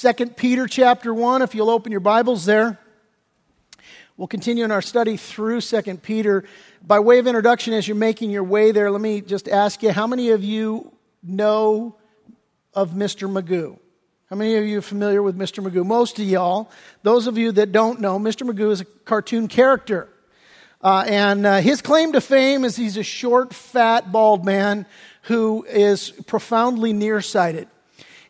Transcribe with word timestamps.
2 0.00 0.14
Peter 0.28 0.66
chapter 0.66 1.12
1, 1.12 1.42
if 1.42 1.54
you'll 1.54 1.68
open 1.68 1.92
your 1.92 2.00
Bibles 2.00 2.46
there. 2.46 2.78
We'll 4.16 4.28
continue 4.28 4.64
in 4.64 4.70
our 4.70 4.80
study 4.80 5.18
through 5.18 5.60
2 5.60 5.82
Peter. 5.98 6.44
By 6.82 7.00
way 7.00 7.18
of 7.18 7.26
introduction, 7.26 7.74
as 7.74 7.86
you're 7.86 7.98
making 7.98 8.30
your 8.30 8.44
way 8.44 8.72
there, 8.72 8.90
let 8.90 9.02
me 9.02 9.20
just 9.20 9.46
ask 9.46 9.82
you 9.82 9.92
how 9.92 10.06
many 10.06 10.30
of 10.30 10.42
you 10.42 10.90
know 11.22 11.96
of 12.72 12.92
Mr. 12.92 13.30
Magoo? 13.30 13.78
How 14.30 14.36
many 14.36 14.56
of 14.56 14.64
you 14.64 14.78
are 14.78 14.82
familiar 14.82 15.22
with 15.22 15.36
Mr. 15.36 15.62
Magoo? 15.62 15.84
Most 15.84 16.18
of 16.18 16.24
y'all. 16.24 16.70
Those 17.02 17.26
of 17.26 17.36
you 17.36 17.52
that 17.52 17.70
don't 17.70 18.00
know, 18.00 18.18
Mr. 18.18 18.50
Magoo 18.50 18.70
is 18.70 18.80
a 18.80 18.86
cartoon 19.04 19.48
character. 19.48 20.08
Uh, 20.80 21.04
and 21.08 21.44
uh, 21.44 21.60
his 21.60 21.82
claim 21.82 22.12
to 22.14 22.22
fame 22.22 22.64
is 22.64 22.74
he's 22.74 22.96
a 22.96 23.02
short, 23.02 23.52
fat, 23.52 24.10
bald 24.10 24.46
man 24.46 24.86
who 25.24 25.62
is 25.68 26.10
profoundly 26.26 26.94
nearsighted. 26.94 27.68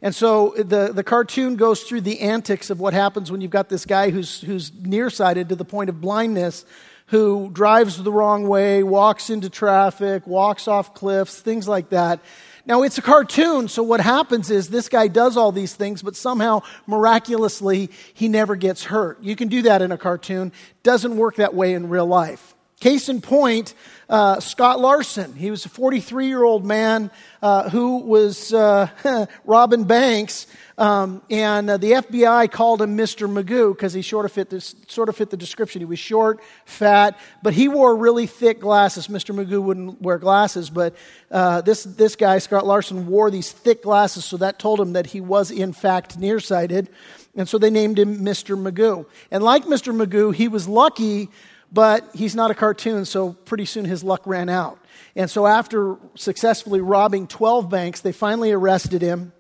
And 0.02 0.14
so 0.14 0.54
the, 0.56 0.92
the 0.92 1.04
cartoon 1.04 1.56
goes 1.56 1.82
through 1.82 2.00
the 2.02 2.20
antics 2.20 2.70
of 2.70 2.80
what 2.80 2.94
happens 2.94 3.30
when 3.30 3.40
you've 3.40 3.50
got 3.50 3.68
this 3.68 3.84
guy 3.84 4.10
who's, 4.10 4.41
who's 4.41 4.72
nearsighted 4.74 5.50
to 5.50 5.56
the 5.56 5.64
point 5.64 5.91
of 5.91 6.00
blindness, 6.00 6.64
who 7.06 7.50
drives 7.52 8.02
the 8.02 8.12
wrong 8.12 8.48
way, 8.48 8.82
walks 8.82 9.30
into 9.30 9.50
traffic, 9.50 10.27
walks 10.27 10.68
off 10.68 10.94
cliffs, 10.94 11.41
things 11.41 11.68
like 11.68 11.91
that. 11.91 12.20
Now, 12.66 12.82
it's 12.82 12.98
a 12.98 13.02
cartoon, 13.02 13.68
so 13.68 13.82
what 13.82 14.00
happens 14.00 14.50
is 14.50 14.68
this 14.68 14.88
guy 14.88 15.08
does 15.08 15.36
all 15.36 15.50
these 15.50 15.74
things, 15.74 16.02
but 16.02 16.14
somehow, 16.14 16.62
miraculously, 16.86 17.91
he 18.14 18.28
never 18.28 18.55
gets 18.55 18.84
hurt. 18.84 19.20
You 19.22 19.34
can 19.34 19.48
do 19.48 19.62
that 19.62 19.82
in 19.82 19.92
a 19.92 19.98
cartoon. 19.98 20.52
Doesn't 20.82 21.16
work 21.16 21.36
that 21.36 21.55
way 21.55 21.74
in 21.74 21.88
real 21.88 22.06
life. 22.06 22.55
Case 22.78 23.08
in 23.08 23.20
point, 23.20 23.74
uh, 24.10 24.41
Scott 24.41 24.80
Larson. 24.80 25.34
He 25.34 25.52
was 25.52 25.64
a 25.64 25.69
43 25.69 26.27
year 26.27 26.42
old 26.42 26.66
man 26.66 27.12
uh, 27.41 27.70
who 27.70 27.98
was 27.98 28.52
uh, 28.52 28.88
robbing 29.45 29.84
banks, 29.84 30.48
um, 30.77 31.23
and 31.30 31.70
uh, 31.70 31.77
the 31.77 31.92
FBI 31.92 32.50
called 32.50 32.83
him 32.83 32.96
Mr. 32.98 33.30
Magoo 33.33 33.73
because 33.73 33.92
he 33.92 34.02
sort 34.02 34.24
of, 34.24 34.33
fit 34.33 34.50
this, 34.50 34.74
sort 34.88 35.09
of 35.09 35.16
fit 35.16 35.30
the 35.30 35.36
description. 35.36 35.81
He 35.81 35.86
was 35.86 36.00
short, 36.00 36.41
fat, 36.64 37.16
but 37.42 37.55
he 37.55 37.69
wore 37.69 37.97
really 37.97 38.27
thick 38.27 38.58
glasses. 38.58 39.06
Mr. 39.06 39.33
Magoo 39.33 39.62
wouldn't 39.62 40.03
wear 40.03 40.19
glasses, 40.19 40.70
but 40.70 40.97
uh, 41.31 41.61
this, 41.61 41.84
this 41.84 42.16
guy, 42.16 42.38
Scott 42.38 42.66
Larson, 42.66 43.06
wore 43.06 43.31
these 43.31 43.53
thick 43.53 43.84
glasses, 43.84 44.25
so 44.25 44.36
that 44.38 44.58
told 44.58 44.81
him 44.81 44.94
that 44.94 45.06
he 45.06 45.20
was, 45.20 45.53
in 45.53 45.72
fact, 45.72 46.19
nearsighted. 46.19 46.88
And 47.36 47.48
so 47.48 47.58
they 47.58 47.70
named 47.70 47.97
him 47.97 48.19
Mr. 48.25 48.61
Magoo. 48.61 49.06
And 49.31 49.44
like 49.44 49.66
Mr. 49.66 49.94
Magoo, 49.94 50.34
he 50.34 50.48
was 50.48 50.66
lucky 50.66 51.31
but 51.72 52.08
he's 52.14 52.34
not 52.34 52.50
a 52.50 52.54
cartoon, 52.54 53.04
so 53.04 53.32
pretty 53.32 53.64
soon 53.64 53.84
his 53.84 54.02
luck 54.02 54.22
ran 54.26 54.48
out. 54.48 54.78
And 55.16 55.30
so, 55.30 55.46
after 55.46 55.96
successfully 56.14 56.80
robbing 56.80 57.26
12 57.26 57.68
banks, 57.68 58.00
they 58.00 58.12
finally 58.12 58.52
arrested 58.52 59.02
him, 59.02 59.32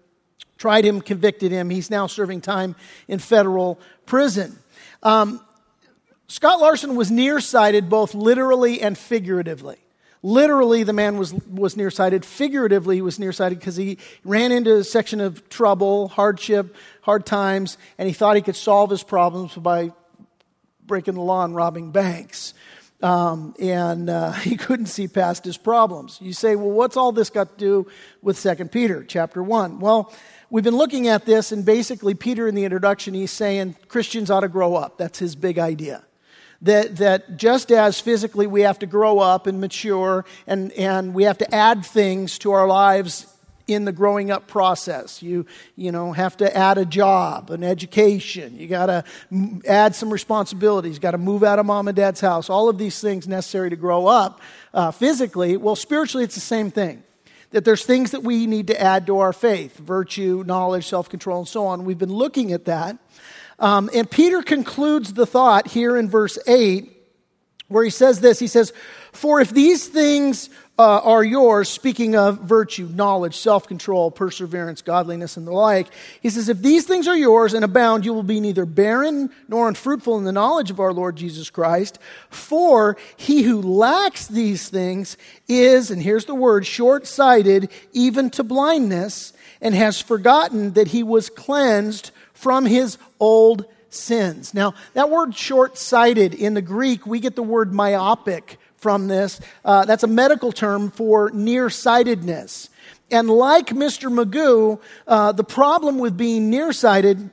tried 0.58 0.84
him, 0.84 1.00
convicted 1.00 1.52
him. 1.52 1.70
He's 1.70 1.90
now 1.90 2.06
serving 2.06 2.40
time 2.40 2.76
in 3.08 3.18
federal 3.18 3.80
prison. 4.06 4.58
Um, 5.02 5.40
Scott 6.28 6.60
Larson 6.60 6.96
was 6.96 7.10
nearsighted 7.10 7.88
both 7.88 8.14
literally 8.14 8.80
and 8.80 8.96
figuratively. 8.96 9.76
Literally, 10.22 10.82
the 10.82 10.92
man 10.92 11.16
was, 11.16 11.32
was 11.32 11.76
nearsighted. 11.76 12.24
Figuratively, 12.24 12.96
he 12.96 13.02
was 13.02 13.18
nearsighted 13.18 13.58
because 13.58 13.76
he 13.76 13.96
ran 14.22 14.52
into 14.52 14.76
a 14.76 14.84
section 14.84 15.20
of 15.20 15.48
trouble, 15.48 16.08
hardship, 16.08 16.76
hard 17.00 17.24
times, 17.24 17.78
and 17.96 18.06
he 18.06 18.12
thought 18.12 18.36
he 18.36 18.42
could 18.42 18.56
solve 18.56 18.90
his 18.90 19.02
problems 19.02 19.54
by 19.54 19.92
breaking 20.90 21.14
the 21.14 21.20
law 21.20 21.44
and 21.44 21.54
robbing 21.54 21.92
banks. 21.92 22.52
Um, 23.00 23.54
and 23.60 24.10
uh, 24.10 24.32
he 24.48 24.56
couldn't 24.56 24.86
see 24.86 25.06
past 25.06 25.44
his 25.44 25.56
problems. 25.56 26.18
You 26.20 26.32
say, 26.32 26.56
well, 26.56 26.72
what's 26.72 26.96
all 26.96 27.12
this 27.12 27.30
got 27.30 27.56
to 27.56 27.64
do 27.64 27.90
with 28.22 28.36
Second 28.36 28.72
Peter 28.72 29.04
chapter 29.04 29.40
1? 29.40 29.78
Well, 29.78 30.12
we've 30.50 30.64
been 30.64 30.76
looking 30.76 31.06
at 31.06 31.26
this, 31.26 31.52
and 31.52 31.64
basically, 31.64 32.14
Peter 32.14 32.48
in 32.48 32.56
the 32.56 32.64
introduction, 32.64 33.14
he's 33.14 33.30
saying 33.30 33.76
Christians 33.86 34.32
ought 34.32 34.40
to 34.40 34.48
grow 34.48 34.74
up. 34.74 34.98
That's 34.98 35.20
his 35.20 35.36
big 35.36 35.60
idea. 35.60 36.02
That, 36.62 36.96
that 36.96 37.36
just 37.36 37.70
as 37.70 38.00
physically 38.00 38.48
we 38.48 38.62
have 38.62 38.80
to 38.80 38.86
grow 38.86 39.20
up 39.20 39.46
and 39.46 39.60
mature, 39.60 40.24
and, 40.48 40.72
and 40.72 41.14
we 41.14 41.22
have 41.22 41.38
to 41.38 41.54
add 41.54 41.86
things 41.86 42.36
to 42.40 42.50
our 42.50 42.66
lives 42.66 43.32
in 43.70 43.84
the 43.84 43.92
growing 43.92 44.30
up 44.30 44.46
process. 44.46 45.22
You, 45.22 45.46
you 45.76 45.92
know, 45.92 46.12
have 46.12 46.36
to 46.38 46.56
add 46.56 46.78
a 46.78 46.84
job, 46.84 47.50
an 47.50 47.62
education. 47.62 48.58
You 48.58 48.66
got 48.66 48.86
to 48.86 49.04
add 49.66 49.94
some 49.94 50.12
responsibilities. 50.12 50.96
You 50.96 51.00
got 51.00 51.12
to 51.12 51.18
move 51.18 51.42
out 51.42 51.58
of 51.58 51.66
mom 51.66 51.88
and 51.88 51.96
dad's 51.96 52.20
house. 52.20 52.50
All 52.50 52.68
of 52.68 52.78
these 52.78 53.00
things 53.00 53.28
necessary 53.28 53.70
to 53.70 53.76
grow 53.76 54.06
up 54.06 54.40
uh, 54.74 54.90
physically. 54.90 55.56
Well, 55.56 55.76
spiritually, 55.76 56.24
it's 56.24 56.34
the 56.34 56.40
same 56.40 56.70
thing. 56.70 57.02
That 57.50 57.64
there's 57.64 57.84
things 57.84 58.12
that 58.12 58.22
we 58.22 58.46
need 58.46 58.68
to 58.68 58.80
add 58.80 59.06
to 59.06 59.18
our 59.18 59.32
faith 59.32 59.76
virtue, 59.76 60.44
knowledge, 60.46 60.86
self 60.86 61.08
control, 61.08 61.40
and 61.40 61.48
so 61.48 61.66
on. 61.66 61.84
We've 61.84 61.98
been 61.98 62.12
looking 62.12 62.52
at 62.52 62.66
that. 62.66 62.98
Um, 63.58 63.90
and 63.94 64.10
Peter 64.10 64.42
concludes 64.42 65.12
the 65.12 65.26
thought 65.26 65.68
here 65.68 65.96
in 65.96 66.08
verse 66.08 66.38
8 66.46 66.96
where 67.68 67.84
he 67.84 67.90
says 67.90 68.20
this 68.20 68.38
he 68.38 68.46
says 68.46 68.72
for 69.12 69.40
if 69.40 69.50
these 69.50 69.86
things 69.86 70.48
uh, 70.80 70.98
are 71.00 71.22
yours, 71.22 71.68
speaking 71.68 72.16
of 72.16 72.38
virtue, 72.38 72.88
knowledge, 72.94 73.36
self 73.36 73.68
control, 73.68 74.10
perseverance, 74.10 74.80
godliness, 74.80 75.36
and 75.36 75.46
the 75.46 75.52
like. 75.52 75.88
He 76.22 76.30
says, 76.30 76.48
If 76.48 76.62
these 76.62 76.86
things 76.86 77.06
are 77.06 77.16
yours 77.16 77.52
and 77.52 77.66
abound, 77.66 78.06
you 78.06 78.14
will 78.14 78.22
be 78.22 78.40
neither 78.40 78.64
barren 78.64 79.28
nor 79.46 79.68
unfruitful 79.68 80.16
in 80.16 80.24
the 80.24 80.32
knowledge 80.32 80.70
of 80.70 80.80
our 80.80 80.94
Lord 80.94 81.16
Jesus 81.16 81.50
Christ. 81.50 81.98
For 82.30 82.96
he 83.18 83.42
who 83.42 83.60
lacks 83.60 84.26
these 84.26 84.70
things 84.70 85.18
is, 85.46 85.90
and 85.90 86.02
here's 86.02 86.24
the 86.24 86.34
word, 86.34 86.64
short 86.64 87.06
sighted, 87.06 87.68
even 87.92 88.30
to 88.30 88.42
blindness, 88.42 89.34
and 89.60 89.74
has 89.74 90.00
forgotten 90.00 90.72
that 90.72 90.88
he 90.88 91.02
was 91.02 91.28
cleansed 91.28 92.10
from 92.32 92.64
his 92.64 92.96
old 93.18 93.66
sins. 93.90 94.54
Now, 94.54 94.72
that 94.94 95.10
word 95.10 95.34
short 95.34 95.76
sighted 95.76 96.32
in 96.32 96.54
the 96.54 96.62
Greek, 96.62 97.06
we 97.06 97.20
get 97.20 97.36
the 97.36 97.42
word 97.42 97.74
myopic 97.74 98.58
from 98.80 99.06
this. 99.06 99.40
Uh, 99.64 99.84
that's 99.84 100.02
a 100.02 100.08
medical 100.08 100.52
term 100.52 100.90
for 100.90 101.30
nearsightedness. 101.30 102.68
And 103.10 103.28
like 103.28 103.68
Mr. 103.68 104.10
Magoo, 104.10 104.80
uh, 105.06 105.32
the 105.32 105.44
problem 105.44 105.98
with 105.98 106.16
being 106.16 106.50
nearsighted 106.50 107.30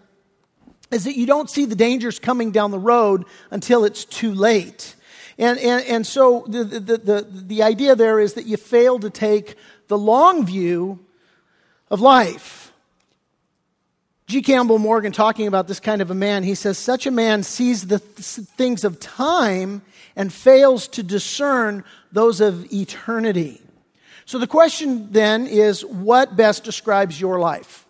is 0.92 1.06
that 1.06 1.18
you 1.18 1.26
don't 1.26 1.50
see 1.50 1.66
the 1.66 1.76
dangers 1.76 2.20
coming 2.20 2.52
down 2.52 2.72
the 2.72 2.80
road 2.80 3.26
until 3.52 3.86
it's 3.86 4.06
too 4.06 4.34
late. 4.34 4.96
And, 5.38 5.60
and, 5.60 5.86
and 5.86 6.08
so 6.08 6.46
the, 6.48 6.64
the, 6.64 6.98
the, 6.98 7.28
the 7.30 7.64
idea 7.64 7.96
there 7.96 8.20
is 8.20 8.34
that 8.34 8.46
you 8.46 8.58
fail 8.58 9.00
to 9.00 9.10
take 9.10 9.56
the 9.88 9.98
long 9.98 10.46
view 10.46 11.00
of 11.92 12.02
life. 12.02 12.74
G. 14.26 14.42
Campbell 14.42 14.80
Morgan, 14.80 15.14
talking 15.14 15.48
about 15.48 15.68
this 15.68 15.80
kind 15.80 16.02
of 16.02 16.12
a 16.12 16.16
man, 16.16 16.44
he 16.44 16.56
says, 16.56 16.78
Such 16.78 17.06
a 17.06 17.12
man 17.12 17.44
sees 17.44 17.88
the 17.88 18.00
th- 18.00 18.48
things 18.58 18.84
of 18.84 19.00
time 19.00 19.82
and 20.18 20.34
fails 20.34 20.88
to 20.90 21.04
discern 21.04 21.86
those 22.12 22.42
of 22.42 22.74
eternity. 22.74 23.62
So 24.26 24.40
the 24.40 24.48
question 24.48 25.10
then 25.12 25.48
is 25.48 25.86
what 25.86 26.36
best 26.36 26.66
describes 26.66 27.22
your 27.22 27.40
life? 27.40 27.86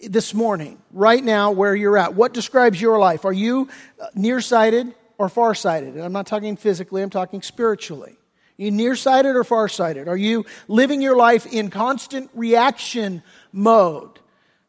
This 0.00 0.34
morning, 0.34 0.82
right 0.90 1.22
now, 1.22 1.52
where 1.52 1.76
you're 1.76 1.96
at, 1.98 2.14
what 2.14 2.32
describes 2.32 2.80
your 2.80 2.98
life? 2.98 3.24
Are 3.24 3.32
you 3.32 3.68
uh, 4.00 4.06
nearsighted 4.16 4.92
or 5.18 5.28
farsighted? 5.28 5.94
And 5.94 6.02
I'm 6.02 6.12
not 6.12 6.26
talking 6.26 6.56
physically, 6.56 7.02
I'm 7.02 7.10
talking 7.10 7.42
spiritually. 7.42 8.16
Are 8.58 8.62
you 8.62 8.70
nearsighted 8.72 9.36
or 9.36 9.44
farsighted? 9.44 10.08
Are 10.08 10.16
you 10.16 10.44
living 10.66 11.02
your 11.02 11.16
life 11.16 11.46
in 11.46 11.70
constant 11.70 12.30
reaction 12.34 13.22
mode 13.52 14.18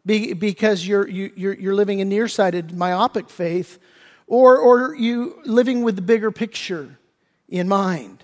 because 0.06 0.86
you're, 0.86 1.08
you're, 1.08 1.54
you're 1.54 1.74
living 1.74 2.02
a 2.02 2.06
nearsighted, 2.06 2.78
myopic 2.78 3.30
faith? 3.30 3.80
Or, 4.34 4.58
or 4.58 4.96
you 4.96 5.40
living 5.46 5.84
with 5.84 5.96
the 5.96 6.02
bigger 6.02 6.32
picture 6.32 6.98
in 7.48 7.68
mind? 7.68 8.24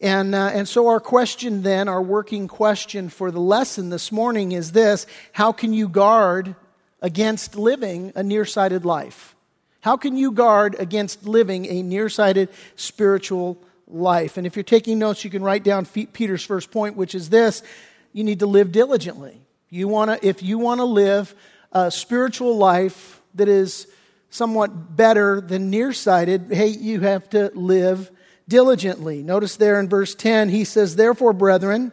And, 0.00 0.32
uh, 0.32 0.50
and 0.54 0.68
so, 0.68 0.86
our 0.86 1.00
question 1.00 1.62
then, 1.62 1.88
our 1.88 2.00
working 2.00 2.46
question 2.46 3.08
for 3.08 3.32
the 3.32 3.40
lesson 3.40 3.90
this 3.90 4.12
morning 4.12 4.52
is 4.52 4.70
this 4.70 5.08
How 5.32 5.50
can 5.50 5.72
you 5.72 5.88
guard 5.88 6.54
against 7.02 7.56
living 7.56 8.12
a 8.14 8.22
nearsighted 8.22 8.84
life? 8.84 9.34
How 9.80 9.96
can 9.96 10.16
you 10.16 10.30
guard 10.30 10.76
against 10.78 11.26
living 11.26 11.66
a 11.66 11.82
nearsighted 11.82 12.48
spiritual 12.76 13.58
life? 13.88 14.36
And 14.36 14.46
if 14.46 14.54
you're 14.54 14.62
taking 14.62 15.00
notes, 15.00 15.24
you 15.24 15.30
can 15.30 15.42
write 15.42 15.64
down 15.64 15.84
Peter's 15.84 16.44
first 16.44 16.70
point, 16.70 16.94
which 16.94 17.16
is 17.16 17.28
this 17.28 17.64
you 18.12 18.22
need 18.22 18.38
to 18.38 18.46
live 18.46 18.70
diligently. 18.70 19.40
You 19.68 19.88
wanna, 19.88 20.20
if 20.22 20.44
you 20.44 20.58
want 20.58 20.78
to 20.78 20.84
live 20.84 21.34
a 21.72 21.90
spiritual 21.90 22.56
life 22.56 23.20
that 23.34 23.48
is 23.48 23.88
somewhat 24.30 24.96
better 24.96 25.40
than 25.40 25.70
nearsighted, 25.70 26.52
hey, 26.52 26.68
you 26.68 27.00
have 27.00 27.28
to 27.30 27.50
live 27.54 28.10
diligently. 28.48 29.22
Notice 29.22 29.56
there 29.56 29.78
in 29.80 29.88
verse 29.88 30.14
10, 30.14 30.48
he 30.48 30.64
says, 30.64 30.96
Therefore, 30.96 31.32
brethren, 31.32 31.92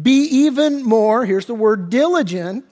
be 0.00 0.22
even 0.24 0.82
more, 0.82 1.24
here's 1.24 1.46
the 1.46 1.54
word 1.54 1.90
diligent, 1.90 2.64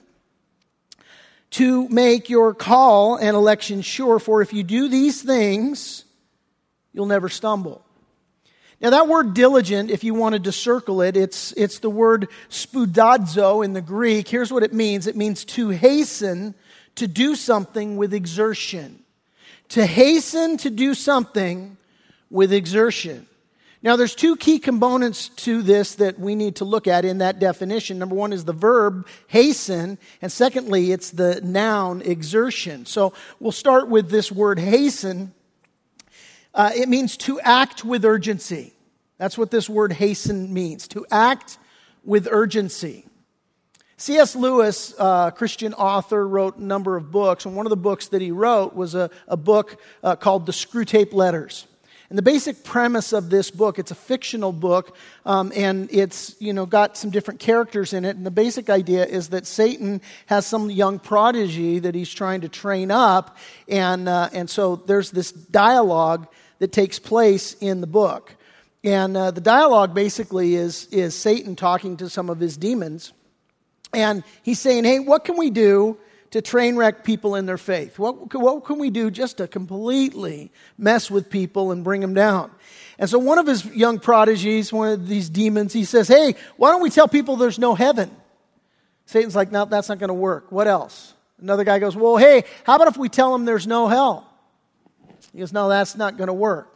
to 1.51 1.89
make 1.89 2.29
your 2.29 2.55
call 2.55 3.17
and 3.17 3.35
election 3.35 3.81
sure, 3.81 4.19
for 4.19 4.43
if 4.43 4.53
you 4.53 4.63
do 4.63 4.89
these 4.89 5.23
things, 5.23 6.05
you'll 6.93 7.07
never 7.07 7.29
stumble. 7.29 7.85
Now, 8.81 8.91
that 8.91 9.09
word 9.09 9.35
diligent, 9.35 9.91
if 9.91 10.05
you 10.05 10.15
wanted 10.15 10.45
to 10.45 10.53
circle 10.53 11.03
it, 11.03 11.17
it's, 11.17 11.53
it's 11.53 11.81
the 11.81 11.91
word 11.91 12.29
spoudazo 12.49 13.65
in 13.65 13.73
the 13.73 13.81
Greek. 13.81 14.29
Here's 14.29 14.53
what 14.53 14.63
it 14.63 14.73
means 14.73 15.07
it 15.07 15.17
means 15.17 15.45
to 15.47 15.71
hasten 15.71 16.55
to 16.99 17.09
do 17.09 17.35
something 17.35 17.97
with 17.97 18.15
exertion. 18.15 19.03
To 19.71 19.85
hasten 19.85 20.57
to 20.59 20.71
do 20.71 20.95
something 20.95 21.77
with 22.31 22.53
exertion. 22.53 23.27
Now, 23.81 23.95
there's 23.95 24.15
two 24.15 24.37
key 24.37 24.59
components 24.59 25.29
to 25.29 25.63
this 25.63 25.95
that 25.97 26.19
we 26.19 26.35
need 26.35 26.57
to 26.57 26.65
look 26.65 26.89
at 26.89 27.05
in 27.05 27.19
that 27.19 27.39
definition. 27.39 27.99
Number 27.99 28.17
one 28.17 28.33
is 28.33 28.45
the 28.45 28.53
verb 28.53 29.07
hasten, 29.29 29.99
and 30.21 30.33
secondly, 30.33 30.91
it's 30.91 31.11
the 31.11 31.41
noun 31.43 32.03
exertion. 32.03 32.87
So 32.87 33.13
we'll 33.39 33.53
start 33.53 33.89
with 33.89 34.11
this 34.11 34.33
word 34.33 34.59
hasten. 34.59 35.33
Uh, 36.53 36.73
it 36.75 36.89
means 36.89 37.17
to 37.19 37.39
act 37.41 37.85
with 37.85 38.05
urgency. 38.05 38.73
That's 39.17 39.39
what 39.39 39.53
this 39.53 39.69
word 39.69 39.93
hasten 39.93 40.53
means 40.53 40.89
to 40.89 41.07
act 41.11 41.59
with 42.05 42.27
urgency. 42.29 43.08
C.S. 44.01 44.37
Lewis, 44.37 44.95
a 44.97 45.33
Christian 45.35 45.75
author, 45.75 46.27
wrote 46.27 46.57
a 46.57 46.63
number 46.63 46.97
of 46.97 47.11
books, 47.11 47.47
and 47.47 47.57
one 47.57 47.67
of 47.67 47.71
the 47.71 47.77
books 47.77 48.07
that 48.09 48.23
he 48.23 48.31
wrote 48.31 48.73
was 48.73 48.95
a, 48.95 49.11
a 49.27 49.37
book 49.37 49.77
uh, 50.05 50.15
called 50.15 50.47
The 50.47 50.53
Screwtape 50.53 51.13
Letters. 51.13 51.67
And 52.09 52.17
the 52.17 52.23
basic 52.23 52.63
premise 52.63 53.13
of 53.13 53.29
this 53.29 53.51
book, 53.51 53.77
it's 53.77 53.91
a 53.91 53.97
fictional 53.97 54.53
book, 54.53 54.97
um, 55.27 55.53
and 55.55 55.93
it's, 55.93 56.37
you 56.39 56.53
know, 56.53 56.65
got 56.65 56.97
some 56.97 57.11
different 57.11 57.41
characters 57.41 57.93
in 57.93 58.05
it. 58.05 58.17
And 58.17 58.25
the 58.25 58.31
basic 58.31 58.71
idea 58.71 59.05
is 59.05 59.31
that 59.31 59.49
Satan 59.49 60.01
has 60.27 60.47
some 60.47 60.71
young 60.71 61.01
prodigy 61.01 61.81
that 61.81 61.97
he's 61.97 62.15
trying 62.15 62.43
to 62.43 62.49
train 62.49 62.93
up. 62.93 63.37
And, 63.67 64.09
uh, 64.09 64.31
and 64.33 64.49
so 64.49 64.77
there's 64.77 65.11
this 65.11 65.33
dialogue 65.33 66.29
that 66.61 66.71
takes 66.71 67.01
place 67.01 67.55
in 67.55 67.81
the 67.81 67.89
book. 67.89 68.37
And 68.85 69.17
uh, 69.17 69.33
the 69.33 69.41
dialogue 69.41 69.93
basically 69.93 70.55
is, 70.55 70.87
is 70.87 71.17
Satan 71.17 71.57
talking 71.57 71.97
to 71.97 72.09
some 72.09 72.31
of 72.31 72.39
his 72.39 72.57
demons. 72.57 73.13
And 73.93 74.23
he's 74.43 74.61
saying, 74.61 74.85
hey, 74.85 74.99
what 74.99 75.25
can 75.25 75.37
we 75.37 75.51
do 75.51 75.97
to 76.31 76.43
train 76.43 76.77
wreck 76.77 77.05
people 77.05 77.35
in 77.35 77.47
their 77.47 77.59
faith? 77.59 77.99
What, 77.99 78.35
what 78.35 78.65
can 78.65 78.79
we 78.79 78.91
do 78.91 79.11
just 79.11 79.39
to 79.39 79.49
completely 79.49 80.51
mess 80.77 81.11
with 81.11 81.31
people 81.31 81.73
and 81.73 81.83
bring 81.83 82.01
them 82.01 82.15
down? 82.15 82.51
And 82.99 83.09
so 83.09 83.19
one 83.19 83.39
of 83.39 83.47
his 83.47 83.65
young 83.65 83.99
prodigies, 83.99 84.73
one 84.73 84.93
of 84.93 85.09
these 85.09 85.29
demons, 85.29 85.73
he 85.73 85.85
says, 85.85 86.09
Hey, 86.09 86.35
why 86.57 86.71
don't 86.71 86.83
we 86.83 86.91
tell 86.91 87.09
people 87.09 87.37
there's 87.37 87.59
no 87.59 87.75
heaven? 87.75 88.11
Satan's 89.07 89.37
like, 89.37 89.51
No, 89.53 89.65
that's 89.65 89.89
not 89.89 89.99
going 89.99 90.09
to 90.09 90.15
work. 90.15 90.51
What 90.51 90.67
else? 90.67 91.15
Another 91.41 91.65
guy 91.65 91.79
goes, 91.79 91.97
Well, 91.97 92.17
hey, 92.17 92.45
how 92.65 92.77
about 92.77 92.89
if 92.89 92.97
we 92.97 93.09
tell 93.09 93.33
them 93.33 93.45
there's 93.45 93.67
no 93.67 93.89
hell? 93.89 94.29
He 95.33 95.39
goes, 95.39 95.53
No, 95.53 95.69
that's 95.69 95.97
not 95.97 96.17
going 96.17 96.27
to 96.27 96.35
work. 96.35 96.75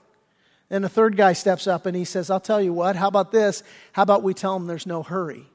Then 0.68 0.80
the 0.80 0.88
third 0.88 1.18
guy 1.18 1.34
steps 1.34 1.66
up 1.66 1.84
and 1.84 1.94
he 1.94 2.06
says, 2.06 2.30
I'll 2.30 2.40
tell 2.40 2.62
you 2.62 2.72
what, 2.72 2.96
how 2.96 3.08
about 3.08 3.30
this? 3.30 3.62
How 3.92 4.04
about 4.04 4.22
we 4.22 4.32
tell 4.32 4.58
them 4.58 4.66
there's 4.66 4.86
no 4.86 5.02
hurry? 5.02 5.46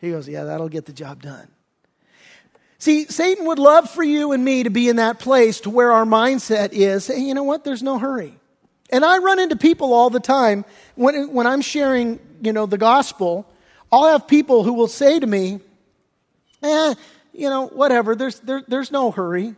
He 0.00 0.10
goes, 0.10 0.28
Yeah, 0.28 0.44
that'll 0.44 0.68
get 0.68 0.86
the 0.86 0.92
job 0.92 1.22
done. 1.22 1.48
See, 2.78 3.06
Satan 3.06 3.46
would 3.46 3.58
love 3.58 3.88
for 3.90 4.02
you 4.02 4.32
and 4.32 4.44
me 4.44 4.62
to 4.62 4.70
be 4.70 4.88
in 4.88 4.96
that 4.96 5.18
place 5.18 5.60
to 5.60 5.70
where 5.70 5.92
our 5.92 6.04
mindset 6.04 6.70
is, 6.72 7.06
hey, 7.06 7.20
you 7.20 7.32
know 7.32 7.42
what? 7.42 7.64
There's 7.64 7.82
no 7.82 7.98
hurry. 7.98 8.38
And 8.90 9.04
I 9.04 9.18
run 9.18 9.38
into 9.38 9.56
people 9.56 9.94
all 9.94 10.10
the 10.10 10.20
time 10.20 10.64
when, 10.94 11.32
when 11.32 11.46
I'm 11.46 11.62
sharing, 11.62 12.20
you 12.42 12.52
know, 12.52 12.66
the 12.66 12.78
gospel. 12.78 13.50
I'll 13.90 14.06
have 14.08 14.28
people 14.28 14.62
who 14.62 14.74
will 14.74 14.88
say 14.88 15.18
to 15.18 15.26
me, 15.26 15.60
eh, 16.62 16.94
you 17.32 17.48
know, 17.48 17.66
whatever, 17.68 18.14
there's, 18.14 18.40
there, 18.40 18.62
there's 18.68 18.92
no 18.92 19.10
hurry. 19.10 19.54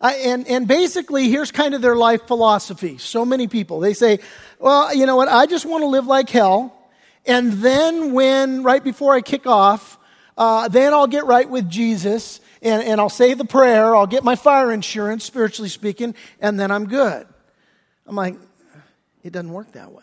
I, 0.00 0.14
and, 0.14 0.48
and 0.48 0.66
basically, 0.66 1.28
here's 1.28 1.52
kind 1.52 1.74
of 1.74 1.82
their 1.82 1.94
life 1.94 2.26
philosophy. 2.26 2.98
So 2.98 3.24
many 3.24 3.46
people, 3.46 3.80
they 3.80 3.94
say, 3.94 4.18
well, 4.58 4.94
you 4.94 5.06
know 5.06 5.16
what, 5.16 5.28
I 5.28 5.46
just 5.46 5.64
want 5.64 5.82
to 5.82 5.86
live 5.86 6.06
like 6.06 6.28
hell. 6.28 6.76
And 7.24 7.52
then 7.54 8.12
when, 8.12 8.62
right 8.62 8.82
before 8.82 9.14
I 9.14 9.20
kick 9.20 9.46
off, 9.46 9.98
uh, 10.36 10.68
then 10.68 10.92
I'll 10.92 11.06
get 11.06 11.26
right 11.26 11.48
with 11.48 11.68
Jesus 11.68 12.40
and, 12.62 12.82
and 12.82 13.00
I'll 13.00 13.08
say 13.08 13.34
the 13.34 13.44
prayer, 13.44 13.94
I'll 13.94 14.06
get 14.06 14.24
my 14.24 14.36
fire 14.36 14.72
insurance, 14.72 15.24
spiritually 15.24 15.68
speaking, 15.68 16.14
and 16.40 16.58
then 16.58 16.70
I'm 16.70 16.86
good. 16.86 17.26
I'm 18.06 18.16
like, 18.16 18.36
it 19.22 19.32
doesn't 19.32 19.52
work 19.52 19.72
that 19.72 19.92
way. 19.92 20.02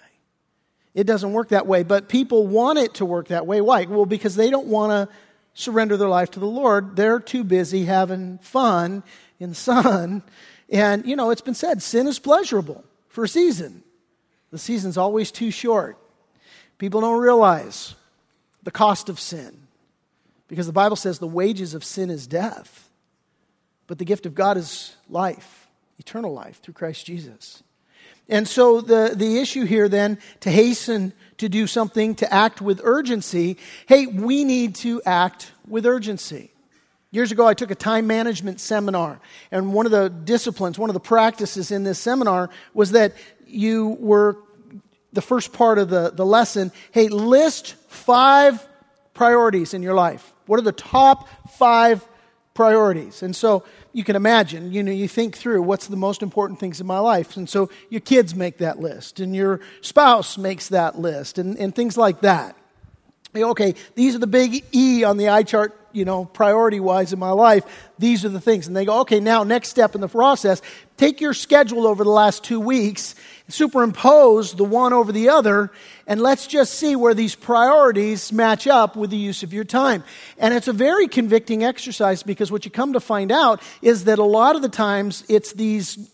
It 0.93 1.05
doesn't 1.05 1.33
work 1.33 1.49
that 1.49 1.67
way, 1.67 1.83
but 1.83 2.09
people 2.09 2.47
want 2.47 2.79
it 2.79 2.95
to 2.95 3.05
work 3.05 3.27
that 3.27 3.45
way. 3.45 3.61
Why? 3.61 3.85
Well, 3.85 4.05
because 4.05 4.35
they 4.35 4.49
don't 4.49 4.67
want 4.67 4.91
to 4.91 5.15
surrender 5.53 5.97
their 5.97 6.07
life 6.07 6.31
to 6.31 6.39
the 6.39 6.47
Lord. 6.47 6.95
They're 6.95 7.19
too 7.19 7.43
busy 7.43 7.85
having 7.85 8.39
fun 8.39 9.03
in 9.39 9.49
the 9.49 9.55
sun. 9.55 10.23
And, 10.69 11.05
you 11.05 11.15
know, 11.15 11.31
it's 11.31 11.41
been 11.41 11.53
said 11.53 11.81
sin 11.81 12.07
is 12.07 12.19
pleasurable 12.19 12.83
for 13.07 13.23
a 13.23 13.27
season. 13.27 13.83
The 14.51 14.57
season's 14.57 14.97
always 14.97 15.31
too 15.31 15.51
short. 15.51 15.97
People 16.79 17.01
don't 17.01 17.19
realize 17.19 17.93
the 18.63 18.71
cost 18.71 19.07
of 19.07 19.19
sin. 19.19 19.67
Because 20.47 20.65
the 20.65 20.73
Bible 20.73 20.95
says 20.95 21.19
the 21.19 21.27
wages 21.27 21.75
of 21.75 21.83
sin 21.83 22.09
is 22.09 22.25
death, 22.25 22.89
but 23.85 23.99
the 23.99 24.05
gift 24.05 24.25
of 24.25 24.33
God 24.33 24.57
is 24.57 24.95
life, 25.07 25.67
eternal 25.99 26.33
life 26.33 26.59
through 26.61 26.73
Christ 26.73 27.05
Jesus. 27.05 27.61
And 28.27 28.47
so 28.47 28.81
the, 28.81 29.13
the 29.15 29.39
issue 29.39 29.65
here 29.65 29.87
then, 29.87 30.17
to 30.39 30.49
hasten 30.49 31.13
to 31.37 31.49
do 31.49 31.67
something, 31.67 32.15
to 32.15 32.33
act 32.33 32.61
with 32.61 32.81
urgency, 32.83 33.57
hey, 33.87 34.07
we 34.07 34.43
need 34.43 34.75
to 34.75 35.01
act 35.03 35.51
with 35.67 35.85
urgency. 35.85 36.51
Years 37.11 37.31
ago, 37.31 37.47
I 37.47 37.55
took 37.55 37.71
a 37.71 37.75
time 37.75 38.05
management 38.05 38.59
seminar, 38.59 39.19
and 39.51 39.73
one 39.73 39.87
of 39.87 39.91
the 39.91 40.09
disciplines, 40.09 40.77
one 40.77 40.89
of 40.89 40.93
the 40.93 40.99
practices 40.99 41.71
in 41.71 41.83
this 41.83 41.99
seminar 41.99 42.51
was 42.73 42.91
that 42.91 43.13
you 43.47 43.97
were, 43.99 44.37
the 45.13 45.21
first 45.21 45.53
part 45.53 45.77
of 45.77 45.89
the, 45.89 46.11
the 46.13 46.25
lesson, 46.25 46.71
hey, 46.91 47.07
list 47.07 47.75
five 47.87 48.65
priorities 49.13 49.73
in 49.73 49.81
your 49.81 49.95
life. 49.95 50.33
What 50.45 50.59
are 50.59 50.63
the 50.63 50.71
top 50.71 51.27
five 51.51 52.07
priorities? 52.53 53.23
And 53.23 53.35
so 53.35 53.63
you 53.93 54.03
can 54.03 54.15
imagine, 54.15 54.71
you 54.71 54.83
know, 54.83 54.91
you 54.91 55.07
think 55.07 55.35
through 55.35 55.61
what's 55.61 55.87
the 55.87 55.97
most 55.97 56.21
important 56.21 56.59
things 56.59 56.79
in 56.79 56.87
my 56.87 56.99
life. 56.99 57.37
And 57.37 57.49
so 57.49 57.69
your 57.89 58.01
kids 58.01 58.35
make 58.35 58.59
that 58.59 58.79
list, 58.79 59.19
and 59.19 59.35
your 59.35 59.61
spouse 59.81 60.37
makes 60.37 60.69
that 60.69 60.99
list, 60.99 61.37
and, 61.37 61.57
and 61.57 61.73
things 61.73 61.97
like 61.97 62.21
that. 62.21 62.55
Okay, 63.35 63.75
these 63.95 64.15
are 64.15 64.19
the 64.19 64.27
big 64.27 64.63
E 64.73 65.03
on 65.03 65.17
the 65.17 65.29
eye 65.29 65.43
chart 65.43 65.79
you 65.91 66.05
know, 66.05 66.25
priority 66.25 66.79
wise 66.79 67.13
in 67.13 67.19
my 67.19 67.31
life, 67.31 67.89
these 67.97 68.25
are 68.25 68.29
the 68.29 68.39
things. 68.39 68.67
And 68.67 68.75
they 68.75 68.85
go, 68.85 69.01
okay, 69.01 69.19
now 69.19 69.43
next 69.43 69.69
step 69.69 69.95
in 69.95 70.01
the 70.01 70.07
process, 70.07 70.61
take 70.97 71.21
your 71.21 71.33
schedule 71.33 71.87
over 71.87 72.03
the 72.03 72.09
last 72.09 72.43
two 72.43 72.59
weeks, 72.59 73.15
superimpose 73.49 74.55
the 74.55 74.63
one 74.63 74.93
over 74.93 75.11
the 75.11 75.29
other, 75.29 75.71
and 76.07 76.21
let's 76.21 76.47
just 76.47 76.73
see 76.75 76.95
where 76.95 77.13
these 77.13 77.35
priorities 77.35 78.31
match 78.31 78.67
up 78.67 78.95
with 78.95 79.09
the 79.09 79.17
use 79.17 79.43
of 79.43 79.53
your 79.53 79.63
time. 79.63 80.03
And 80.37 80.53
it's 80.53 80.67
a 80.67 80.73
very 80.73 81.07
convicting 81.07 81.63
exercise 81.63 82.23
because 82.23 82.51
what 82.51 82.65
you 82.65 82.71
come 82.71 82.93
to 82.93 82.99
find 82.99 83.31
out 83.31 83.61
is 83.81 84.05
that 84.05 84.19
a 84.19 84.23
lot 84.23 84.55
of 84.55 84.61
the 84.61 84.69
times 84.69 85.23
it's 85.27 85.53
these 85.53 86.09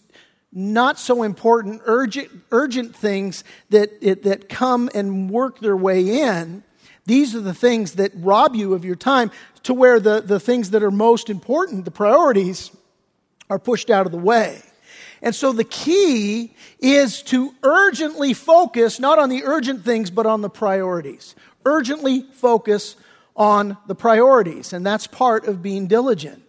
not 0.51 0.97
so 0.97 1.23
important, 1.23 1.81
urgent, 1.85 2.29
urgent 2.51 2.95
things 2.95 3.43
that, 3.69 3.91
it, 4.01 4.23
that 4.23 4.47
come 4.47 4.89
and 4.95 5.29
work 5.29 5.59
their 5.59 5.75
way 5.75 6.21
in. 6.21 6.63
These 7.05 7.35
are 7.35 7.41
the 7.41 7.53
things 7.53 7.93
that 7.93 8.11
rob 8.15 8.55
you 8.55 8.73
of 8.73 8.85
your 8.85 8.95
time 8.95 9.31
to 9.63 9.73
where 9.73 9.99
the, 9.99 10.21
the 10.21 10.39
things 10.39 10.71
that 10.71 10.81
are 10.81 10.91
most 10.91 11.29
important, 11.29 11.85
the 11.85 11.91
priorities, 11.91 12.71
are 13.49 13.59
pushed 13.59 13.89
out 13.89 14.05
of 14.05 14.11
the 14.11 14.17
way. 14.17 14.61
And 15.25 15.33
so 15.33 15.51
the 15.51 15.63
key 15.63 16.53
is 16.79 17.23
to 17.23 17.51
urgently 17.63 18.33
focus 18.35 18.99
not 18.99 19.17
on 19.17 19.29
the 19.29 19.43
urgent 19.43 19.83
things, 19.83 20.11
but 20.11 20.27
on 20.27 20.41
the 20.41 20.51
priorities. 20.51 21.33
Urgently 21.65 22.21
focus 22.33 22.95
on 23.35 23.75
the 23.87 23.95
priorities. 23.95 24.71
And 24.71 24.85
that's 24.85 25.07
part 25.07 25.47
of 25.47 25.63
being 25.63 25.87
diligent. 25.87 26.43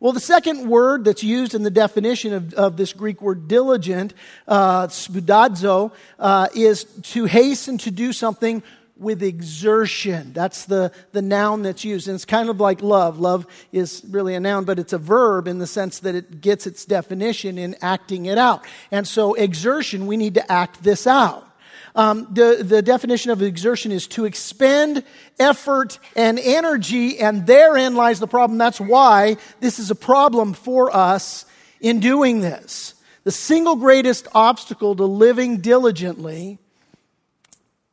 Well, 0.00 0.12
the 0.12 0.18
second 0.18 0.68
word 0.68 1.04
that's 1.04 1.22
used 1.22 1.54
in 1.54 1.62
the 1.62 1.70
definition 1.70 2.32
of, 2.32 2.54
of 2.54 2.76
this 2.76 2.92
Greek 2.94 3.22
word 3.22 3.46
diligent, 3.46 4.14
uh, 4.48 4.88
spoudazo, 4.88 5.92
uh, 6.18 6.48
is 6.52 6.84
to 6.84 7.26
hasten 7.26 7.78
to 7.78 7.92
do 7.92 8.12
something 8.12 8.64
with 9.00 9.22
exertion. 9.22 10.32
That's 10.34 10.66
the, 10.66 10.92
the 11.12 11.22
noun 11.22 11.62
that's 11.62 11.84
used. 11.84 12.06
And 12.06 12.14
it's 12.14 12.26
kind 12.26 12.50
of 12.50 12.60
like 12.60 12.82
love. 12.82 13.18
Love 13.18 13.46
is 13.72 14.04
really 14.08 14.34
a 14.34 14.40
noun, 14.40 14.64
but 14.64 14.78
it's 14.78 14.92
a 14.92 14.98
verb 14.98 15.48
in 15.48 15.58
the 15.58 15.66
sense 15.66 16.00
that 16.00 16.14
it 16.14 16.40
gets 16.40 16.66
its 16.66 16.84
definition 16.84 17.56
in 17.56 17.76
acting 17.80 18.26
it 18.26 18.36
out. 18.36 18.64
And 18.90 19.08
so, 19.08 19.34
exertion, 19.34 20.06
we 20.06 20.18
need 20.18 20.34
to 20.34 20.52
act 20.52 20.82
this 20.82 21.06
out. 21.06 21.46
Um, 21.94 22.28
the, 22.30 22.62
the 22.62 22.82
definition 22.82 23.30
of 23.30 23.42
exertion 23.42 23.90
is 23.90 24.06
to 24.08 24.24
expend 24.24 25.02
effort 25.38 25.98
and 26.14 26.38
energy, 26.38 27.18
and 27.18 27.46
therein 27.46 27.94
lies 27.94 28.20
the 28.20 28.28
problem. 28.28 28.58
That's 28.58 28.80
why 28.80 29.38
this 29.60 29.78
is 29.78 29.90
a 29.90 29.96
problem 29.96 30.52
for 30.52 30.94
us 30.94 31.46
in 31.80 32.00
doing 32.00 32.42
this. 32.42 32.94
The 33.24 33.32
single 33.32 33.76
greatest 33.76 34.28
obstacle 34.34 34.94
to 34.96 35.04
living 35.04 35.58
diligently 35.58 36.58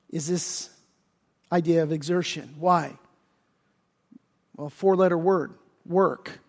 is 0.10 0.28
this 0.28 0.70
idea 1.51 1.84
of 1.84 1.92
exertion. 1.92 2.56
Why? 2.60 2.98
Well, 4.56 4.70
four 4.70 4.96
letter 4.96 5.18
word 5.18 5.54
work. 5.86 6.39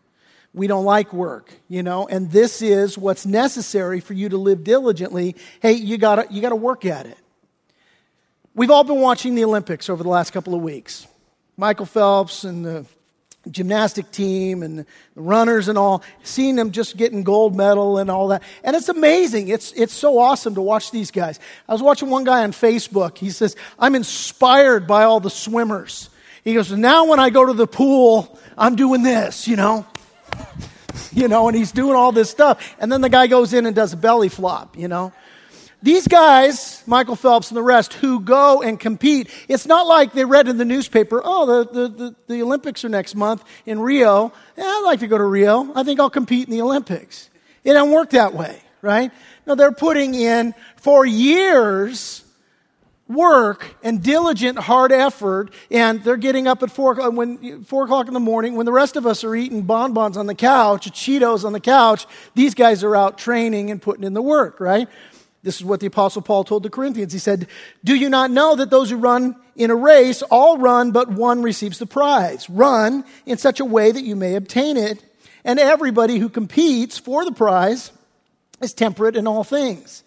We 0.55 0.67
don't 0.67 0.85
like 0.85 1.13
work, 1.13 1.53
you 1.69 1.83
know, 1.83 2.09
and 2.09 2.31
this 2.31 2.63
is 2.63 2.97
what's 2.97 3.27
necessary 3.27 4.01
for 4.01 4.15
you 4.15 4.31
to 4.31 4.39
live 4.39 4.65
diligently. 4.65 5.37
Hey, 5.61 5.73
you 5.73 5.99
gotta, 5.99 6.27
you 6.31 6.41
gotta 6.41 6.57
work 6.57 6.85
at 6.85 7.07
it. 7.07 7.19
We've 8.55 8.71
all 8.71 8.83
been 8.83 9.01
watching 9.01 9.35
the 9.35 9.45
Olympics 9.45 9.89
over 9.89 10.03
the 10.03 10.09
last 10.09 10.33
couple 10.33 10.55
of 10.55 10.63
weeks. 10.63 11.07
Michael 11.57 11.87
Phelps 11.87 12.45
and 12.45 12.65
the 12.65 12.87
gymnastic 13.51 14.11
team 14.11 14.63
and 14.63 14.85
runners 15.15 15.69
and 15.69 15.79
all, 15.79 16.03
seeing 16.23 16.57
them 16.57 16.71
just 16.71 16.97
getting 16.97 17.23
gold 17.23 17.57
medal 17.57 17.99
and 17.99 18.11
all 18.11 18.29
that. 18.29 18.43
And 18.65 18.77
it's 18.77 18.89
amazing. 18.89 19.49
It's, 19.49 19.73
it's 19.73 19.93
so 19.93 20.19
awesome 20.19 20.55
to 20.55 20.63
watch 20.63 20.91
these 20.91 21.11
guys. 21.11 21.41
I 21.69 21.73
was 21.73 21.83
watching 21.83 22.11
one 22.11 22.25
guy 22.25 22.43
on 22.43 22.53
Facebook. 22.53 23.19
He 23.19 23.31
says, 23.31 23.57
I'm 23.79 23.95
inspired 23.95 24.87
by 24.87 25.05
all 25.05 25.21
the 25.21 25.31
swimmers. 25.31 26.11
He 26.45 26.55
goes, 26.55 26.71
now 26.73 27.07
when 27.07 27.21
I 27.21 27.31
go 27.31 27.47
to 27.47 27.53
the 27.53 27.67
pool, 27.67 28.39
I'm 28.57 28.77
doing 28.77 29.03
this, 29.03 29.49
you 29.49 29.57
know? 29.57 29.87
you 31.13 31.29
know, 31.29 31.49
and 31.49 31.57
he's 31.57 31.73
doing 31.73 31.95
all 31.95 32.13
this 32.13 32.31
stuff. 32.31 32.77
And 32.79 32.91
then 32.91 33.01
the 33.01 33.09
guy 33.09 33.27
goes 33.27 33.53
in 33.53 33.67
and 33.67 33.75
does 33.75 33.93
a 33.93 33.97
belly 33.97 34.29
flop, 34.29 34.77
you 34.77 34.89
know? 34.89 35.13
These 35.81 36.09
guys, 36.09 36.83
Michael 36.87 37.15
Phelps 37.15 37.51
and 37.51 37.57
the 37.57 37.63
rest, 37.63 37.95
who 37.95 38.19
go 38.19 38.63
and 38.63 38.81
compete, 38.81 39.31
it's 39.47 39.65
not 39.65 39.87
like 39.87 40.13
they 40.13 40.25
read 40.25 40.49
in 40.49 40.59
the 40.59 40.65
newspaper, 40.65 41.23
oh, 41.25 41.65
the, 41.65 41.71
the, 41.71 41.89
the, 41.89 42.17
the 42.27 42.43
Olympics 42.43 42.85
are 42.85 42.89
next 42.89 43.15
month 43.15 43.45
in 43.65 43.79
Rio. 43.79 44.33
Yeah, 44.57 44.65
I'd 44.65 44.83
like 44.85 45.01
to 45.01 45.07
go 45.07 45.17
to 45.17 45.25
Rio. 45.25 45.73
I 45.77 45.85
think 45.85 46.01
I'll 46.01 46.11
compete 46.11 46.49
in 46.49 46.53
the 46.53 46.63
Olympics. 46.63 47.31
It 47.63 47.75
doesn't 47.75 47.93
work 47.93 48.11
that 48.11 48.35
way, 48.35 48.61
right? 48.83 49.13
No, 49.47 49.55
they're 49.55 49.71
putting 49.71 50.15
in 50.15 50.53
for 50.77 51.07
years 51.07 52.25
work 53.09 53.77
and 53.83 54.03
diligent 54.03 54.59
hard 54.59 54.93
effort 54.93 55.51
and 55.71 56.05
they're 56.05 56.19
getting 56.19 56.47
up 56.47 56.63
at 56.63 56.71
four, 56.71 57.01
uh, 57.01 57.09
when, 57.09 57.65
four 57.65 57.85
o'clock 57.85 58.07
in 58.07 58.15
the 58.15 58.21
morning 58.21 58.55
when 58.55 58.67
the 58.67 58.73
rest 58.73 58.97
of 58.97 59.07
us 59.07 59.25
are 59.25 59.35
eating 59.35 59.63
bonbons 59.63 60.19
on 60.19 60.27
the 60.27 60.35
couch 60.35 60.91
cheetos 60.93 61.43
on 61.43 61.55
the 61.55 61.61
couch 61.61 62.07
these 62.35 62.55
guys 62.55 62.85
are 62.85 62.95
out 62.95 63.17
training 63.17 63.71
and 63.71 63.81
putting 63.81 64.05
in 64.05 64.13
the 64.13 64.21
work 64.21 64.61
right 64.61 64.89
this 65.49 65.57
is 65.57 65.65
what 65.65 65.81
the 65.81 65.87
Apostle 65.87 66.21
Paul 66.21 66.45
told 66.45 66.63
the 66.63 66.69
Corinthians. 66.69 67.11
He 67.11 67.19
said, 67.19 67.47
Do 67.83 67.95
you 67.95 68.11
not 68.11 68.31
know 68.31 68.55
that 68.57 68.69
those 68.69 68.91
who 68.91 68.99
run 68.99 69.35
in 69.57 69.71
a 69.71 69.75
race 69.75 70.21
all 70.21 70.59
run, 70.59 70.91
but 70.91 71.11
one 71.11 71.41
receives 71.41 71.79
the 71.79 71.87
prize? 71.87 72.51
Run 72.51 73.03
in 73.25 73.39
such 73.39 73.59
a 73.59 73.65
way 73.65 73.91
that 73.91 74.03
you 74.03 74.15
may 74.15 74.35
obtain 74.35 74.77
it. 74.77 75.03
And 75.47 75.59
everybody 75.59 76.19
who 76.19 76.29
competes 76.29 76.99
for 76.99 77.25
the 77.25 77.33
prize 77.33 77.93
is 78.61 78.75
temperate 78.75 79.17
in 79.17 79.27
all 79.27 79.43
things. 79.43 80.05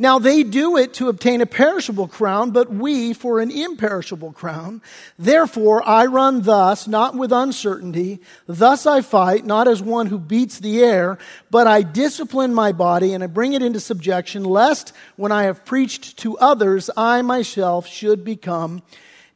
Now 0.00 0.20
they 0.20 0.44
do 0.44 0.76
it 0.76 0.94
to 0.94 1.08
obtain 1.08 1.40
a 1.40 1.46
perishable 1.46 2.06
crown, 2.06 2.52
but 2.52 2.72
we 2.72 3.12
for 3.12 3.40
an 3.40 3.50
imperishable 3.50 4.30
crown. 4.30 4.80
Therefore 5.18 5.86
I 5.86 6.06
run 6.06 6.42
thus, 6.42 6.86
not 6.86 7.16
with 7.16 7.32
uncertainty. 7.32 8.20
Thus 8.46 8.86
I 8.86 9.00
fight, 9.00 9.44
not 9.44 9.66
as 9.66 9.82
one 9.82 10.06
who 10.06 10.20
beats 10.20 10.60
the 10.60 10.84
air, 10.84 11.18
but 11.50 11.66
I 11.66 11.82
discipline 11.82 12.54
my 12.54 12.70
body 12.70 13.12
and 13.12 13.24
I 13.24 13.26
bring 13.26 13.54
it 13.54 13.62
into 13.62 13.80
subjection, 13.80 14.44
lest 14.44 14.92
when 15.16 15.32
I 15.32 15.42
have 15.44 15.64
preached 15.64 16.18
to 16.18 16.38
others, 16.38 16.90
I 16.96 17.22
myself 17.22 17.88
should 17.88 18.24
become 18.24 18.82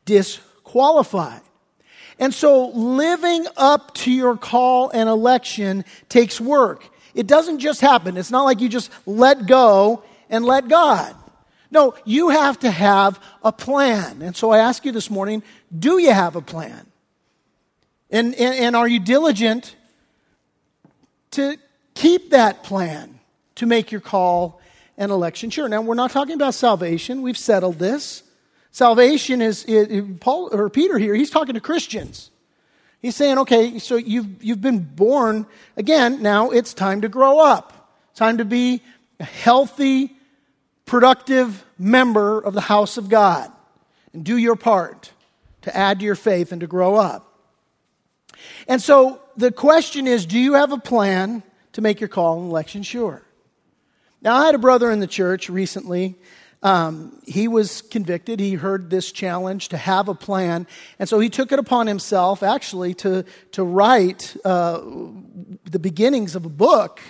disqualified. 0.05 1.41
And 2.21 2.33
so 2.33 2.69
living 2.69 3.47
up 3.57 3.95
to 3.95 4.13
your 4.13 4.37
call 4.37 4.91
and 4.91 5.09
election 5.09 5.85
takes 6.09 6.41
work. 6.41 6.89
It 7.15 7.27
doesn't 7.27 7.59
just 7.59 7.81
happen. 7.81 8.17
It's 8.17 8.31
not 8.31 8.45
like 8.45 8.61
you 8.61 8.69
just 8.69 8.93
let 9.07 9.47
go 9.47 10.05
and 10.33 10.45
let 10.45 10.67
God. 10.67 11.15
No, 11.71 11.95
you 12.05 12.31
have 12.31 12.59
to 12.61 12.71
have 12.71 13.21
a 13.45 13.53
plan. 13.53 14.23
And 14.23 14.35
so 14.35 14.51
I 14.51 14.59
ask 14.59 14.85
you 14.85 14.91
this 14.91 15.09
morning 15.09 15.45
do 15.77 15.99
you 15.99 16.13
have 16.13 16.35
a 16.35 16.43
plan? 16.43 16.87
And, 18.11 18.35
and, 18.35 18.55
and 18.57 18.77
are 18.77 18.89
you 18.89 18.99
diligent 18.99 19.77
to 21.33 21.57
keep 21.95 22.31
that 22.31 22.63
plan 22.65 23.21
to 23.55 23.67
make 23.67 23.93
your 23.93 24.01
call 24.01 24.61
and 24.99 25.11
election 25.11 25.49
sure? 25.49 25.69
Now, 25.69 25.81
we're 25.81 25.95
not 25.95 26.11
talking 26.11 26.35
about 26.35 26.55
salvation, 26.55 27.23
we've 27.23 27.39
settled 27.39 27.79
this. 27.79 28.25
Salvation 28.71 29.43
is, 29.43 29.67
Paul 30.21 30.49
or 30.51 30.71
Peter 30.71 30.99
here, 30.99 31.15
he's 31.15 31.31
talking 31.31 31.55
to 31.55 31.61
Christians. 31.61 32.31
He's 33.03 33.17
saying, 33.17 33.39
okay, 33.39 33.79
so 33.79 33.97
you've, 33.97 34.43
you've 34.43 34.63
been 34.63 34.79
born 34.79 35.47
again, 35.77 36.23
now 36.23 36.51
it's 36.51 36.73
time 36.73 37.03
to 37.03 37.09
grow 37.09 37.39
up. 37.39 37.91
Time 38.15 38.39
to 38.39 38.45
be 38.45 38.83
a 39.21 39.25
healthy, 39.25 40.17
productive 40.93 41.65
member 41.79 42.39
of 42.39 42.53
the 42.53 42.61
house 42.61 42.99
of 42.99 43.09
God 43.09 43.51
and 44.13 44.23
do 44.23 44.37
your 44.37 44.57
part 44.57 45.11
to 45.63 45.75
add 45.75 46.01
to 46.01 46.05
your 46.05 46.15
faith 46.15 46.53
and 46.53 46.61
to 46.61 46.67
grow 46.67 46.97
up. 46.97 47.35
And 48.69 48.79
so 48.79 49.19
the 49.35 49.51
question 49.51 50.07
is 50.07 50.27
do 50.27 50.39
you 50.39 50.53
have 50.53 50.71
a 50.71 50.77
plan 50.77 51.43
to 51.73 51.81
make 51.81 51.99
your 51.99 52.11
call 52.11 52.43
and 52.43 52.51
election 52.51 52.83
sure? 52.83 53.23
Now, 54.21 54.37
I 54.37 54.45
had 54.45 54.55
a 54.55 54.59
brother 54.59 54.91
in 54.91 55.01
the 55.01 55.07
church 55.07 55.49
recently. 55.49 56.15
Um, 56.63 57.23
he 57.25 57.49
was 57.49 57.81
convicted. 57.81 58.39
He 58.39 58.53
heard 58.53 58.91
this 58.91 59.13
challenge 59.13 59.71
to 59.71 59.79
have 59.79 60.11
a 60.11 60.15
plan. 60.15 60.67
And 60.99 61.09
so 61.09 61.21
he 61.21 61.31
took 61.31 61.53
it 61.53 61.59
upon 61.59 61.87
himself, 61.87 62.43
actually, 62.43 62.93
to, 62.97 63.25
to 63.53 63.65
write 63.65 64.37
uh, 64.45 64.83
the 65.71 65.79
beginnings 65.79 66.37
of 66.37 66.45
a 66.45 66.51
book 66.51 67.01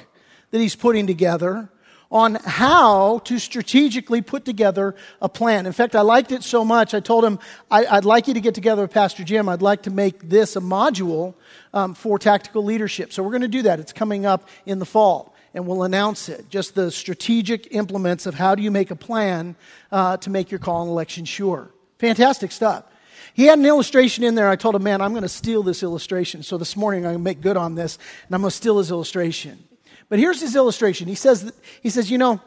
that 0.52 0.60
he's 0.60 0.76
putting 0.76 1.08
together 1.08 1.68
on 2.12 2.34
how 2.44 3.20
to 3.20 3.38
strategically 3.38 4.20
put 4.20 4.44
together 4.44 4.94
a 5.22 5.28
plan. 5.30 5.64
In 5.64 5.72
fact, 5.72 5.96
I 5.96 6.02
liked 6.02 6.30
it 6.30 6.42
so 6.42 6.62
much, 6.62 6.92
I 6.92 7.00
told 7.00 7.24
him, 7.24 7.38
I, 7.70 7.94
would 7.94 8.04
like 8.04 8.28
you 8.28 8.34
to 8.34 8.40
get 8.40 8.54
together 8.54 8.82
with 8.82 8.90
Pastor 8.90 9.24
Jim. 9.24 9.48
I'd 9.48 9.62
like 9.62 9.82
to 9.84 9.90
make 9.90 10.28
this 10.28 10.54
a 10.54 10.60
module 10.60 11.32
um, 11.72 11.94
for 11.94 12.18
tactical 12.18 12.62
leadership. 12.62 13.14
So 13.14 13.22
we're 13.22 13.30
going 13.30 13.42
to 13.42 13.48
do 13.48 13.62
that. 13.62 13.80
It's 13.80 13.94
coming 13.94 14.26
up 14.26 14.46
in 14.66 14.78
the 14.78 14.84
fall, 14.84 15.34
and 15.54 15.66
we'll 15.66 15.84
announce 15.84 16.28
it. 16.28 16.50
Just 16.50 16.74
the 16.74 16.90
strategic 16.90 17.74
implements 17.74 18.26
of 18.26 18.34
how 18.34 18.54
do 18.54 18.62
you 18.62 18.70
make 18.70 18.90
a 18.90 18.96
plan 18.96 19.56
uh, 19.90 20.18
to 20.18 20.28
make 20.28 20.50
your 20.50 20.60
call 20.60 20.82
and 20.82 20.90
election 20.90 21.24
sure. 21.24 21.70
Fantastic 21.98 22.52
stuff. 22.52 22.84
He 23.32 23.46
had 23.46 23.58
an 23.58 23.64
illustration 23.64 24.22
in 24.22 24.34
there. 24.34 24.50
I 24.50 24.56
told 24.56 24.74
him, 24.74 24.82
man, 24.82 25.00
I'm 25.00 25.12
going 25.12 25.22
to 25.22 25.30
steal 25.30 25.62
this 25.62 25.82
illustration. 25.82 26.42
So 26.42 26.58
this 26.58 26.76
morning 26.76 27.06
I'm 27.06 27.12
going 27.12 27.18
to 27.18 27.24
make 27.24 27.40
good 27.40 27.56
on 27.56 27.74
this, 27.74 27.96
and 28.26 28.34
I'm 28.34 28.42
going 28.42 28.50
to 28.50 28.56
steal 28.56 28.76
his 28.76 28.90
illustration. 28.90 29.64
But 30.12 30.18
here's 30.18 30.42
his 30.42 30.56
illustration. 30.56 31.08
He 31.08 31.14
says, 31.14 31.50
he 31.80 31.88
says, 31.88 32.10
you 32.10 32.18
know, 32.18 32.38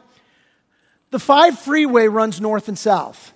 the 1.10 1.18
5 1.18 1.58
freeway 1.58 2.06
runs 2.06 2.40
north 2.40 2.68
and 2.68 2.78
south. 2.78 3.32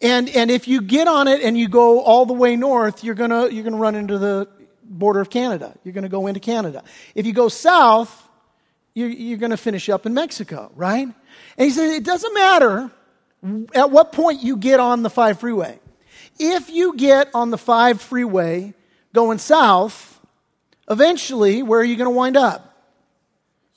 And, 0.00 0.28
and 0.28 0.52
if 0.52 0.68
you 0.68 0.80
get 0.80 1.08
on 1.08 1.26
it 1.26 1.42
and 1.42 1.58
you 1.58 1.66
go 1.66 2.00
all 2.00 2.26
the 2.26 2.32
way 2.32 2.54
north, 2.54 3.02
you're 3.02 3.16
going 3.16 3.52
you're 3.52 3.64
gonna 3.64 3.76
run 3.76 3.96
into 3.96 4.18
the 4.18 4.46
border 4.84 5.20
of 5.20 5.30
Canada. 5.30 5.76
You're 5.82 5.94
going 5.94 6.04
to 6.04 6.08
go 6.08 6.28
into 6.28 6.38
Canada. 6.38 6.84
If 7.16 7.26
you 7.26 7.32
go 7.32 7.48
south, 7.48 8.22
you're, 8.94 9.08
you're 9.08 9.38
going 9.38 9.50
to 9.50 9.56
finish 9.56 9.88
up 9.88 10.06
in 10.06 10.14
Mexico, 10.14 10.70
right? 10.76 11.08
And 11.08 11.14
he 11.56 11.70
said, 11.70 11.90
it 11.90 12.04
doesn't 12.04 12.34
matter 12.34 12.92
at 13.74 13.90
what 13.90 14.12
point 14.12 14.44
you 14.44 14.58
get 14.58 14.78
on 14.78 15.02
the 15.02 15.10
5 15.10 15.40
freeway. 15.40 15.80
If 16.38 16.70
you 16.70 16.94
get 16.94 17.30
on 17.34 17.50
the 17.50 17.58
5 17.58 18.00
freeway 18.00 18.74
going 19.12 19.38
south, 19.38 20.20
eventually, 20.88 21.64
where 21.64 21.80
are 21.80 21.84
you 21.84 21.96
going 21.96 22.12
to 22.12 22.16
wind 22.16 22.36
up? 22.36 22.70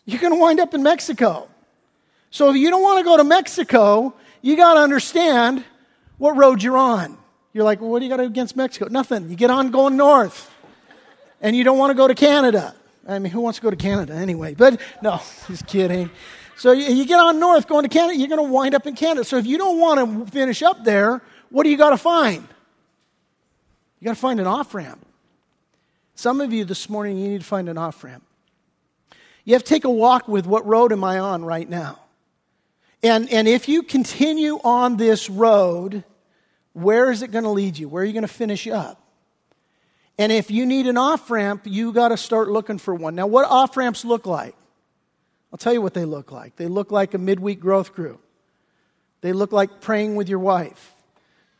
You're 0.08 0.22
going 0.22 0.34
to 0.34 0.40
wind 0.40 0.60
up 0.60 0.74
in 0.74 0.82
Mexico. 0.82 1.50
So 2.32 2.50
if 2.50 2.56
you 2.56 2.70
don't 2.72 2.82
want 2.82 3.00
to 3.00 3.04
go 3.04 3.18
to 3.18 3.24
Mexico, 3.24 4.14
you 4.42 4.56
got 4.56 4.76
to 4.76 4.80
understand 4.80 5.64
what 6.18 6.36
road 6.38 6.64
you're 6.64 6.78
on. 6.78 7.18
You're 7.54 7.66
like, 7.66 7.82
well, 7.82 7.90
what 7.92 8.00
do 8.00 8.06
you 8.06 8.10
got 8.10 8.22
against 8.22 8.56
Mexico? 8.56 8.88
Nothing. 8.90 9.30
You 9.30 9.36
get 9.36 9.52
on 9.52 9.70
going 9.70 9.98
north. 9.98 10.50
And 11.42 11.56
you 11.56 11.64
don't 11.64 11.78
want 11.78 11.92
to 11.92 11.94
go 11.94 12.08
to 12.08 12.16
Canada. 12.16 12.74
I 13.08 13.20
mean, 13.20 13.32
who 13.32 13.42
wants 13.42 13.60
to 13.60 13.64
go 13.64 13.70
to 13.70 13.76
Canada 13.76 14.14
anyway? 14.14 14.56
But 14.56 14.80
no, 15.02 15.20
just 15.48 15.68
kidding. 15.68 16.10
So 16.56 16.72
you, 16.72 17.06
get 17.06 17.20
on 17.20 17.40
north 17.40 17.68
going 17.68 17.84
to 17.84 17.90
Canada, 17.90 18.18
you're 18.18 18.30
going 18.30 18.44
to 18.44 18.52
wind 18.52 18.76
up 18.76 18.88
in 18.88 18.96
Canada. 18.96 19.26
So 19.26 19.38
if 19.38 19.46
you 19.46 19.58
don't 19.58 19.78
want 19.78 20.26
to 20.26 20.32
finish 20.32 20.64
up 20.64 20.84
there, 20.86 21.22
what 21.50 21.64
do 21.64 21.70
you 21.70 21.78
got 21.78 21.92
to 21.92 21.98
find? 21.98 22.48
You 24.00 24.06
got 24.06 24.16
to 24.16 24.20
find 24.20 24.40
an 24.40 24.48
off 24.48 24.74
ramp. 24.74 25.06
Some 26.16 26.40
of 26.40 26.54
you 26.54 26.64
this 26.64 26.90
morning, 26.90 27.18
you 27.18 27.30
need 27.30 27.42
to 27.42 27.46
find 27.46 27.70
an 27.70 27.78
off 27.78 28.04
ramp. 28.04 28.24
You 29.48 29.54
have 29.54 29.64
to 29.64 29.70
take 29.70 29.86
a 29.86 29.90
walk 29.90 30.28
with 30.28 30.46
what 30.46 30.66
road 30.68 30.92
am 30.92 31.06
I 31.06 31.20
on 31.20 31.46
right 31.46 31.70
now? 31.70 32.00
And, 33.02 33.32
and 33.32 33.48
if 33.48 33.70
you 33.70 33.82
continue 33.82 34.60
on 34.62 34.98
this 34.98 35.30
road, 35.30 36.04
where 36.74 37.10
is 37.12 37.22
it 37.22 37.32
going 37.32 37.46
to 37.46 37.52
lead 37.52 37.78
you? 37.78 37.88
Where 37.88 38.04
are 38.04 38.06
you 38.06 38.12
going 38.12 38.24
to 38.24 38.28
finish 38.28 38.68
up? 38.68 39.02
And 40.18 40.34
if 40.34 40.52
you 40.52 40.66
need 40.66 40.86
an 40.86 40.98
off 40.98 41.32
ramp, 41.32 41.62
you 41.64 41.94
got 41.94 42.10
to 42.10 42.18
start 42.18 42.50
looking 42.50 42.78
for 42.78 42.94
one. 42.94 43.16
Now, 43.16 43.26
what 43.26 43.46
off 43.46 43.78
ramps 43.78 44.04
look 44.04 44.26
like? 44.26 44.54
I'll 45.54 45.58
tell 45.58 45.72
you 45.72 45.82
what 45.82 45.94
they 45.94 46.04
look 46.04 46.30
like. 46.30 46.58
They 46.58 46.68
look 46.68 46.92
like 46.92 47.14
a 47.14 47.18
midweek 47.18 47.62
growth 47.62 47.94
group. 47.94 48.22
They 49.22 49.32
look 49.32 49.54
like 49.54 49.80
praying 49.80 50.18
with 50.18 50.28
your 50.28 50.40
wife. 50.40 50.94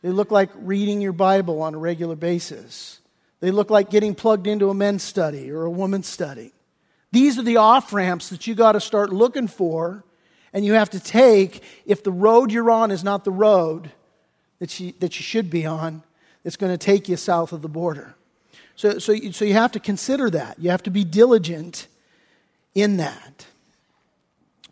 They 0.02 0.10
look 0.10 0.30
like 0.30 0.50
reading 0.56 1.00
your 1.00 1.14
Bible 1.14 1.62
on 1.62 1.74
a 1.74 1.78
regular 1.78 2.16
basis. 2.16 3.00
They 3.40 3.50
look 3.50 3.70
like 3.70 3.88
getting 3.88 4.14
plugged 4.14 4.46
into 4.46 4.68
a 4.68 4.74
men's 4.74 5.02
study 5.02 5.50
or 5.50 5.62
a 5.62 5.70
women's 5.70 6.06
study. 6.06 6.52
These 7.12 7.38
are 7.38 7.42
the 7.42 7.56
off 7.56 7.92
ramps 7.92 8.28
that 8.30 8.46
you 8.46 8.54
got 8.54 8.72
to 8.72 8.80
start 8.80 9.12
looking 9.12 9.48
for, 9.48 10.04
and 10.52 10.64
you 10.64 10.74
have 10.74 10.90
to 10.90 11.00
take 11.00 11.62
if 11.86 12.02
the 12.02 12.12
road 12.12 12.52
you're 12.52 12.70
on 12.70 12.90
is 12.90 13.02
not 13.02 13.24
the 13.24 13.30
road 13.30 13.90
that 14.58 14.78
you, 14.78 14.92
that 15.00 15.18
you 15.18 15.22
should 15.22 15.50
be 15.50 15.64
on, 15.66 16.02
it's 16.44 16.56
going 16.56 16.72
to 16.72 16.78
take 16.78 17.08
you 17.08 17.16
south 17.16 17.52
of 17.52 17.62
the 17.62 17.68
border. 17.68 18.14
So, 18.76 18.98
so, 18.98 19.14
so 19.32 19.44
you 19.44 19.54
have 19.54 19.72
to 19.72 19.80
consider 19.80 20.30
that. 20.30 20.58
You 20.58 20.70
have 20.70 20.82
to 20.84 20.90
be 20.90 21.04
diligent 21.04 21.86
in 22.74 22.98
that. 22.98 23.46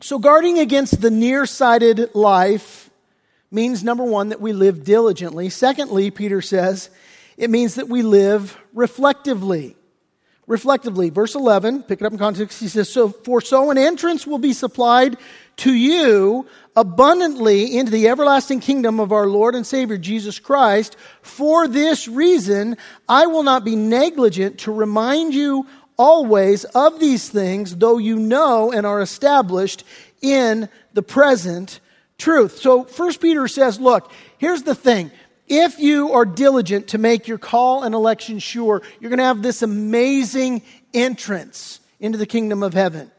So, 0.00 0.18
guarding 0.18 0.58
against 0.58 1.00
the 1.00 1.10
nearsighted 1.10 2.14
life 2.14 2.90
means 3.50 3.82
number 3.82 4.04
one, 4.04 4.28
that 4.28 4.40
we 4.40 4.52
live 4.52 4.84
diligently. 4.84 5.48
Secondly, 5.48 6.10
Peter 6.10 6.42
says, 6.42 6.90
It 7.36 7.50
means 7.50 7.76
that 7.76 7.88
we 7.88 8.02
live 8.02 8.58
reflectively. 8.74 9.75
Reflectively. 10.46 11.10
Verse 11.10 11.34
11, 11.34 11.82
pick 11.84 12.00
it 12.00 12.04
up 12.04 12.12
in 12.12 12.18
context, 12.18 12.60
he 12.60 12.68
says, 12.68 12.88
So, 12.88 13.08
for 13.08 13.40
so 13.40 13.70
an 13.72 13.78
entrance 13.78 14.26
will 14.26 14.38
be 14.38 14.52
supplied 14.52 15.16
to 15.58 15.72
you 15.72 16.46
abundantly 16.76 17.76
into 17.76 17.90
the 17.90 18.06
everlasting 18.08 18.60
kingdom 18.60 19.00
of 19.00 19.10
our 19.10 19.26
Lord 19.26 19.56
and 19.56 19.66
Savior 19.66 19.98
Jesus 19.98 20.38
Christ. 20.38 20.96
For 21.22 21.66
this 21.66 22.06
reason, 22.06 22.76
I 23.08 23.26
will 23.26 23.42
not 23.42 23.64
be 23.64 23.74
negligent 23.74 24.58
to 24.60 24.72
remind 24.72 25.34
you 25.34 25.66
always 25.96 26.64
of 26.64 27.00
these 27.00 27.28
things, 27.28 27.74
though 27.76 27.98
you 27.98 28.16
know 28.16 28.70
and 28.70 28.86
are 28.86 29.00
established 29.00 29.82
in 30.22 30.68
the 30.92 31.02
present 31.02 31.80
truth. 32.18 32.58
So, 32.58 32.84
First 32.84 33.20
Peter 33.20 33.48
says, 33.48 33.80
look, 33.80 34.12
here's 34.38 34.62
the 34.62 34.76
thing. 34.76 35.10
If 35.48 35.78
you 35.78 36.12
are 36.12 36.24
diligent 36.24 36.88
to 36.88 36.98
make 36.98 37.28
your 37.28 37.38
call 37.38 37.84
and 37.84 37.94
election 37.94 38.38
sure, 38.38 38.82
you're 39.00 39.10
going 39.10 39.18
to 39.18 39.24
have 39.24 39.42
this 39.42 39.62
amazing 39.62 40.62
entrance 40.92 41.80
into 42.00 42.18
the 42.18 42.26
kingdom 42.26 42.62
of 42.62 42.74
heaven. 42.74 43.10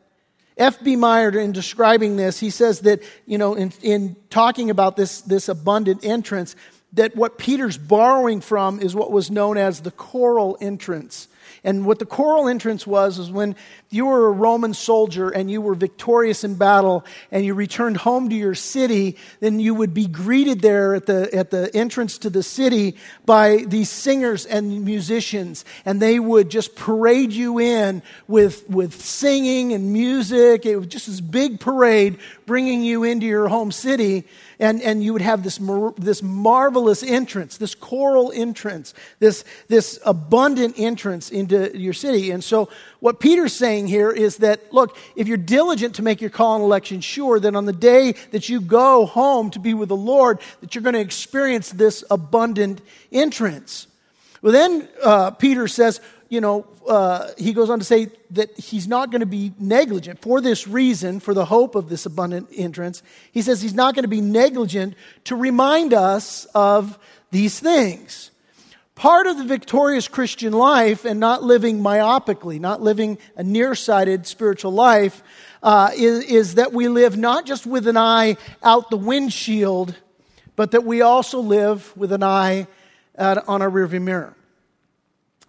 F.B. 0.58 0.96
Meyer, 0.96 1.30
in 1.38 1.52
describing 1.52 2.16
this, 2.16 2.40
he 2.40 2.50
says 2.50 2.82
that, 2.82 3.02
you 3.26 3.38
know, 3.38 3.54
in, 3.54 3.72
in 3.82 4.16
talking 4.30 4.70
about 4.70 4.98
this, 4.98 5.22
this 5.22 5.50
abundant 5.50 6.04
entrance, 6.04 6.56
that 6.94 7.16
what 7.16 7.38
Peter's 7.38 7.78
borrowing 7.78 8.42
from 8.42 8.80
is 8.80 8.96
what 8.96 9.12
was 9.12 9.30
known 9.30 9.58
as 9.58 9.82
the 9.82 9.92
choral 9.92 10.58
entrance. 10.60 11.28
And 11.68 11.86
what 11.86 12.00
the 12.00 12.06
choral 12.06 12.48
entrance 12.48 12.88
was, 12.88 13.20
is 13.20 13.30
when 13.30 13.58
you 13.90 14.06
were 14.06 14.28
a 14.28 14.32
Roman 14.32 14.74
soldier 14.74 15.30
and 15.30 15.52
you 15.52 15.60
were 15.60 15.76
victorious 15.76 16.46
in 16.46 16.56
battle 16.56 17.06
and 17.30 17.44
you 17.44 17.54
returned 17.54 17.98
home 17.98 18.30
to 18.30 18.36
your 18.36 18.56
city, 18.56 19.18
then 19.42 19.60
you 19.60 19.74
would 19.74 19.94
be 19.94 20.08
greeted 20.08 20.62
there 20.62 20.96
at 20.96 21.08
the, 21.08 21.30
at 21.36 21.52
the 21.52 21.70
entrance 21.76 22.20
to 22.20 22.30
the 22.30 22.42
city 22.42 22.96
by 23.26 23.66
these 23.68 23.90
singers 23.90 24.46
and 24.46 24.86
musicians. 24.86 25.66
And 25.84 26.02
they 26.02 26.22
would 26.22 26.50
just 26.50 26.74
parade 26.78 27.34
you 27.34 27.60
in 27.60 28.02
with, 28.30 28.70
with 28.70 29.02
singing 29.02 29.74
and 29.74 29.92
music. 29.92 30.66
It 30.66 30.78
was 30.78 30.88
just 30.88 31.08
this 31.08 31.20
big 31.20 31.60
parade 31.60 32.18
bringing 32.48 32.82
you 32.82 33.04
into 33.04 33.28
your 33.28 33.50
home 33.50 33.72
city 33.72 34.24
and, 34.58 34.82
and 34.82 35.04
you 35.04 35.14
would 35.14 35.22
have 35.22 35.44
this, 35.44 35.60
mar- 35.60 35.94
this 35.98 36.24
marvelous 36.24 37.04
entrance, 37.04 37.58
this 37.58 37.76
choral 37.76 38.32
entrance, 38.34 38.96
this, 39.20 39.44
this 39.68 40.00
abundant 40.06 40.74
entrance 40.80 41.30
into 41.30 41.78
your 41.78 41.94
city. 41.94 42.32
And 42.32 42.44
so, 42.44 42.70
what 43.00 43.20
Peter's 43.20 43.54
saying 43.54 43.88
here 43.88 44.10
is 44.10 44.38
that, 44.38 44.74
look, 44.74 44.98
if 45.16 45.28
you're 45.28 45.38
diligent 45.38 45.96
to 45.96 46.02
make 46.02 46.22
your 46.22 46.32
call 46.32 46.56
and 46.56 46.64
election 46.64 47.02
sure, 47.02 47.40
then 47.40 47.56
on 47.56 47.66
the 47.66 47.74
day 47.74 48.14
that 48.32 48.50
you 48.50 48.60
go 48.60 49.06
home 49.06 49.52
to 49.52 49.60
be 49.60 49.76
with 49.76 49.90
the 49.90 49.96
Lord, 49.96 50.40
that 50.62 50.74
you're 50.74 50.82
going 50.82 50.96
to 50.96 51.02
experience 51.02 51.70
this 51.70 52.04
abundant 52.10 52.82
entrance. 53.12 53.86
Well, 54.42 54.54
then 54.54 54.88
uh, 55.04 55.32
Peter 55.32 55.68
says, 55.68 56.00
you 56.30 56.42
know, 56.42 56.66
uh, 56.88 57.32
he 57.38 57.54
goes 57.54 57.70
on 57.70 57.80
to 57.80 57.86
say 57.86 58.10
that 58.32 58.58
he's 58.58 58.88
not 58.88 59.12
going 59.12 59.20
to 59.20 59.26
be 59.26 59.54
negligent 59.60 60.22
for 60.22 60.42
this 60.42 60.68
reason, 60.68 61.20
for 61.20 61.34
the 61.34 61.46
hope 61.46 61.76
of 61.76 61.90
this 61.90 62.06
abundant 62.06 62.50
entrance. 62.56 63.04
He 63.32 63.42
says 63.42 63.62
he's 63.62 63.74
not 63.74 63.94
going 63.94 64.04
to 64.04 64.10
be 64.10 64.22
negligent 64.22 64.96
to 65.26 65.36
remind 65.36 65.94
us 65.94 66.46
of 66.56 66.98
these 67.32 67.60
things. 67.60 68.32
Part 68.96 69.28
of 69.28 69.38
the 69.38 69.44
victorious 69.44 70.08
Christian 70.08 70.54
life 70.54 71.06
and 71.06 71.20
not 71.20 71.44
living 71.44 71.82
myopically, 71.82 72.60
not 72.60 72.82
living 72.82 73.18
a 73.36 73.44
nearsighted 73.44 74.26
spiritual 74.26 74.72
life, 74.72 75.22
uh, 75.62 75.92
is, 75.96 76.24
is 76.24 76.56
that 76.56 76.74
we 76.74 76.88
live 76.88 77.18
not 77.18 77.46
just 77.46 77.66
with 77.66 77.88
an 77.88 77.98
eye 77.98 78.38
out 78.64 78.90
the 78.90 78.98
windshield, 78.98 79.96
but 80.56 80.72
that 80.72 80.84
we 80.84 81.02
also 81.02 81.40
live 81.40 81.96
with 81.98 82.12
an 82.12 82.24
eye 82.24 82.68
on 83.18 83.62
our 83.62 83.70
rearview 83.70 84.02
mirror 84.02 84.37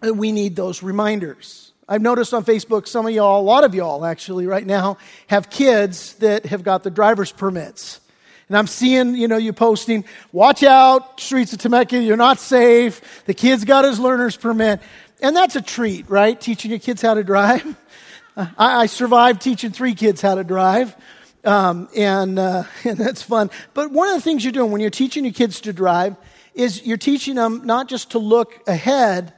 we 0.01 0.31
need 0.31 0.55
those 0.55 0.81
reminders. 0.83 1.73
I've 1.87 2.01
noticed 2.01 2.33
on 2.33 2.45
Facebook, 2.45 2.87
some 2.87 3.07
of 3.07 3.13
y'all, 3.13 3.41
a 3.41 3.43
lot 3.43 3.63
of 3.63 3.73
y'all 3.73 4.05
actually, 4.05 4.45
right 4.45 4.65
now, 4.65 4.97
have 5.27 5.49
kids 5.49 6.13
that 6.15 6.45
have 6.45 6.63
got 6.63 6.83
the 6.83 6.91
driver's 6.91 7.31
permits. 7.31 7.99
And 8.47 8.57
I'm 8.57 8.67
seeing, 8.67 9.15
you 9.15 9.27
know, 9.27 9.37
you 9.37 9.53
posting, 9.53 10.05
watch 10.31 10.63
out, 10.63 11.19
streets 11.19 11.53
of 11.53 11.59
Temecula, 11.59 12.03
you're 12.03 12.17
not 12.17 12.39
safe. 12.39 13.23
The 13.25 13.33
kid's 13.33 13.63
got 13.63 13.85
his 13.85 13.99
learner's 13.99 14.37
permit. 14.37 14.81
And 15.21 15.35
that's 15.35 15.55
a 15.55 15.61
treat, 15.61 16.09
right? 16.09 16.39
Teaching 16.39 16.71
your 16.71 16.79
kids 16.79 17.01
how 17.01 17.15
to 17.15 17.23
drive. 17.23 17.75
I, 18.37 18.53
I 18.57 18.85
survived 18.85 19.41
teaching 19.41 19.71
three 19.71 19.93
kids 19.93 20.21
how 20.21 20.35
to 20.35 20.43
drive. 20.43 20.95
Um, 21.43 21.89
and, 21.95 22.37
uh, 22.37 22.63
and 22.83 22.97
that's 22.97 23.21
fun. 23.21 23.49
But 23.73 23.91
one 23.91 24.09
of 24.09 24.15
the 24.15 24.21
things 24.21 24.43
you're 24.43 24.53
doing 24.53 24.71
when 24.71 24.81
you're 24.81 24.89
teaching 24.89 25.25
your 25.25 25.33
kids 25.33 25.61
to 25.61 25.73
drive 25.73 26.15
is 26.53 26.85
you're 26.85 26.97
teaching 26.97 27.35
them 27.35 27.65
not 27.65 27.87
just 27.87 28.11
to 28.11 28.19
look 28.19 28.61
ahead, 28.67 29.33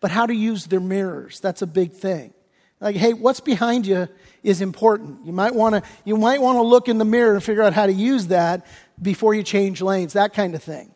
but 0.00 0.10
how 0.10 0.26
to 0.26 0.34
use 0.34 0.66
their 0.66 0.80
mirrors. 0.80 1.40
That's 1.40 1.62
a 1.62 1.66
big 1.66 1.92
thing. 1.92 2.32
Like, 2.80 2.96
hey, 2.96 3.12
what's 3.12 3.40
behind 3.40 3.86
you 3.86 4.08
is 4.42 4.62
important. 4.62 5.26
You 5.26 5.32
might 5.32 5.54
want 5.54 5.74
to 5.74 5.82
you 6.04 6.16
might 6.16 6.40
want 6.40 6.56
to 6.56 6.62
look 6.62 6.88
in 6.88 6.98
the 6.98 7.04
mirror 7.04 7.34
and 7.34 7.44
figure 7.44 7.62
out 7.62 7.74
how 7.74 7.86
to 7.86 7.92
use 7.92 8.28
that 8.28 8.66
before 9.00 9.34
you 9.34 9.42
change 9.42 9.82
lanes, 9.82 10.14
that 10.14 10.32
kind 10.32 10.54
of 10.54 10.62
thing. 10.62 10.94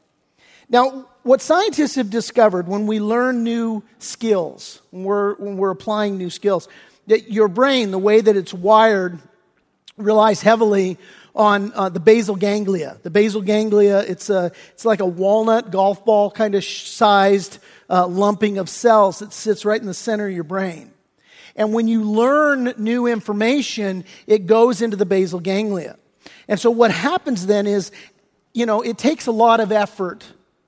Now, 0.69 1.07
what 1.23 1.41
scientists 1.41 1.95
have 1.97 2.11
discovered 2.11 2.69
when 2.69 2.87
we 2.87 3.01
learn 3.01 3.45
new 3.45 3.83
skills, 3.99 4.81
when 4.91 5.05
we're, 5.05 5.35
when 5.37 5.57
we're 5.57 5.71
applying 5.71 6.19
new 6.19 6.31
skills, 6.31 6.69
that 7.07 7.31
your 7.31 7.49
brain, 7.49 7.91
the 7.91 7.99
way 7.99 8.21
that 8.21 8.37
it's 8.37 8.55
wired, 8.55 9.19
relies 9.97 10.43
heavily 10.43 10.99
on 11.35 11.73
uh, 11.75 11.89
the 11.89 12.01
basal 12.01 12.37
ganglia. 12.37 12.99
The 13.03 13.11
basal 13.11 13.43
ganglia, 13.43 13.99
it's, 14.01 14.31
a, 14.31 14.53
it's 14.73 14.85
like 14.85 15.01
a 15.01 15.07
walnut 15.07 15.71
golf 15.71 16.05
ball 16.05 16.31
kind 16.31 16.55
of 16.55 16.65
sized 16.65 17.59
uh, 17.89 18.07
lumping 18.07 18.59
of 18.59 18.69
cells 18.69 19.19
that 19.19 19.33
sits 19.33 19.65
right 19.65 19.81
in 19.81 19.87
the 19.87 19.95
center 19.95 20.27
of 20.27 20.33
your 20.33 20.45
brain. 20.45 20.93
And 21.57 21.73
when 21.73 21.87
you 21.87 22.03
learn 22.03 22.75
new 22.79 23.07
information, 23.07 24.05
it 24.27 24.47
goes 24.47 24.83
into 24.83 24.97
the 24.97 25.07
basal 25.07 25.41
ganglia. 25.41 25.97
And 26.49 26.59
so 26.59 26.71
what 26.71 26.91
happens 26.91 27.47
then 27.47 27.67
is, 27.67 27.93
you 28.53 28.67
know, 28.67 28.83
it 28.83 28.99
takes 28.99 29.27
a 29.27 29.33
lot 29.33 29.61
of 29.61 29.71
effort 29.71 30.25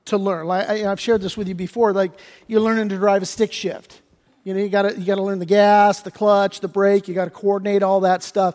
to 0.07 0.17
learn. 0.17 0.47
Like, 0.47 0.69
I, 0.69 0.79
have 0.79 1.01
shared 1.01 1.21
this 1.21 1.37
with 1.37 1.49
you 1.49 1.55
before. 1.55 1.93
Like 1.93 2.13
you're 2.47 2.61
learning 2.61 2.89
to 2.91 2.97
drive 2.97 3.23
a 3.23 3.27
stick 3.27 3.53
shift. 3.53 4.01
You 4.45 4.55
know, 4.55 4.61
you 4.61 4.69
got 4.69 4.83
to 4.83 4.97
you 4.97 5.05
got 5.05 5.17
to 5.17 5.23
learn 5.23 5.41
the 5.41 5.47
gas, 5.47 6.03
the 6.03 6.11
clutch, 6.13 6.61
the 6.61 6.69
brake. 6.69 7.09
You 7.09 7.15
got 7.15 7.25
to 7.25 7.31
coordinate 7.31 7.83
all 7.83 8.01
that 8.01 8.23
stuff. 8.23 8.55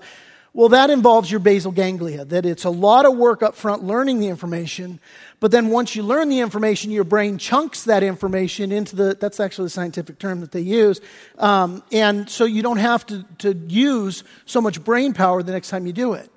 Well, 0.54 0.68
that 0.70 0.90
involves 0.90 1.32
your 1.32 1.40
basal 1.40 1.72
ganglia, 1.72 2.26
that 2.26 2.46
it's 2.46 2.66
a 2.66 2.70
lot 2.70 3.06
of 3.06 3.16
work 3.16 3.42
up 3.42 3.56
front 3.56 3.86
learning 3.86 4.20
the 4.20 4.28
information, 4.28 5.00
but 5.40 5.52
then 5.52 5.70
once 5.70 5.96
you 5.96 6.04
learn 6.04 6.28
the 6.28 6.42
information, 6.42 6.92
your 6.92 7.06
brain 7.06 7.38
chunks 7.38 7.84
that 7.86 8.04
information 8.04 8.74
into 8.74 8.98
the, 8.98 9.16
that's 9.18 9.40
actually 9.40 9.68
the 9.68 9.70
scientific 9.70 10.20
term 10.20 10.42
that 10.42 10.52
they 10.52 10.60
use. 10.60 11.00
Um, 11.38 11.84
and 11.94 12.30
so 12.30 12.44
you 12.44 12.62
don't 12.62 12.78
have 12.80 13.06
to, 13.06 13.24
to 13.40 13.54
use 13.54 14.26
so 14.46 14.60
much 14.60 14.84
brain 14.84 15.14
power 15.14 15.42
the 15.42 15.54
next 15.54 15.70
time 15.70 15.88
you 15.88 15.94
do 15.94 16.14
it. 16.14 16.30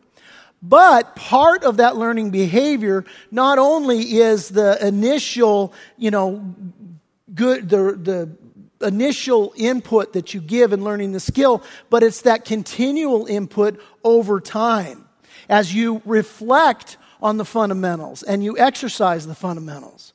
But 0.62 1.16
part 1.16 1.64
of 1.64 1.78
that 1.78 1.96
learning 1.96 2.30
behavior 2.30 3.04
not 3.32 3.58
only 3.58 4.00
is 4.00 4.48
the 4.48 4.78
initial, 4.86 5.74
you 5.98 6.12
know, 6.12 6.54
good, 7.34 7.68
the, 7.68 7.98
the 8.00 8.36
initial 8.84 9.52
input 9.56 10.12
that 10.12 10.34
you 10.34 10.40
give 10.40 10.72
in 10.72 10.84
learning 10.84 11.12
the 11.12 11.20
skill, 11.20 11.62
but 11.90 12.02
it's 12.02 12.22
that 12.22 12.44
continual 12.44 13.26
input 13.26 13.80
over 14.04 14.40
time 14.40 15.04
as 15.48 15.74
you 15.74 16.02
reflect 16.04 16.96
on 17.20 17.36
the 17.36 17.44
fundamentals 17.44 18.22
and 18.22 18.44
you 18.44 18.58
exercise 18.58 19.26
the 19.26 19.34
fundamentals. 19.34 20.12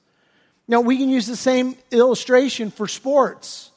Now, 0.67 0.81
we 0.81 0.97
can 0.97 1.09
use 1.09 1.25
the 1.25 1.35
same 1.35 1.75
illustration 1.91 2.69
for 2.69 2.87
sports 2.87 3.71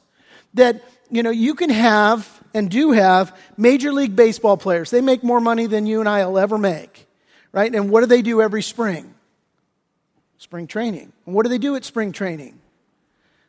that, 0.53 0.83
you 1.09 1.23
know, 1.23 1.31
you 1.31 1.55
can 1.55 1.71
have 1.71 2.29
and 2.53 2.69
do 2.69 2.91
have 2.91 3.35
Major 3.57 3.91
League 3.91 4.15
Baseball 4.15 4.57
players. 4.57 4.91
They 4.91 5.01
make 5.01 5.23
more 5.23 5.39
money 5.39 5.65
than 5.65 5.87
you 5.87 5.99
and 5.99 6.07
I 6.07 6.25
will 6.25 6.37
ever 6.37 6.57
make, 6.57 7.07
right? 7.51 7.73
And 7.73 7.89
what 7.89 8.01
do 8.01 8.05
they 8.05 8.21
do 8.21 8.41
every 8.41 8.61
spring? 8.61 9.15
Spring 10.37 10.67
training. 10.67 11.11
And 11.25 11.33
what 11.33 11.43
do 11.43 11.49
they 11.49 11.57
do 11.57 11.75
at 11.75 11.83
spring 11.83 12.11
training? 12.11 12.59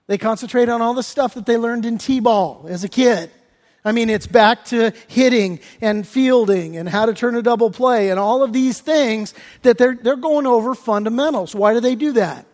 They 0.06 0.18
concentrate 0.18 0.68
on 0.68 0.82
all 0.82 0.94
the 0.94 1.02
stuff 1.02 1.34
that 1.34 1.46
they 1.46 1.56
learned 1.56 1.86
in 1.86 1.98
T 1.98 2.20
ball 2.20 2.66
as 2.68 2.84
a 2.84 2.88
kid. 2.88 3.30
I 3.84 3.92
mean, 3.92 4.08
it's 4.08 4.26
back 4.26 4.64
to 4.66 4.92
hitting 5.08 5.60
and 5.80 6.06
fielding 6.06 6.76
and 6.76 6.88
how 6.88 7.04
to 7.06 7.12
turn 7.12 7.36
a 7.36 7.42
double 7.42 7.70
play 7.70 8.10
and 8.10 8.18
all 8.18 8.42
of 8.42 8.52
these 8.52 8.80
things 8.80 9.34
that 9.62 9.76
they're, 9.76 9.94
they're 9.94 10.16
going 10.16 10.46
over 10.46 10.74
fundamentals. 10.74 11.54
Why 11.54 11.74
do 11.74 11.80
they 11.80 11.94
do 11.94 12.12
that? 12.12 12.46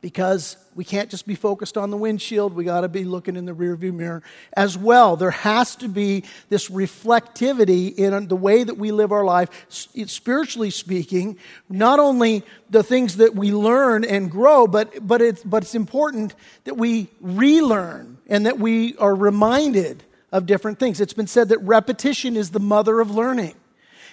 Because 0.00 0.56
we 0.76 0.84
can't 0.84 1.10
just 1.10 1.26
be 1.26 1.34
focused 1.34 1.76
on 1.76 1.90
the 1.90 1.96
windshield. 1.96 2.54
We 2.54 2.62
got 2.62 2.82
to 2.82 2.88
be 2.88 3.02
looking 3.02 3.34
in 3.34 3.46
the 3.46 3.52
rearview 3.52 3.92
mirror 3.92 4.22
as 4.52 4.78
well. 4.78 5.16
There 5.16 5.32
has 5.32 5.74
to 5.76 5.88
be 5.88 6.22
this 6.50 6.68
reflectivity 6.68 7.92
in 7.96 8.28
the 8.28 8.36
way 8.36 8.62
that 8.62 8.78
we 8.78 8.92
live 8.92 9.10
our 9.10 9.24
life, 9.24 9.66
spiritually 9.68 10.70
speaking. 10.70 11.36
Not 11.68 11.98
only 11.98 12.44
the 12.70 12.84
things 12.84 13.16
that 13.16 13.34
we 13.34 13.50
learn 13.52 14.04
and 14.04 14.30
grow, 14.30 14.68
but, 14.68 15.04
but, 15.04 15.20
it's, 15.20 15.42
but 15.42 15.64
it's 15.64 15.74
important 15.74 16.32
that 16.62 16.76
we 16.76 17.08
relearn 17.20 18.18
and 18.28 18.46
that 18.46 18.60
we 18.60 18.96
are 18.98 19.16
reminded 19.16 20.04
of 20.30 20.46
different 20.46 20.78
things. 20.78 21.00
It's 21.00 21.12
been 21.12 21.26
said 21.26 21.48
that 21.48 21.58
repetition 21.58 22.36
is 22.36 22.50
the 22.50 22.60
mother 22.60 23.00
of 23.00 23.10
learning. 23.10 23.54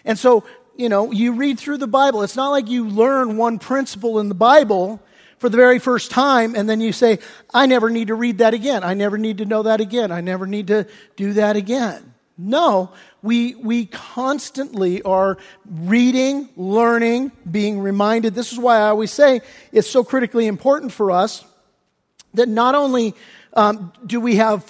And 0.03 0.17
so, 0.17 0.45
you 0.75 0.89
know, 0.89 1.11
you 1.11 1.33
read 1.33 1.59
through 1.59 1.77
the 1.77 1.87
Bible. 1.87 2.23
It's 2.23 2.35
not 2.35 2.49
like 2.49 2.69
you 2.69 2.87
learn 2.87 3.37
one 3.37 3.59
principle 3.59 4.19
in 4.19 4.29
the 4.29 4.35
Bible 4.35 4.99
for 5.39 5.49
the 5.49 5.57
very 5.57 5.79
first 5.79 6.11
time, 6.11 6.55
and 6.55 6.69
then 6.69 6.81
you 6.81 6.93
say, 6.93 7.19
I 7.53 7.65
never 7.65 7.89
need 7.89 8.07
to 8.07 8.15
read 8.15 8.39
that 8.39 8.53
again. 8.53 8.83
I 8.83 8.93
never 8.93 9.17
need 9.17 9.39
to 9.39 9.45
know 9.45 9.63
that 9.63 9.81
again. 9.81 10.11
I 10.11 10.21
never 10.21 10.47
need 10.47 10.67
to 10.67 10.87
do 11.15 11.33
that 11.33 11.55
again. 11.55 12.13
No, 12.37 12.91
we, 13.21 13.55
we 13.55 13.85
constantly 13.85 15.01
are 15.03 15.37
reading, 15.65 16.49
learning, 16.57 17.31
being 17.49 17.79
reminded. 17.79 18.35
This 18.35 18.51
is 18.51 18.59
why 18.59 18.77
I 18.77 18.89
always 18.89 19.11
say 19.11 19.41
it's 19.71 19.89
so 19.89 20.03
critically 20.03 20.47
important 20.47 20.91
for 20.91 21.11
us 21.11 21.45
that 22.33 22.49
not 22.49 22.75
only 22.75 23.15
um, 23.53 23.93
do 24.05 24.19
we 24.19 24.35
have 24.35 24.69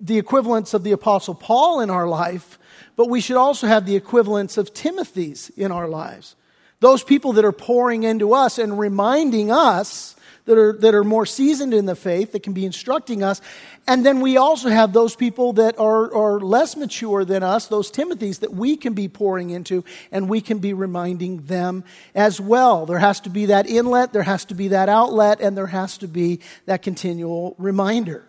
the 0.00 0.18
equivalents 0.18 0.74
of 0.74 0.84
the 0.84 0.92
Apostle 0.92 1.34
Paul 1.34 1.80
in 1.80 1.90
our 1.90 2.06
life, 2.06 2.58
but 2.96 3.08
we 3.08 3.20
should 3.20 3.36
also 3.36 3.66
have 3.66 3.84
the 3.84 3.96
equivalents 3.96 4.56
of 4.56 4.72
Timothy's 4.72 5.50
in 5.56 5.72
our 5.72 5.88
lives. 5.88 6.36
Those 6.80 7.04
people 7.04 7.34
that 7.34 7.44
are 7.44 7.52
pouring 7.52 8.02
into 8.04 8.32
us 8.32 8.58
and 8.58 8.78
reminding 8.78 9.52
us 9.52 10.16
that 10.46 10.58
are, 10.58 10.72
that 10.72 10.94
are 10.94 11.04
more 11.04 11.26
seasoned 11.26 11.74
in 11.74 11.86
the 11.86 11.94
faith, 11.94 12.32
that 12.32 12.42
can 12.42 12.54
be 12.54 12.64
instructing 12.64 13.22
us. 13.22 13.40
And 13.86 14.04
then 14.04 14.20
we 14.20 14.36
also 14.36 14.68
have 14.68 14.92
those 14.92 15.14
people 15.14 15.52
that 15.54 15.78
are, 15.78 16.12
are 16.14 16.40
less 16.40 16.76
mature 16.76 17.24
than 17.24 17.42
us, 17.42 17.66
those 17.66 17.90
Timothys 17.90 18.40
that 18.40 18.52
we 18.52 18.76
can 18.76 18.94
be 18.94 19.08
pouring 19.08 19.50
into, 19.50 19.84
and 20.10 20.28
we 20.28 20.40
can 20.40 20.58
be 20.58 20.72
reminding 20.72 21.46
them 21.46 21.84
as 22.14 22.40
well. 22.40 22.86
There 22.86 22.98
has 22.98 23.20
to 23.20 23.30
be 23.30 23.46
that 23.46 23.68
inlet, 23.68 24.12
there 24.12 24.22
has 24.22 24.44
to 24.46 24.54
be 24.54 24.68
that 24.68 24.88
outlet, 24.88 25.40
and 25.40 25.56
there 25.56 25.66
has 25.66 25.98
to 25.98 26.08
be 26.08 26.40
that 26.66 26.82
continual 26.82 27.54
reminder. 27.58 28.24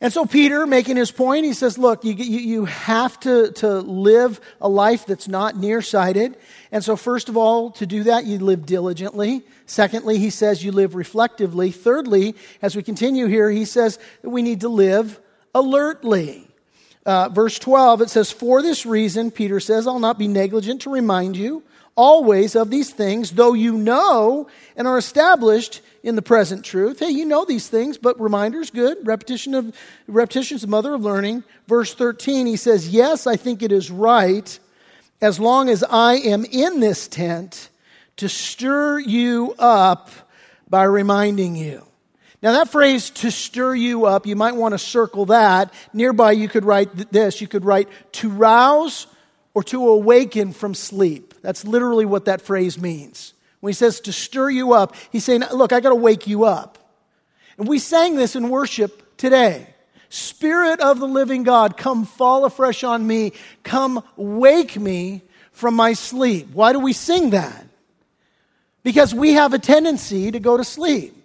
And 0.00 0.12
so, 0.12 0.26
Peter, 0.26 0.64
making 0.64 0.96
his 0.96 1.10
point, 1.10 1.44
he 1.44 1.52
says, 1.52 1.76
Look, 1.76 2.04
you, 2.04 2.12
you, 2.12 2.38
you 2.38 2.64
have 2.66 3.18
to, 3.20 3.50
to 3.52 3.80
live 3.80 4.40
a 4.60 4.68
life 4.68 5.06
that's 5.06 5.26
not 5.26 5.56
nearsighted. 5.56 6.36
And 6.70 6.84
so, 6.84 6.94
first 6.94 7.28
of 7.28 7.36
all, 7.36 7.72
to 7.72 7.86
do 7.86 8.04
that, 8.04 8.24
you 8.24 8.38
live 8.38 8.64
diligently. 8.64 9.42
Secondly, 9.66 10.18
he 10.18 10.30
says 10.30 10.64
you 10.64 10.70
live 10.70 10.94
reflectively. 10.94 11.72
Thirdly, 11.72 12.36
as 12.62 12.76
we 12.76 12.82
continue 12.84 13.26
here, 13.26 13.50
he 13.50 13.64
says 13.64 13.98
that 14.22 14.30
we 14.30 14.42
need 14.42 14.60
to 14.60 14.68
live 14.68 15.18
alertly. 15.52 16.48
Uh, 17.04 17.28
verse 17.30 17.58
12, 17.58 18.02
it 18.02 18.10
says, 18.10 18.30
For 18.30 18.62
this 18.62 18.86
reason, 18.86 19.32
Peter 19.32 19.58
says, 19.58 19.86
I'll 19.86 19.98
not 19.98 20.18
be 20.18 20.28
negligent 20.28 20.82
to 20.82 20.90
remind 20.90 21.36
you 21.36 21.64
always 21.98 22.54
of 22.54 22.70
these 22.70 22.90
things, 22.90 23.32
though 23.32 23.54
you 23.54 23.76
know 23.76 24.48
and 24.76 24.86
are 24.86 24.96
established 24.96 25.82
in 26.04 26.14
the 26.14 26.22
present 26.22 26.64
truth. 26.64 27.00
Hey, 27.00 27.10
you 27.10 27.24
know 27.24 27.44
these 27.44 27.68
things, 27.68 27.98
but 27.98 28.18
reminders, 28.20 28.70
good. 28.70 29.04
Repetition 29.04 29.52
of 29.54 29.76
repetition 30.06 30.54
is 30.54 30.62
the 30.62 30.68
mother 30.68 30.94
of 30.94 31.02
learning. 31.02 31.42
Verse 31.66 31.92
13, 31.92 32.46
he 32.46 32.56
says, 32.56 32.88
Yes, 32.88 33.26
I 33.26 33.34
think 33.34 33.62
it 33.62 33.72
is 33.72 33.90
right, 33.90 34.58
as 35.20 35.40
long 35.40 35.68
as 35.68 35.82
I 35.82 36.14
am 36.14 36.44
in 36.44 36.78
this 36.78 37.08
tent, 37.08 37.68
to 38.18 38.28
stir 38.28 39.00
you 39.00 39.56
up 39.58 40.10
by 40.70 40.84
reminding 40.84 41.56
you. 41.56 41.84
Now, 42.40 42.52
that 42.52 42.68
phrase, 42.68 43.10
to 43.10 43.32
stir 43.32 43.74
you 43.74 44.06
up, 44.06 44.24
you 44.24 44.36
might 44.36 44.54
want 44.54 44.72
to 44.72 44.78
circle 44.78 45.26
that. 45.26 45.74
Nearby, 45.92 46.30
you 46.30 46.48
could 46.48 46.64
write 46.64 47.10
this. 47.10 47.40
You 47.40 47.48
could 47.48 47.64
write, 47.64 47.88
to 48.12 48.30
rouse 48.30 49.08
or 49.54 49.64
to 49.64 49.88
awaken 49.88 50.52
from 50.52 50.74
sleep. 50.74 51.27
That's 51.42 51.64
literally 51.64 52.04
what 52.04 52.26
that 52.26 52.42
phrase 52.42 52.78
means. 52.78 53.34
When 53.60 53.70
he 53.70 53.74
says 53.74 54.00
to 54.00 54.12
stir 54.12 54.50
you 54.50 54.72
up, 54.72 54.94
he's 55.10 55.24
saying, 55.24 55.42
Look, 55.52 55.72
I 55.72 55.80
got 55.80 55.90
to 55.90 55.94
wake 55.94 56.26
you 56.26 56.44
up. 56.44 56.78
And 57.56 57.66
we 57.66 57.78
sang 57.78 58.16
this 58.16 58.36
in 58.36 58.48
worship 58.48 59.16
today. 59.16 59.74
Spirit 60.10 60.80
of 60.80 61.00
the 61.00 61.08
living 61.08 61.42
God, 61.42 61.76
come 61.76 62.04
fall 62.04 62.44
afresh 62.44 62.82
on 62.84 63.06
me. 63.06 63.32
Come 63.62 64.02
wake 64.16 64.76
me 64.76 65.22
from 65.52 65.74
my 65.74 65.92
sleep. 65.92 66.48
Why 66.52 66.72
do 66.72 66.78
we 66.78 66.92
sing 66.92 67.30
that? 67.30 67.66
Because 68.82 69.12
we 69.12 69.34
have 69.34 69.52
a 69.52 69.58
tendency 69.58 70.30
to 70.30 70.40
go 70.40 70.56
to 70.56 70.64
sleep. 70.64 71.17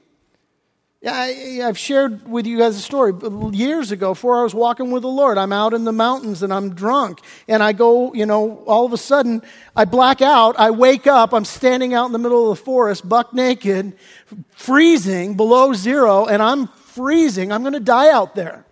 I, 1.06 1.60
have 1.62 1.78
shared 1.78 2.30
with 2.30 2.48
you 2.48 2.58
guys 2.58 2.78
a 2.78 2.80
story. 2.80 3.14
Years 3.52 3.92
ago, 3.92 4.12
before 4.12 4.40
I 4.40 4.44
was 4.44 4.54
walking 4.54 4.90
with 4.90 5.02
the 5.02 5.10
Lord, 5.10 5.38
I'm 5.38 5.52
out 5.52 5.74
in 5.74 5.84
the 5.84 5.92
mountains 5.92 6.44
and 6.44 6.54
I'm 6.54 6.74
drunk. 6.74 7.20
And 7.48 7.62
I 7.62 7.74
go, 7.74 8.14
you 8.14 8.26
know, 8.26 8.64
all 8.66 8.86
of 8.86 8.94
a 8.94 8.98
sudden, 8.98 9.42
I 9.76 9.84
black 9.84 10.22
out. 10.22 10.58
I 10.58 10.72
wake 10.72 11.06
up. 11.06 11.34
I'm 11.34 11.44
standing 11.44 11.94
out 11.94 12.06
in 12.06 12.14
the 12.14 12.20
middle 12.20 12.50
of 12.50 12.58
the 12.58 12.64
forest, 12.64 13.08
buck 13.08 13.34
naked, 13.34 13.98
freezing 14.52 15.36
below 15.36 15.74
zero, 15.74 16.26
and 16.26 16.42
I'm 16.42 16.68
freezing. 16.68 17.52
I'm 17.52 17.64
going 17.64 17.74
to 17.74 17.82
die 17.82 18.10
out 18.10 18.34
there. 18.36 18.66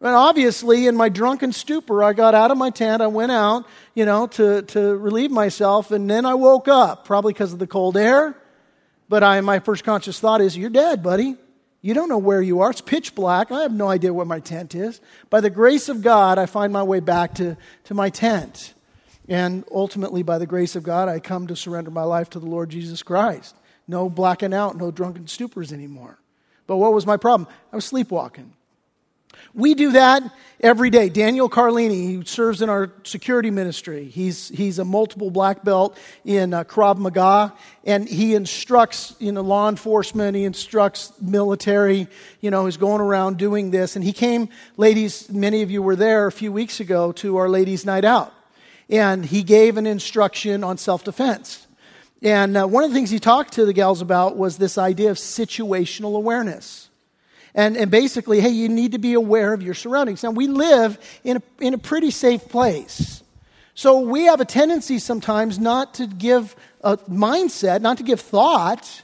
And 0.00 0.16
obviously, 0.16 0.86
in 0.86 0.96
my 0.96 1.10
drunken 1.10 1.52
stupor, 1.52 2.02
I 2.02 2.14
got 2.14 2.34
out 2.34 2.50
of 2.50 2.56
my 2.56 2.70
tent. 2.70 3.02
I 3.02 3.08
went 3.08 3.30
out, 3.30 3.66
you 3.94 4.06
know, 4.06 4.26
to, 4.28 4.62
to 4.62 4.96
relieve 4.96 5.30
myself. 5.30 5.90
And 5.90 6.08
then 6.08 6.24
I 6.24 6.34
woke 6.34 6.66
up, 6.66 7.04
probably 7.04 7.34
because 7.34 7.52
of 7.52 7.58
the 7.58 7.66
cold 7.66 7.96
air. 7.96 8.36
But 9.08 9.22
I, 9.22 9.40
my 9.42 9.58
first 9.58 9.84
conscious 9.84 10.18
thought 10.18 10.40
is, 10.40 10.56
You're 10.56 10.70
dead, 10.70 11.02
buddy. 11.02 11.36
You 11.82 11.94
don't 11.94 12.08
know 12.08 12.18
where 12.18 12.40
you 12.40 12.60
are. 12.60 12.70
It's 12.70 12.80
pitch 12.80 13.14
black. 13.14 13.50
I 13.50 13.62
have 13.62 13.74
no 13.74 13.88
idea 13.88 14.14
where 14.14 14.24
my 14.24 14.38
tent 14.38 14.76
is. 14.76 15.00
By 15.30 15.40
the 15.40 15.50
grace 15.50 15.88
of 15.88 16.00
God, 16.00 16.38
I 16.38 16.46
find 16.46 16.72
my 16.72 16.84
way 16.84 17.00
back 17.00 17.34
to, 17.34 17.56
to 17.84 17.94
my 17.94 18.08
tent. 18.08 18.72
And 19.28 19.64
ultimately, 19.70 20.22
by 20.22 20.38
the 20.38 20.46
grace 20.46 20.76
of 20.76 20.84
God, 20.84 21.08
I 21.08 21.18
come 21.18 21.48
to 21.48 21.56
surrender 21.56 21.90
my 21.90 22.04
life 22.04 22.30
to 22.30 22.38
the 22.40 22.46
Lord 22.46 22.70
Jesus 22.70 23.02
Christ. 23.02 23.56
No 23.88 24.08
blacking 24.08 24.54
out, 24.54 24.76
no 24.76 24.92
drunken 24.92 25.24
stupors 25.24 25.72
anymore. 25.72 26.18
But 26.68 26.76
what 26.76 26.92
was 26.92 27.04
my 27.04 27.16
problem? 27.16 27.48
I 27.72 27.76
was 27.76 27.84
sleepwalking. 27.84 28.52
We 29.54 29.74
do 29.74 29.92
that 29.92 30.22
every 30.62 30.90
day. 30.90 31.08
Daniel 31.08 31.48
Carlini, 31.48 32.20
he 32.20 32.24
serves 32.24 32.62
in 32.62 32.68
our 32.68 32.92
security 33.02 33.50
ministry. 33.50 34.04
He's, 34.04 34.48
he's 34.48 34.78
a 34.78 34.84
multiple 34.84 35.30
black 35.30 35.64
belt 35.64 35.98
in 36.24 36.54
uh, 36.54 36.64
Krav 36.64 36.98
Maga, 36.98 37.52
and 37.84 38.08
he 38.08 38.34
instructs 38.34 39.14
you 39.18 39.32
know, 39.32 39.40
law 39.40 39.68
enforcement, 39.68 40.36
he 40.36 40.44
instructs 40.44 41.12
military, 41.20 42.06
you 42.40 42.50
know, 42.50 42.66
he's 42.66 42.76
going 42.76 43.00
around 43.00 43.38
doing 43.38 43.72
this. 43.72 43.96
And 43.96 44.04
he 44.04 44.12
came, 44.12 44.48
ladies, 44.76 45.28
many 45.30 45.62
of 45.62 45.70
you 45.70 45.82
were 45.82 45.96
there 45.96 46.26
a 46.26 46.32
few 46.32 46.52
weeks 46.52 46.78
ago 46.78 47.12
to 47.12 47.36
our 47.36 47.48
ladies' 47.48 47.84
night 47.84 48.04
out. 48.04 48.32
And 48.88 49.24
he 49.24 49.42
gave 49.42 49.76
an 49.76 49.86
instruction 49.86 50.62
on 50.62 50.78
self 50.78 51.02
defense. 51.02 51.66
And 52.22 52.56
uh, 52.56 52.66
one 52.66 52.84
of 52.84 52.90
the 52.90 52.94
things 52.94 53.10
he 53.10 53.18
talked 53.18 53.54
to 53.54 53.66
the 53.66 53.72
gals 53.72 54.00
about 54.00 54.36
was 54.36 54.56
this 54.56 54.78
idea 54.78 55.10
of 55.10 55.16
situational 55.16 56.14
awareness. 56.16 56.88
And, 57.54 57.76
and 57.76 57.90
basically, 57.90 58.40
hey, 58.40 58.48
you 58.48 58.68
need 58.68 58.92
to 58.92 58.98
be 58.98 59.12
aware 59.12 59.52
of 59.52 59.62
your 59.62 59.74
surroundings. 59.74 60.22
Now, 60.22 60.30
we 60.30 60.46
live 60.46 60.98
in 61.22 61.36
a, 61.36 61.42
in 61.60 61.74
a 61.74 61.78
pretty 61.78 62.10
safe 62.10 62.48
place. 62.48 63.22
So 63.74 64.00
we 64.00 64.24
have 64.24 64.40
a 64.40 64.44
tendency 64.44 64.98
sometimes 64.98 65.58
not 65.58 65.94
to 65.94 66.06
give 66.06 66.56
a 66.82 66.96
mindset, 66.96 67.80
not 67.80 67.98
to 67.98 68.02
give 68.02 68.20
thought 68.20 69.02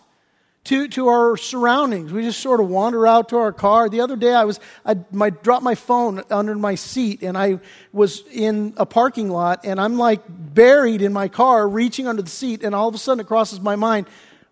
to, 0.64 0.86
to 0.88 1.08
our 1.08 1.38
surroundings. 1.38 2.12
We 2.12 2.22
just 2.22 2.40
sort 2.40 2.60
of 2.60 2.68
wander 2.68 3.06
out 3.06 3.30
to 3.30 3.38
our 3.38 3.52
car. 3.52 3.88
The 3.88 4.02
other 4.02 4.16
day, 4.16 4.34
I 4.34 4.44
was 4.44 4.60
I 4.84 4.96
my, 5.10 5.30
dropped 5.30 5.62
my 5.62 5.74
phone 5.74 6.22
under 6.30 6.54
my 6.54 6.74
seat, 6.74 7.22
and 7.22 7.38
I 7.38 7.60
was 7.90 8.22
in 8.30 8.74
a 8.76 8.84
parking 8.84 9.30
lot, 9.30 9.64
and 9.64 9.80
I'm 9.80 9.96
like 9.96 10.22
buried 10.28 11.00
in 11.00 11.12
my 11.12 11.28
car, 11.28 11.66
reaching 11.66 12.06
under 12.06 12.20
the 12.20 12.28
seat, 12.28 12.62
and 12.62 12.74
all 12.74 12.88
of 12.88 12.94
a 12.94 12.98
sudden 12.98 13.20
it 13.20 13.26
crosses 13.26 13.60
my 13.60 13.76
mind, 13.76 14.08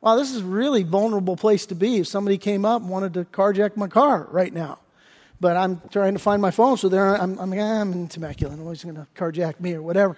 wow, 0.07 0.15
this 0.15 0.31
is 0.31 0.43
a 0.43 0.45
really 0.45 0.85
vulnerable 0.85 1.37
place 1.37 1.67
to 1.67 1.75
be 1.75 1.97
if 1.97 2.07
somebody 2.07 2.39
came 2.39 2.65
up 2.65 2.81
and 2.81 2.89
wanted 2.89 3.15
to 3.15 3.25
carjack 3.25 3.77
my 3.77 3.89
car 3.89 4.29
right 4.31 4.55
now. 4.55 4.79
But 5.41 5.57
I'm 5.57 5.83
trying 5.91 6.13
to 6.13 6.21
find 6.21 6.41
my 6.41 6.53
phone, 6.53 6.77
so 6.77 6.89
there 6.89 7.21
I'm, 7.21 7.37
I'm, 7.41 7.53
eh, 7.53 7.81
I'm 7.81 7.93
in 7.93 8.07
Temecula. 8.07 8.55
Nobody's 8.55 8.85
going 8.85 8.95
to 8.95 9.09
carjack 9.17 9.59
me 9.59 9.75
or 9.75 9.83
whatever. 9.83 10.17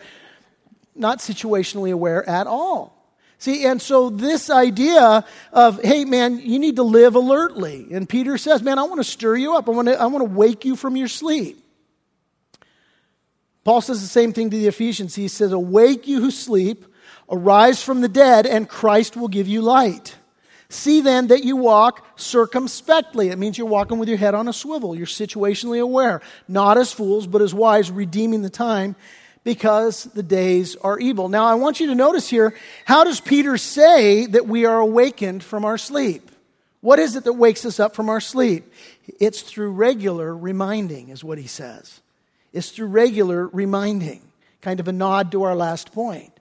Not 0.94 1.20
situationally 1.20 1.90
aware 1.90 2.29
at 2.29 2.46
all. 2.46 3.03
See, 3.38 3.64
and 3.64 3.81
so 3.81 4.11
this 4.11 4.51
idea 4.51 5.24
of, 5.55 5.83
hey, 5.83 6.05
man, 6.05 6.38
you 6.38 6.59
need 6.59 6.77
to 6.77 6.83
live 6.83 7.14
alertly. 7.14 7.87
And 7.90 8.07
Peter 8.07 8.37
says, 8.37 8.62
man, 8.62 8.79
I 8.79 8.83
want 8.83 8.98
to 8.98 9.05
stir 9.05 9.37
you 9.37 9.57
up. 9.57 9.68
I 9.68 9.70
want 9.70 9.88
to, 9.88 9.98
I 9.98 10.05
want 10.05 10.20
to 10.20 10.31
wake 10.31 10.66
you 10.66 10.77
from 10.77 10.96
your 10.96 11.09
sleep. 11.09 11.64
Paul 13.64 13.81
says 13.81 14.03
the 14.03 14.07
same 14.07 14.35
thing 14.35 14.51
to 14.51 14.57
the 14.59 14.66
Ephesians. 14.66 15.14
He 15.14 15.29
says, 15.29 15.53
Awake 15.53 16.07
you 16.07 16.20
who 16.20 16.31
sleep, 16.31 16.85
Arise 17.31 17.83
from 17.83 18.01
the 18.01 18.09
dead, 18.09 18.47
and 18.47 18.69
Christ 18.69 19.17
will 19.17 19.29
give 19.29 19.49
you 19.49 19.62
light. 19.62 20.17
See 20.71 21.01
then 21.01 21.29
that 21.29 21.45
you 21.45 21.57
walk 21.57 22.07
circumspectly. 22.19 23.29
It 23.29 23.38
means 23.38 23.57
you're 23.57 23.67
walking 23.67 23.99
with 23.99 24.09
your 24.09 24.19
head 24.19 24.35
on 24.35 24.49
a 24.49 24.53
swivel. 24.53 24.95
You're 24.95 25.07
situationally 25.07 25.81
aware, 25.81 26.21
not 26.47 26.77
as 26.77 26.93
fools, 26.93 27.27
but 27.27 27.41
as 27.41 27.55
wise, 27.55 27.91
redeeming 27.91 28.43
the 28.43 28.51
time 28.51 28.95
because 29.45 30.05
the 30.05 30.23
days 30.23 30.77
are 30.77 30.99
evil. 30.99 31.31
Now, 31.31 31.47
I 31.47 31.55
want 31.55 31.81
you 31.81 31.87
to 31.87 31.95
notice 31.95 32.29
here 32.29 32.55
how 32.85 33.05
does 33.05 33.21
Peter 33.21 33.57
say 33.57 34.27
that 34.27 34.47
we 34.47 34.67
are 34.67 34.79
awakened 34.79 35.43
from 35.43 35.64
our 35.64 35.79
sleep? 35.79 36.31
What 36.81 36.99
is 36.99 37.17
it 37.17 37.25
that 37.25 37.33
wakes 37.33 37.64
us 37.64 37.81
up 37.81 37.95
from 37.95 38.11
our 38.11 38.21
sleep? 38.21 38.71
It's 39.19 39.41
through 39.41 39.71
regular 39.71 40.37
reminding, 40.37 41.09
is 41.09 41.25
what 41.25 41.38
he 41.38 41.47
says. 41.47 42.01
It's 42.53 42.71
through 42.71 42.88
regular 42.88 43.49
reminding, 43.49 44.21
kind 44.61 44.81
of 44.81 44.88
a 44.88 44.93
nod 44.93 45.33
to 45.33 45.43
our 45.43 45.57
last 45.57 45.93
point. 45.93 46.38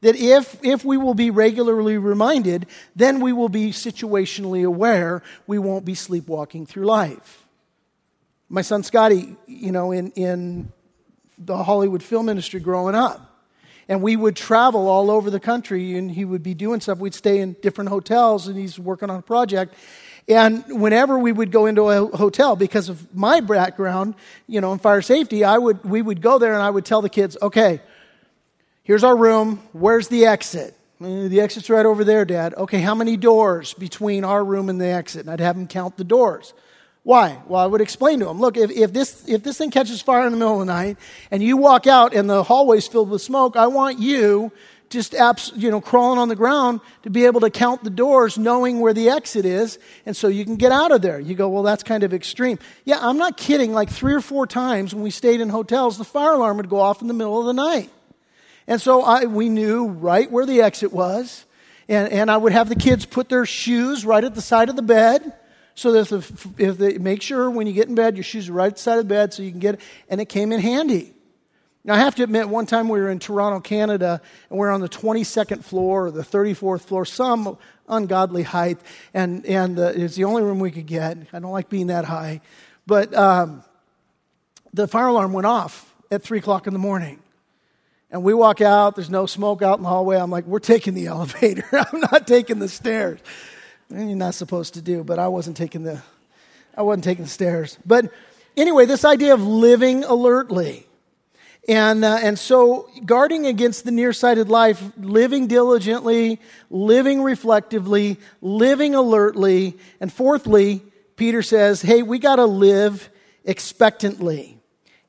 That 0.00 0.14
if, 0.14 0.58
if 0.62 0.84
we 0.84 0.96
will 0.96 1.14
be 1.14 1.30
regularly 1.30 1.98
reminded, 1.98 2.66
then 2.94 3.20
we 3.20 3.32
will 3.32 3.48
be 3.48 3.72
situationally 3.72 4.64
aware. 4.64 5.22
We 5.46 5.58
won't 5.58 5.84
be 5.84 5.94
sleepwalking 5.94 6.66
through 6.66 6.86
life. 6.86 7.46
My 8.48 8.62
son 8.62 8.82
Scotty, 8.82 9.36
you 9.46 9.72
know, 9.72 9.90
in, 9.92 10.12
in 10.12 10.72
the 11.36 11.64
Hollywood 11.64 12.02
film 12.02 12.28
industry 12.28 12.60
growing 12.60 12.94
up, 12.94 13.28
And 13.88 14.02
we 14.02 14.16
would 14.16 14.36
travel 14.36 14.86
all 14.86 15.10
over 15.10 15.30
the 15.30 15.40
country, 15.40 15.96
and 15.96 16.10
he 16.10 16.24
would 16.24 16.42
be 16.42 16.52
doing 16.52 16.80
stuff. 16.80 16.98
We'd 16.98 17.14
stay 17.14 17.38
in 17.38 17.54
different 17.62 17.88
hotels, 17.88 18.46
and 18.46 18.56
he's 18.58 18.78
working 18.78 19.08
on 19.08 19.18
a 19.18 19.22
project. 19.22 19.74
And 20.28 20.62
whenever 20.68 21.18
we 21.18 21.32
would 21.32 21.50
go 21.50 21.64
into 21.64 21.88
a 21.88 22.14
hotel, 22.14 22.54
because 22.54 22.90
of 22.90 23.14
my 23.14 23.40
background, 23.40 24.14
you 24.46 24.60
know, 24.60 24.74
in 24.74 24.78
fire 24.78 25.00
safety, 25.00 25.42
I 25.42 25.56
would, 25.56 25.82
we 25.84 26.02
would 26.02 26.20
go 26.20 26.38
there 26.38 26.52
and 26.52 26.62
I 26.62 26.68
would 26.68 26.84
tell 26.84 27.00
the 27.00 27.08
kids, 27.08 27.38
okay, 27.40 27.80
here's 28.88 29.04
our 29.04 29.16
room. 29.16 29.62
Where's 29.72 30.08
the 30.08 30.26
exit? 30.26 30.74
Uh, 31.00 31.28
the 31.28 31.40
exit's 31.40 31.70
right 31.70 31.86
over 31.86 32.02
there, 32.02 32.24
Dad. 32.24 32.54
Okay, 32.54 32.80
how 32.80 32.96
many 32.96 33.16
doors 33.16 33.74
between 33.74 34.24
our 34.24 34.44
room 34.44 34.68
and 34.68 34.80
the 34.80 34.86
exit? 34.86 35.20
And 35.20 35.30
I'd 35.30 35.38
have 35.38 35.54
them 35.54 35.68
count 35.68 35.96
the 35.96 36.02
doors. 36.02 36.54
Why? 37.04 37.40
Well, 37.46 37.62
I 37.62 37.66
would 37.66 37.80
explain 37.80 38.18
to 38.18 38.24
them, 38.24 38.40
look, 38.40 38.56
if, 38.56 38.70
if, 38.70 38.92
this, 38.92 39.28
if 39.28 39.44
this 39.44 39.58
thing 39.58 39.70
catches 39.70 40.02
fire 40.02 40.26
in 40.26 40.32
the 40.32 40.38
middle 40.38 40.60
of 40.60 40.66
the 40.66 40.72
night 40.72 40.96
and 41.30 41.42
you 41.42 41.56
walk 41.56 41.86
out 41.86 42.14
and 42.14 42.28
the 42.28 42.42
hallway's 42.42 42.88
filled 42.88 43.10
with 43.10 43.22
smoke, 43.22 43.56
I 43.56 43.68
want 43.68 44.00
you 44.00 44.50
just 44.90 45.14
abs- 45.14 45.52
you 45.54 45.70
know 45.70 45.80
crawling 45.80 46.18
on 46.18 46.28
the 46.28 46.36
ground 46.36 46.80
to 47.02 47.10
be 47.10 47.26
able 47.26 47.40
to 47.40 47.50
count 47.50 47.84
the 47.84 47.90
doors 47.90 48.38
knowing 48.38 48.80
where 48.80 48.94
the 48.94 49.10
exit 49.10 49.44
is 49.44 49.78
and 50.06 50.16
so 50.16 50.28
you 50.28 50.46
can 50.46 50.56
get 50.56 50.72
out 50.72 50.90
of 50.92 51.02
there 51.02 51.20
you 51.20 51.34
go 51.34 51.46
well 51.46 51.62
that's 51.62 51.82
kind 51.82 52.02
of 52.02 52.14
extreme 52.14 52.58
yeah 52.86 52.98
i'm 53.02 53.18
not 53.18 53.36
kidding 53.36 53.74
like 53.74 53.90
three 53.90 54.14
or 54.14 54.20
four 54.22 54.46
times 54.46 54.94
when 54.94 55.02
we 55.02 55.10
stayed 55.10 55.42
in 55.42 55.50
hotels 55.50 55.98
the 55.98 56.04
fire 56.04 56.32
alarm 56.32 56.56
would 56.56 56.70
go 56.70 56.80
off 56.80 57.02
in 57.02 57.08
the 57.08 57.12
middle 57.12 57.38
of 57.38 57.44
the 57.44 57.52
night 57.52 57.90
and 58.68 58.80
so 58.80 59.02
I, 59.02 59.24
we 59.24 59.48
knew 59.48 59.88
right 59.88 60.30
where 60.30 60.46
the 60.46 60.62
exit 60.62 60.92
was 60.92 61.44
and, 61.88 62.12
and 62.12 62.30
i 62.30 62.36
would 62.36 62.52
have 62.52 62.68
the 62.68 62.76
kids 62.76 63.04
put 63.04 63.28
their 63.28 63.44
shoes 63.44 64.04
right 64.04 64.22
at 64.22 64.36
the 64.36 64.42
side 64.42 64.68
of 64.68 64.76
the 64.76 64.82
bed 64.82 65.32
so 65.74 65.92
that 65.92 66.12
if, 66.12 66.60
if 66.60 66.78
they 66.78 66.98
make 66.98 67.22
sure 67.22 67.50
when 67.50 67.66
you 67.66 67.72
get 67.72 67.88
in 67.88 67.96
bed 67.96 68.16
your 68.16 68.24
shoes 68.24 68.48
are 68.48 68.52
right 68.52 68.76
the 68.76 68.80
side 68.80 68.98
of 68.98 69.08
the 69.08 69.14
bed 69.14 69.34
so 69.34 69.42
you 69.42 69.50
can 69.50 69.60
get 69.60 69.74
it 69.74 69.80
and 70.08 70.20
it 70.20 70.28
came 70.28 70.52
in 70.52 70.60
handy 70.60 71.14
now, 71.88 71.94
I 71.94 72.00
have 72.00 72.16
to 72.16 72.22
admit, 72.22 72.50
one 72.50 72.66
time 72.66 72.90
we 72.90 73.00
were 73.00 73.08
in 73.08 73.18
Toronto, 73.18 73.60
Canada, 73.60 74.20
and 74.50 74.58
we 74.58 74.66
are 74.66 74.70
on 74.70 74.82
the 74.82 74.90
22nd 74.90 75.64
floor 75.64 76.06
or 76.06 76.10
the 76.10 76.22
34th 76.22 76.82
floor, 76.82 77.06
some 77.06 77.56
ungodly 77.88 78.42
height, 78.42 78.78
and, 79.14 79.46
and 79.46 79.78
uh, 79.78 79.92
it's 79.94 80.14
the 80.14 80.24
only 80.24 80.42
room 80.42 80.58
we 80.58 80.70
could 80.70 80.84
get. 80.84 81.16
I 81.32 81.38
don't 81.38 81.50
like 81.50 81.70
being 81.70 81.86
that 81.86 82.04
high. 82.04 82.42
But 82.86 83.14
um, 83.14 83.64
the 84.74 84.86
fire 84.86 85.06
alarm 85.06 85.32
went 85.32 85.46
off 85.46 85.94
at 86.10 86.22
3 86.22 86.40
o'clock 86.40 86.66
in 86.66 86.74
the 86.74 86.78
morning. 86.78 87.20
And 88.10 88.22
we 88.22 88.32
walk 88.32 88.60
out, 88.60 88.96
there's 88.96 89.10
no 89.10 89.26
smoke 89.26 89.60
out 89.60 89.78
in 89.78 89.82
the 89.82 89.88
hallway. 89.88 90.16
I'm 90.16 90.30
like, 90.30 90.46
we're 90.46 90.60
taking 90.60 90.94
the 90.94 91.06
elevator. 91.08 91.66
I'm 91.72 92.00
not 92.00 92.26
taking 92.26 92.58
the 92.58 92.68
stairs. 92.68 93.20
And 93.90 94.08
you're 94.08 94.18
not 94.18 94.34
supposed 94.34 94.74
to 94.74 94.82
do, 94.82 95.04
but 95.04 95.18
I 95.18 95.28
wasn't 95.28 95.56
taking 95.56 95.82
the 95.82 96.02
I 96.76 96.82
wasn't 96.82 97.04
taking 97.04 97.24
the 97.24 97.30
stairs. 97.30 97.76
But 97.84 98.12
anyway, 98.56 98.86
this 98.86 99.04
idea 99.04 99.34
of 99.34 99.42
living 99.42 100.04
alertly. 100.04 100.86
And, 101.68 102.04
uh, 102.04 102.20
and 102.22 102.38
so, 102.38 102.88
guarding 103.04 103.46
against 103.46 103.84
the 103.84 103.90
nearsighted 103.90 104.48
life, 104.48 104.82
living 104.96 105.48
diligently, 105.48 106.40
living 106.70 107.20
reflectively, 107.20 108.16
living 108.40 108.94
alertly. 108.94 109.76
And 110.00 110.10
fourthly, 110.10 110.82
Peter 111.16 111.42
says, 111.42 111.82
hey, 111.82 112.02
we 112.02 112.20
got 112.20 112.36
to 112.36 112.46
live 112.46 113.10
expectantly. 113.44 114.57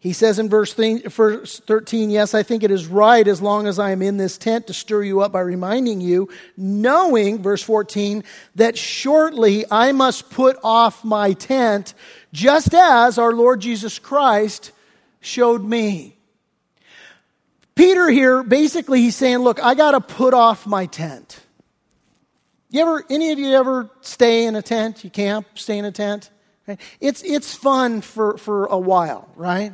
He 0.01 0.13
says 0.13 0.39
in 0.39 0.47
verse 0.47 0.73
13, 0.73 2.09
Yes, 2.09 2.33
I 2.33 2.41
think 2.41 2.63
it 2.63 2.71
is 2.71 2.87
right 2.87 3.27
as 3.27 3.41
long 3.41 3.67
as 3.67 3.79
I 3.79 3.91
am 3.91 4.01
in 4.01 4.15
this 4.15 4.37
tent 4.37 4.67
to 4.67 4.73
stir 4.73 5.03
you 5.03 5.19
up 5.21 5.33
by 5.33 5.41
reminding 5.41 5.99
you, 5.99 6.29
knowing, 6.55 7.43
verse 7.43 7.61
14, 7.61 8.23
that 8.55 8.77
shortly 8.77 9.65
I 9.69 9.91
must 9.91 10.29
put 10.29 10.57
off 10.63 11.03
my 11.03 11.33
tent, 11.33 11.93
just 12.31 12.73
as 12.73 13.17
our 13.17 13.33
Lord 13.33 13.59
Jesus 13.59 13.99
Christ 13.99 14.71
showed 15.19 15.65
me. 15.65 16.15
Peter 17.75 18.09
here, 18.09 18.41
basically, 18.41 19.01
he's 19.01 19.17
saying, 19.17 19.39
Look, 19.39 19.61
I 19.61 19.75
got 19.75 19.91
to 19.91 20.01
put 20.01 20.33
off 20.33 20.65
my 20.65 20.85
tent. 20.85 21.41
You 22.69 22.81
ever, 22.83 23.03
any 23.09 23.31
of 23.31 23.39
you 23.39 23.51
ever 23.51 23.89
stay 23.99 24.45
in 24.45 24.55
a 24.55 24.61
tent? 24.61 25.03
You 25.03 25.09
camp, 25.09 25.47
stay 25.55 25.77
in 25.77 25.83
a 25.83 25.91
tent? 25.91 26.29
It's, 27.01 27.23
it's 27.23 27.55
fun 27.55 28.01
for, 28.01 28.37
for 28.37 28.65
a 28.67 28.77
while, 28.77 29.27
right? 29.35 29.73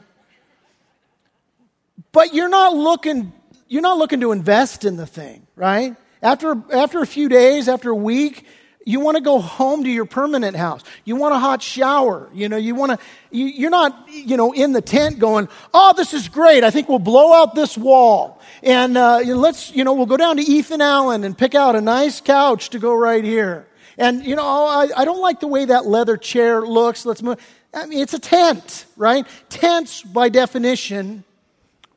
But 2.15 2.33
you're 2.33 2.47
not 2.47 2.73
looking, 2.73 3.33
you're 3.67 3.81
not 3.81 3.97
looking 3.97 4.21
to 4.21 4.31
invest 4.31 4.85
in 4.85 4.95
the 4.95 5.05
thing, 5.05 5.45
right? 5.57 5.97
After, 6.21 6.55
after 6.71 7.01
a 7.01 7.05
few 7.05 7.27
days, 7.27 7.67
after 7.67 7.89
a 7.89 7.95
week, 7.95 8.45
you 8.85 9.01
want 9.01 9.17
to 9.17 9.21
go 9.21 9.39
home 9.39 9.83
to 9.83 9.89
your 9.89 10.05
permanent 10.05 10.55
house. 10.55 10.81
You 11.03 11.17
want 11.17 11.35
a 11.35 11.39
hot 11.39 11.61
shower. 11.61 12.29
You 12.33 12.47
know, 12.47 12.55
you 12.55 12.73
want 12.73 12.93
to, 12.93 13.05
you, 13.31 13.47
you're 13.47 13.69
not, 13.69 14.07
you 14.07 14.37
know, 14.37 14.53
in 14.53 14.71
the 14.71 14.79
tent 14.79 15.19
going, 15.19 15.49
oh, 15.73 15.93
this 15.97 16.13
is 16.13 16.29
great. 16.29 16.63
I 16.63 16.71
think 16.71 16.87
we'll 16.87 16.99
blow 16.99 17.33
out 17.33 17.53
this 17.53 17.77
wall. 17.77 18.39
And 18.63 18.97
uh, 18.97 19.19
let's, 19.25 19.75
you 19.75 19.83
know, 19.83 19.91
we'll 19.91 20.05
go 20.05 20.15
down 20.15 20.37
to 20.37 20.41
Ethan 20.41 20.79
Allen 20.79 21.25
and 21.25 21.37
pick 21.37 21.53
out 21.53 21.75
a 21.75 21.81
nice 21.81 22.21
couch 22.21 22.69
to 22.69 22.79
go 22.79 22.95
right 22.95 23.25
here. 23.25 23.67
And, 23.97 24.25
you 24.25 24.37
know, 24.37 24.45
I, 24.45 24.87
I 24.95 25.03
don't 25.03 25.21
like 25.21 25.41
the 25.41 25.47
way 25.47 25.65
that 25.65 25.85
leather 25.85 26.15
chair 26.15 26.61
looks. 26.61 27.05
Let's 27.05 27.21
move. 27.21 27.45
I 27.73 27.87
mean, 27.87 27.99
it's 27.99 28.13
a 28.13 28.19
tent, 28.19 28.85
right? 28.95 29.27
Tents, 29.49 30.01
by 30.01 30.29
definition, 30.29 31.25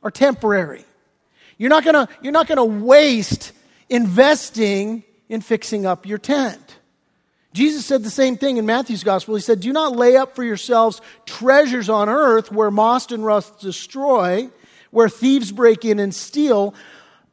are 0.02 0.10
temporary. 0.10 0.84
You're 1.56 1.70
not 1.70 1.84
gonna, 1.84 2.08
you're 2.22 2.32
not 2.32 2.46
gonna 2.46 2.64
waste 2.64 3.52
investing 3.88 5.02
in 5.28 5.40
fixing 5.40 5.86
up 5.86 6.06
your 6.06 6.18
tent. 6.18 6.78
Jesus 7.52 7.86
said 7.86 8.02
the 8.02 8.10
same 8.10 8.36
thing 8.36 8.58
in 8.58 8.66
Matthew's 8.66 9.02
gospel. 9.02 9.34
He 9.34 9.40
said, 9.40 9.60
Do 9.60 9.72
not 9.72 9.96
lay 9.96 10.16
up 10.16 10.36
for 10.36 10.44
yourselves 10.44 11.00
treasures 11.26 11.88
on 11.88 12.08
earth 12.08 12.52
where 12.52 12.70
moth 12.70 13.10
and 13.10 13.24
rust 13.24 13.58
destroy, 13.58 14.48
where 14.90 15.08
thieves 15.08 15.50
break 15.50 15.84
in 15.84 15.98
and 15.98 16.14
steal, 16.14 16.74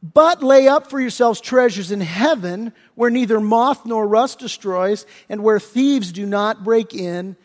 but 0.02 0.42
lay 0.42 0.68
up 0.68 0.88
for 0.88 1.00
yourselves 1.00 1.40
treasures 1.40 1.90
in 1.90 2.00
heaven 2.00 2.72
where 2.94 3.10
neither 3.10 3.40
moth 3.40 3.84
nor 3.86 4.06
rust 4.06 4.38
destroys 4.38 5.06
and 5.28 5.42
where 5.42 5.60
thieves 5.60 6.12
do 6.12 6.26
not 6.26 6.64
break 6.64 6.94
in 6.94 7.36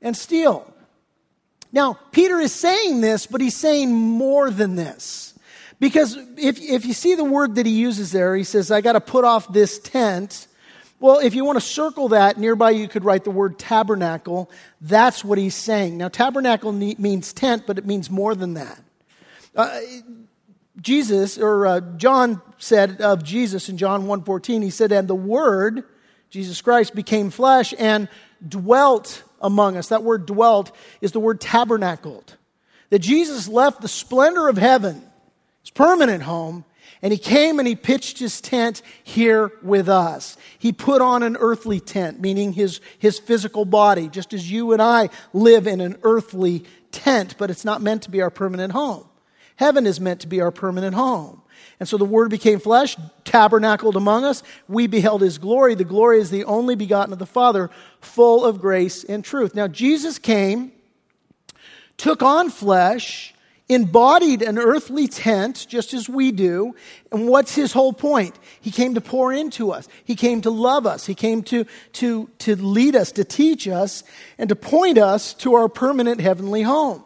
and 0.00 0.16
steal. 0.16 0.71
Now, 1.72 1.98
Peter 2.10 2.38
is 2.38 2.52
saying 2.52 3.00
this, 3.00 3.26
but 3.26 3.40
he's 3.40 3.56
saying 3.56 3.92
more 3.92 4.50
than 4.50 4.76
this. 4.76 5.34
Because 5.80 6.16
if, 6.36 6.60
if 6.60 6.84
you 6.84 6.92
see 6.92 7.14
the 7.14 7.24
word 7.24 7.56
that 7.56 7.66
he 7.66 7.72
uses 7.72 8.12
there, 8.12 8.36
he 8.36 8.44
says, 8.44 8.70
I 8.70 8.80
got 8.80 8.92
to 8.92 9.00
put 9.00 9.24
off 9.24 9.52
this 9.52 9.78
tent 9.78 10.46
well, 11.02 11.18
if 11.18 11.34
you 11.34 11.44
want 11.44 11.56
to 11.56 11.64
circle 11.64 12.10
that, 12.10 12.38
nearby 12.38 12.70
you 12.70 12.86
could 12.86 13.04
write 13.04 13.24
the 13.24 13.32
word 13.32 13.58
tabernacle. 13.58 14.48
That's 14.80 15.24
what 15.24 15.36
he's 15.36 15.56
saying. 15.56 15.98
Now, 15.98 16.06
tabernacle 16.06 16.70
means 16.70 17.32
tent, 17.32 17.64
but 17.66 17.76
it 17.76 17.84
means 17.84 18.08
more 18.08 18.36
than 18.36 18.54
that. 18.54 18.80
Uh, 19.56 19.80
Jesus, 20.80 21.38
or 21.38 21.66
uh, 21.66 21.80
John 21.96 22.40
said 22.58 23.00
of 23.00 23.24
Jesus 23.24 23.68
in 23.68 23.78
John 23.78 24.04
1.14, 24.04 24.62
he 24.62 24.70
said, 24.70 24.92
and 24.92 25.08
the 25.08 25.16
Word, 25.16 25.82
Jesus 26.30 26.62
Christ, 26.62 26.94
became 26.94 27.30
flesh 27.30 27.74
and 27.80 28.08
dwelt 28.48 29.22
among 29.40 29.76
us. 29.76 29.88
That 29.88 30.02
word 30.02 30.26
dwelt 30.26 30.74
is 31.00 31.12
the 31.12 31.20
word 31.20 31.40
tabernacled. 31.40 32.36
That 32.90 33.00
Jesus 33.00 33.48
left 33.48 33.80
the 33.80 33.88
splendor 33.88 34.48
of 34.48 34.58
heaven, 34.58 35.02
his 35.62 35.70
permanent 35.70 36.22
home, 36.22 36.64
and 37.00 37.12
he 37.12 37.18
came 37.18 37.58
and 37.58 37.66
he 37.66 37.74
pitched 37.74 38.18
his 38.18 38.40
tent 38.40 38.80
here 39.02 39.52
with 39.62 39.88
us. 39.88 40.36
He 40.58 40.72
put 40.72 41.02
on 41.02 41.24
an 41.24 41.36
earthly 41.38 41.80
tent, 41.80 42.20
meaning 42.20 42.52
his, 42.52 42.80
his 42.98 43.18
physical 43.18 43.64
body, 43.64 44.08
just 44.08 44.32
as 44.32 44.50
you 44.50 44.72
and 44.72 44.80
I 44.80 45.10
live 45.32 45.66
in 45.66 45.80
an 45.80 45.96
earthly 46.04 46.64
tent, 46.92 47.34
but 47.38 47.50
it's 47.50 47.64
not 47.64 47.82
meant 47.82 48.02
to 48.02 48.10
be 48.10 48.22
our 48.22 48.30
permanent 48.30 48.72
home. 48.72 49.04
Heaven 49.56 49.86
is 49.86 50.00
meant 50.00 50.20
to 50.20 50.28
be 50.28 50.40
our 50.40 50.52
permanent 50.52 50.94
home. 50.94 51.41
And 51.80 51.88
so 51.88 51.96
the 51.96 52.04
Word 52.04 52.30
became 52.30 52.60
flesh, 52.60 52.96
tabernacled 53.24 53.96
among 53.96 54.24
us. 54.24 54.42
We 54.68 54.86
beheld 54.86 55.22
His 55.22 55.38
glory. 55.38 55.74
The 55.74 55.84
glory 55.84 56.20
is 56.20 56.30
the 56.30 56.44
only 56.44 56.74
begotten 56.74 57.12
of 57.12 57.18
the 57.18 57.26
Father, 57.26 57.70
full 58.00 58.44
of 58.44 58.60
grace 58.60 59.04
and 59.04 59.24
truth. 59.24 59.54
Now, 59.54 59.68
Jesus 59.68 60.18
came, 60.18 60.72
took 61.96 62.22
on 62.22 62.50
flesh, 62.50 63.34
embodied 63.68 64.42
an 64.42 64.58
earthly 64.58 65.08
tent 65.08 65.66
just 65.68 65.94
as 65.94 66.08
we 66.08 66.32
do. 66.32 66.74
And 67.10 67.28
what's 67.28 67.54
his 67.54 67.72
whole 67.72 67.92
point? 67.92 68.38
He 68.60 68.70
came 68.70 68.94
to 68.94 69.00
pour 69.00 69.32
into 69.32 69.72
us. 69.72 69.88
He 70.04 70.14
came 70.14 70.42
to 70.42 70.50
love 70.50 70.86
us. 70.86 71.06
He 71.06 71.14
came 71.14 71.42
to, 71.44 71.64
to, 71.94 72.28
to 72.40 72.56
lead 72.56 72.96
us, 72.96 73.12
to 73.12 73.24
teach 73.24 73.66
us, 73.68 74.04
and 74.38 74.48
to 74.48 74.56
point 74.56 74.98
us 74.98 75.34
to 75.34 75.54
our 75.54 75.68
permanent 75.68 76.20
heavenly 76.20 76.62
home. 76.62 77.04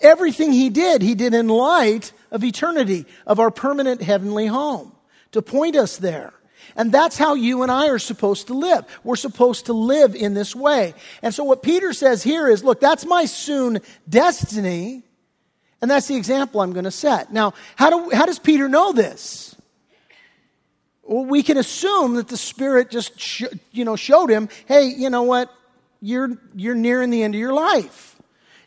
Everything 0.00 0.52
he 0.52 0.70
did, 0.70 1.02
he 1.02 1.14
did 1.14 1.34
in 1.34 1.48
light 1.48 2.12
of 2.30 2.44
eternity, 2.44 3.06
of 3.26 3.40
our 3.40 3.50
permanent 3.50 4.02
heavenly 4.02 4.46
home, 4.46 4.92
to 5.32 5.42
point 5.42 5.76
us 5.76 5.96
there. 5.96 6.32
And 6.76 6.92
that's 6.92 7.16
how 7.16 7.34
you 7.34 7.62
and 7.62 7.72
I 7.72 7.88
are 7.88 7.98
supposed 7.98 8.48
to 8.48 8.54
live. 8.54 8.84
We're 9.02 9.16
supposed 9.16 9.66
to 9.66 9.72
live 9.72 10.14
in 10.14 10.34
this 10.34 10.54
way. 10.54 10.94
And 11.22 11.34
so 11.34 11.44
what 11.44 11.62
Peter 11.62 11.92
says 11.92 12.22
here 12.22 12.48
is, 12.48 12.62
look, 12.62 12.80
that's 12.80 13.06
my 13.06 13.24
soon 13.24 13.80
destiny. 14.08 15.02
And 15.80 15.90
that's 15.90 16.06
the 16.06 16.16
example 16.16 16.60
I'm 16.60 16.72
going 16.72 16.84
to 16.84 16.90
set. 16.90 17.32
Now, 17.32 17.54
how, 17.76 17.90
do, 17.90 18.10
how 18.14 18.26
does 18.26 18.38
Peter 18.38 18.68
know 18.68 18.92
this? 18.92 19.56
Well, 21.02 21.24
we 21.24 21.42
can 21.42 21.56
assume 21.56 22.14
that 22.14 22.28
the 22.28 22.36
Spirit 22.36 22.90
just 22.90 23.18
sh- 23.18 23.44
you 23.72 23.84
know, 23.84 23.96
showed 23.96 24.28
him, 24.28 24.48
hey, 24.66 24.84
you 24.84 25.08
know 25.08 25.22
what? 25.22 25.52
You're, 26.00 26.36
you're 26.54 26.74
nearing 26.74 27.10
the 27.10 27.22
end 27.22 27.34
of 27.34 27.40
your 27.40 27.54
life. 27.54 28.16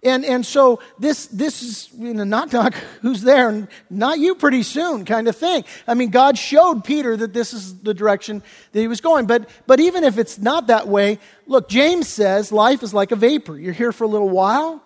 And, 0.04 0.26
and 0.26 0.44
so 0.44 0.80
this, 0.98 1.28
this 1.28 1.62
is, 1.62 1.90
you 1.94 2.14
know, 2.14 2.24
knock, 2.24 2.52
knock, 2.52 2.74
who's 3.02 3.22
there? 3.22 3.68
Not 3.90 4.18
you 4.18 4.34
pretty 4.36 4.64
soon 4.64 5.06
kind 5.06 5.28
of 5.28 5.36
thing. 5.36 5.64
I 5.88 5.94
mean, 5.94 6.10
God 6.10 6.38
showed 6.38 6.84
Peter 6.84 7.16
that 7.18 7.34
this 7.34 7.54
is 7.54 7.80
the 7.80 7.94
direction 7.94 8.42
that 8.72 8.80
he 8.80 8.88
was 8.88 9.00
going. 9.00 9.28
But, 9.28 9.48
but 9.68 9.80
even 9.80 10.04
if 10.04 10.18
it's 10.18 10.40
not 10.40 10.68
that 10.68 10.88
way, 10.88 11.20
look, 11.46 11.70
James 11.70 12.08
says 12.08 12.52
life 12.52 12.82
is 12.82 12.94
like 12.94 13.12
a 13.12 13.16
vapor. 13.16 13.58
You're 13.60 13.74
here 13.74 13.92
for 13.92 14.06
a 14.06 14.08
little 14.08 14.30
while, 14.30 14.82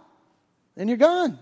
then 0.75 0.89
you're 0.89 0.97
gone. 0.97 1.39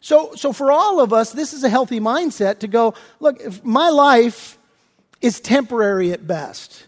So, 0.00 0.34
so 0.34 0.52
for 0.52 0.72
all 0.72 1.00
of 1.00 1.12
us, 1.12 1.32
this 1.32 1.52
is 1.52 1.62
a 1.64 1.68
healthy 1.68 2.00
mindset 2.00 2.60
to 2.60 2.68
go, 2.68 2.94
look, 3.20 3.40
if 3.40 3.64
my 3.64 3.88
life 3.88 4.58
is 5.20 5.40
temporary 5.40 6.12
at 6.12 6.26
best. 6.26 6.86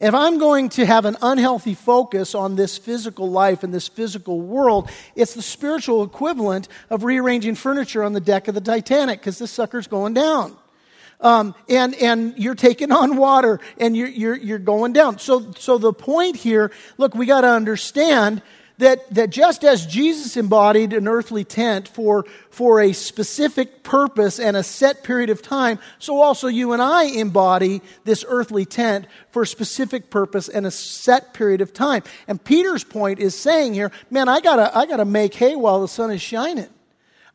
If 0.00 0.14
I'm 0.14 0.38
going 0.38 0.70
to 0.70 0.86
have 0.86 1.04
an 1.04 1.18
unhealthy 1.20 1.74
focus 1.74 2.34
on 2.34 2.56
this 2.56 2.78
physical 2.78 3.30
life 3.30 3.62
and 3.62 3.72
this 3.72 3.86
physical 3.86 4.40
world, 4.40 4.90
it's 5.14 5.34
the 5.34 5.42
spiritual 5.42 6.02
equivalent 6.02 6.68
of 6.88 7.04
rearranging 7.04 7.54
furniture 7.54 8.02
on 8.02 8.14
the 8.14 8.20
deck 8.20 8.48
of 8.48 8.54
the 8.54 8.62
Titanic 8.62 9.20
because 9.20 9.38
this 9.38 9.50
sucker's 9.50 9.86
going 9.86 10.14
down. 10.14 10.56
Um, 11.20 11.54
and, 11.68 11.94
and 11.96 12.34
you're 12.38 12.54
taking 12.54 12.90
on 12.92 13.16
water 13.16 13.60
and 13.76 13.94
you're, 13.94 14.08
you're, 14.08 14.36
you're 14.36 14.58
going 14.58 14.94
down. 14.94 15.18
So, 15.18 15.52
so 15.52 15.76
the 15.76 15.92
point 15.92 16.36
here, 16.36 16.72
look, 16.96 17.14
we 17.14 17.26
got 17.26 17.42
to 17.42 17.48
understand 17.48 18.40
that, 18.80 19.08
that 19.14 19.30
just 19.30 19.62
as 19.62 19.86
Jesus 19.86 20.36
embodied 20.36 20.92
an 20.92 21.06
earthly 21.06 21.44
tent 21.44 21.86
for, 21.86 22.24
for 22.50 22.80
a 22.80 22.92
specific 22.92 23.82
purpose 23.82 24.40
and 24.40 24.56
a 24.56 24.62
set 24.62 25.04
period 25.04 25.30
of 25.30 25.42
time, 25.42 25.78
so 25.98 26.20
also 26.20 26.48
you 26.48 26.72
and 26.72 26.82
I 26.82 27.04
embody 27.04 27.82
this 28.04 28.24
earthly 28.26 28.64
tent 28.64 29.06
for 29.30 29.42
a 29.42 29.46
specific 29.46 30.10
purpose 30.10 30.48
and 30.48 30.66
a 30.66 30.70
set 30.70 31.34
period 31.34 31.60
of 31.60 31.72
time. 31.72 32.02
And 32.26 32.42
Peter's 32.42 32.82
point 32.84 33.18
is 33.20 33.34
saying 33.38 33.74
here, 33.74 33.92
man, 34.10 34.28
I 34.28 34.40
gotta, 34.40 34.76
I 34.76 34.86
gotta 34.86 35.04
make 35.04 35.34
hay 35.34 35.56
while 35.56 35.80
the 35.80 35.88
sun 35.88 36.10
is 36.10 36.22
shining. 36.22 36.68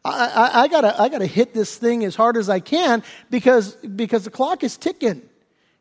I, 0.03 0.27
I, 0.27 0.61
I, 0.63 0.67
gotta, 0.67 1.01
I 1.01 1.09
gotta 1.09 1.27
hit 1.27 1.53
this 1.53 1.77
thing 1.77 2.03
as 2.05 2.15
hard 2.15 2.37
as 2.37 2.49
I 2.49 2.59
can 2.59 3.03
because, 3.29 3.75
because 3.75 4.23
the 4.23 4.31
clock 4.31 4.63
is 4.63 4.77
ticking. 4.77 5.21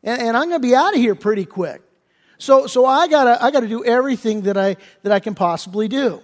And, 0.03 0.21
and 0.21 0.37
I'm 0.37 0.49
gonna 0.49 0.59
be 0.59 0.75
out 0.75 0.93
of 0.93 0.99
here 0.99 1.15
pretty 1.15 1.45
quick. 1.45 1.81
So, 2.37 2.67
so 2.67 2.85
I 2.85 3.07
gotta, 3.07 3.41
I 3.43 3.51
gotta 3.51 3.67
do 3.67 3.83
everything 3.83 4.41
that 4.41 4.57
I, 4.57 4.77
that 5.03 5.11
I 5.11 5.19
can 5.19 5.35
possibly 5.35 5.87
do. 5.87 6.21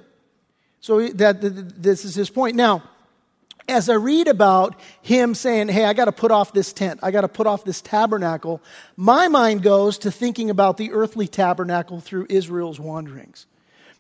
So 0.80 1.08
that, 1.08 1.42
that 1.42 1.82
this 1.82 2.06
is 2.06 2.16
his 2.16 2.30
point. 2.30 2.56
Now, 2.56 2.84
as 3.68 3.90
I 3.90 3.94
read 3.94 4.28
about 4.28 4.80
him 5.02 5.34
saying, 5.36 5.70
Hey, 5.70 5.86
I 5.86 5.94
got 5.94 6.06
to 6.06 6.12
put 6.12 6.32
off 6.32 6.54
this 6.54 6.74
tent, 6.74 7.00
I 7.04 7.12
got 7.12 7.22
to 7.22 7.28
put 7.28 7.48
off 7.48 7.64
this 7.64 7.82
tabernacle, 7.82 8.62
my 8.98 9.28
mind 9.28 9.64
goes 9.64 9.98
to 10.00 10.12
thinking 10.12 10.50
about 10.50 10.78
the 10.78 10.92
earthly 10.92 11.28
tabernacle 11.28 12.00
through 12.00 12.28
Israel's 12.30 12.80
wanderings. 12.80 13.46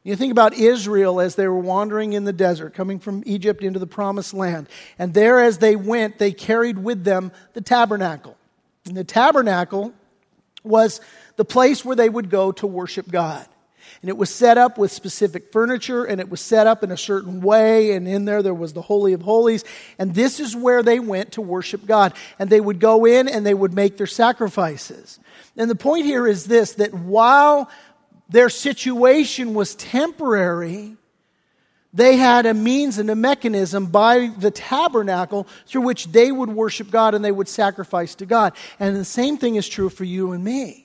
You 0.04 0.15
think 0.15 0.32
about 0.32 0.56
Israel 0.56 1.21
as 1.21 1.36
they 1.36 1.47
were 1.47 1.60
wandering 1.60 2.13
in 2.13 2.24
the 2.24 2.34
desert, 2.34 2.74
coming 2.74 2.97
from 2.97 3.21
Egypt 3.28 3.63
into 3.63 3.78
the 3.78 3.86
promised 3.86 4.34
land. 4.34 4.67
And 4.97 5.13
there, 5.13 5.39
as 5.39 5.60
they 5.60 5.76
went, 5.76 6.17
they 6.17 6.32
carried 6.32 6.80
with 6.80 7.04
them 7.04 7.32
the 7.54 7.62
tabernacle. 7.62 8.36
And 8.88 8.97
the 8.97 9.04
tabernacle 9.04 9.93
was 10.63 11.02
the 11.41 11.45
place 11.45 11.84
where 11.84 11.95
they 11.95 12.08
would 12.08 12.30
go 12.30 12.51
to 12.51 12.67
worship 12.67 13.10
God. 13.10 13.43
And 14.04 14.10
it 14.10 14.15
was 14.15 14.30
set 14.30 14.60
up 14.60 14.77
with 14.77 14.91
specific 14.91 15.51
furniture 15.51 16.04
and 16.06 16.21
it 16.21 16.30
was 16.30 16.39
set 16.39 16.67
up 16.67 16.84
in 16.84 16.91
a 16.91 16.97
certain 16.97 17.41
way. 17.41 17.93
And 17.93 18.08
in 18.08 18.25
there, 18.25 18.43
there 18.43 18.54
was 18.54 18.73
the 18.73 18.82
Holy 18.84 19.13
of 19.13 19.23
Holies. 19.23 19.63
And 19.97 20.13
this 20.13 20.39
is 20.39 20.56
where 20.56 20.84
they 20.84 20.99
went 20.99 21.32
to 21.32 21.41
worship 21.41 21.88
God. 21.88 22.13
And 22.38 22.47
they 22.47 22.62
would 22.62 22.80
go 22.80 23.06
in 23.06 23.27
and 23.27 23.43
they 23.43 23.56
would 23.56 23.73
make 23.73 23.97
their 23.97 24.06
sacrifices. 24.06 25.19
And 25.58 25.67
the 25.67 25.73
point 25.73 26.06
here 26.06 26.27
is 26.27 26.45
this 26.45 26.73
that 26.73 26.93
while 26.93 27.71
their 28.30 28.49
situation 28.49 29.56
was 29.56 29.73
temporary, 29.73 30.95
they 31.91 32.17
had 32.17 32.45
a 32.45 32.54
means 32.54 32.99
and 32.99 33.10
a 33.10 33.15
mechanism 33.15 33.88
by 33.88 34.27
the 34.27 34.51
tabernacle 34.51 35.47
through 35.65 35.82
which 35.82 36.06
they 36.12 36.32
would 36.32 36.49
worship 36.49 36.91
God 36.91 37.15
and 37.15 37.25
they 37.25 37.32
would 37.32 37.49
sacrifice 37.49 38.13
to 38.13 38.27
God. 38.27 38.54
And 38.80 38.95
the 38.95 39.04
same 39.04 39.39
thing 39.39 39.56
is 39.56 39.67
true 39.67 39.89
for 39.89 40.04
you 40.04 40.34
and 40.34 40.43
me 40.43 40.81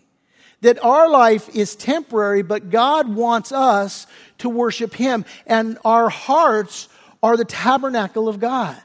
that 0.61 0.83
our 0.83 1.09
life 1.09 1.55
is 1.55 1.77
temporary, 1.77 2.43
but 2.43 2.71
God 2.71 3.09
wants 3.15 3.53
us 3.53 4.07
to 4.39 4.49
worship 4.49 4.95
Him. 4.95 5.25
And 5.47 5.79
our 5.85 6.09
hearts 6.09 6.89
are 7.23 7.37
the 7.37 7.45
tabernacle 7.45 8.29
of 8.29 8.41
God. 8.41 8.81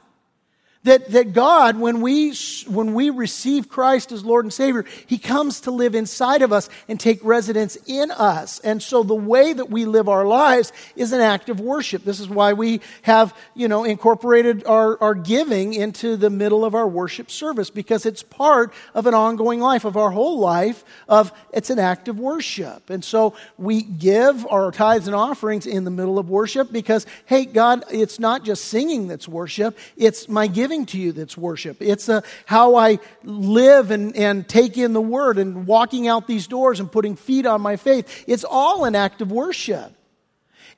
That, 0.84 1.12
that 1.12 1.34
God, 1.34 1.80
when 1.80 2.02
we, 2.02 2.34
when 2.66 2.96
we 2.96 3.12
receive 3.12 3.70
Christ 3.70 4.12
as 4.12 4.26
Lord 4.26 4.46
and 4.46 4.52
Savior, 4.52 4.84
He 5.06 5.20
comes 5.20 5.62
to 5.62 5.72
live 5.72 5.94
inside 5.94 6.42
of 6.42 6.52
us 6.52 6.70
and 6.88 7.00
take 7.00 7.24
residence 7.24 7.78
in 7.86 8.10
us. 8.10 8.60
And 8.62 8.82
so 8.82 9.04
the 9.04 9.14
way 9.14 9.54
that 9.54 9.70
we 9.70 9.86
live 9.86 10.10
our 10.10 10.26
lives 10.26 10.74
is 10.96 11.12
an 11.12 11.22
act 11.22 11.50
of 11.50 11.60
worship. 11.60 12.04
This 12.04 12.20
is 12.20 12.28
why 12.28 12.54
we 12.54 12.82
have, 13.04 13.38
you 13.54 13.68
know, 13.68 13.84
incorporated 13.84 14.66
our, 14.66 15.00
our 15.04 15.14
giving 15.14 15.76
into 15.76 16.18
the 16.18 16.32
middle 16.32 16.66
of 16.66 16.74
our 16.74 16.88
worship 16.88 17.30
service, 17.30 17.70
because 17.70 18.08
it's 18.08 18.24
part 18.24 18.74
of 18.96 19.06
an 19.06 19.14
ongoing 19.14 19.60
life, 19.60 19.86
of 19.86 19.98
our 19.98 20.10
whole 20.10 20.40
life, 20.40 20.84
of 21.08 21.32
it's 21.54 21.70
an 21.70 21.78
act 21.78 22.08
of 22.08 22.20
worship. 22.20 22.90
And 22.90 23.06
so 23.06 23.36
we 23.56 23.84
give 23.84 24.48
our 24.48 24.72
tithes 24.72 25.06
and 25.06 25.16
offerings 25.16 25.68
in 25.68 25.84
the 25.84 25.92
middle 25.92 26.18
of 26.18 26.28
worship 26.28 26.72
because, 26.72 27.06
hey, 27.28 27.46
God, 27.46 27.84
it's 27.92 28.20
not 28.20 28.44
just 28.44 28.66
singing 28.66 29.08
that's 29.08 29.28
worship, 29.28 29.78
it's 29.96 30.28
my 30.28 30.48
giving 30.48 30.71
giving 30.72 30.86
to 30.86 30.98
you 30.98 31.12
that's 31.12 31.38
worship. 31.38 31.78
It's 31.82 32.08
a, 32.08 32.24
how 32.46 32.76
I 32.76 33.00
live 33.24 33.92
and, 33.92 34.16
and 34.16 34.48
take 34.48 34.78
in 34.78 34.94
the 34.94 35.02
word 35.02 35.38
and 35.38 35.68
walking 35.68 36.08
out 36.08 36.28
these 36.28 36.48
doors 36.48 36.80
and 36.80 36.90
putting 36.90 37.18
feet 37.18 37.46
on 37.46 37.60
my 37.60 37.76
faith. 37.76 38.24
It's 38.26 38.46
all 38.46 38.86
an 38.86 38.96
act 38.96 39.22
of 39.22 39.34
worship. 39.34 39.92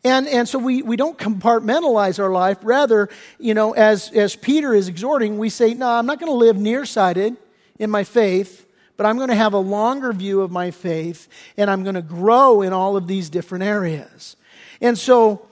And, 0.04 0.28
and 0.28 0.50
so 0.50 0.58
we, 0.58 0.82
we 0.82 0.96
don't 0.96 1.18
compartmentalize 1.18 2.20
our 2.20 2.32
life. 2.32 2.58
Rather, 2.64 3.08
you 3.40 3.54
know, 3.54 3.74
as, 3.74 4.12
as 4.14 4.36
Peter 4.36 4.74
is 4.74 4.88
exhorting, 4.88 5.38
we 5.38 5.50
say, 5.50 5.76
no, 5.76 5.88
I'm 5.88 6.08
not 6.08 6.20
going 6.20 6.32
to 6.32 6.38
live 6.38 6.58
nearsighted 6.58 7.38
in 7.78 7.92
my 7.92 8.04
faith, 8.04 8.66
but 8.98 9.06
I'm 9.06 9.18
going 9.18 9.30
to 9.30 9.36
have 9.36 9.54
a 9.54 9.60
longer 9.60 10.12
view 10.12 10.42
of 10.42 10.50
my 10.50 10.72
faith 10.72 11.30
and 11.56 11.70
I'm 11.70 11.84
going 11.84 11.96
to 11.96 12.02
grow 12.02 12.64
in 12.64 12.74
all 12.74 12.98
of 12.98 13.08
these 13.08 13.30
different 13.30 13.64
areas. 13.64 14.36
And 14.82 14.98
so, 14.98 15.46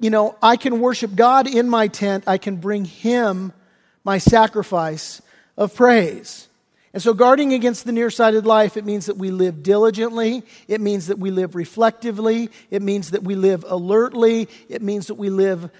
you 0.00 0.10
know, 0.10 0.36
I 0.42 0.56
can 0.56 0.80
worship 0.80 1.14
God 1.14 1.48
in 1.48 1.68
my 1.68 1.88
tent. 1.88 2.24
I 2.26 2.36
can 2.36 2.56
bring 2.56 2.84
Him 2.84 3.54
my 4.06 4.18
sacrifice 4.18 5.20
of 5.56 5.74
praise. 5.74 6.46
And 6.92 7.02
so, 7.02 7.12
guarding 7.12 7.52
against 7.52 7.84
the 7.84 7.90
nearsighted 7.90 8.46
life, 8.46 8.76
it 8.76 8.86
means 8.86 9.06
that 9.06 9.16
we 9.16 9.32
live 9.32 9.64
diligently. 9.64 10.44
It 10.68 10.80
means 10.80 11.08
that 11.08 11.18
we 11.18 11.32
live 11.32 11.56
reflectively. 11.56 12.50
It 12.70 12.82
means 12.82 13.10
that 13.10 13.24
we 13.24 13.34
live 13.34 13.64
alertly. 13.66 14.48
It 14.68 14.80
means 14.80 15.08
that 15.08 15.16
we 15.16 15.28
live 15.28 15.70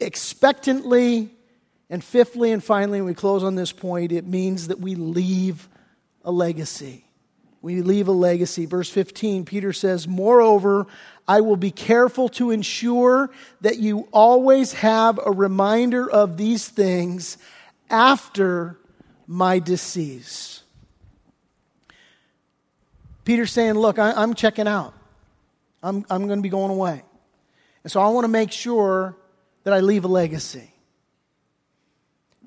expectantly. 0.00 1.30
And 1.88 2.02
fifthly 2.02 2.50
and 2.50 2.62
finally, 2.62 3.00
we 3.00 3.14
close 3.14 3.44
on 3.44 3.54
this 3.54 3.70
point, 3.70 4.10
it 4.10 4.26
means 4.26 4.68
that 4.68 4.80
we 4.80 4.96
leave 4.96 5.68
a 6.24 6.32
legacy. 6.32 7.04
We 7.62 7.82
leave 7.82 8.08
a 8.08 8.12
legacy. 8.12 8.66
Verse 8.66 8.90
15, 8.90 9.44
Peter 9.44 9.72
says, 9.72 10.08
Moreover, 10.08 10.88
I 11.28 11.42
will 11.42 11.56
be 11.56 11.70
careful 11.70 12.28
to 12.30 12.50
ensure 12.50 13.30
that 13.60 13.78
you 13.78 14.08
always 14.12 14.72
have 14.72 15.20
a 15.24 15.30
reminder 15.30 16.10
of 16.10 16.36
these 16.36 16.68
things 16.68 17.38
after 17.90 18.78
my 19.26 19.58
decease. 19.58 20.62
Peter's 23.24 23.52
saying, 23.52 23.74
Look, 23.74 23.98
I, 23.98 24.22
am 24.22 24.34
checking 24.34 24.66
out. 24.66 24.94
I'm, 25.82 26.04
I'm 26.10 26.26
going 26.26 26.38
to 26.38 26.42
be 26.42 26.48
going 26.48 26.70
away. 26.70 27.02
And 27.84 27.92
so 27.92 28.00
I 28.00 28.08
want 28.08 28.24
to 28.24 28.28
make 28.28 28.52
sure 28.52 29.16
that 29.64 29.74
I 29.74 29.80
leave 29.80 30.04
a 30.04 30.08
legacy. 30.08 30.72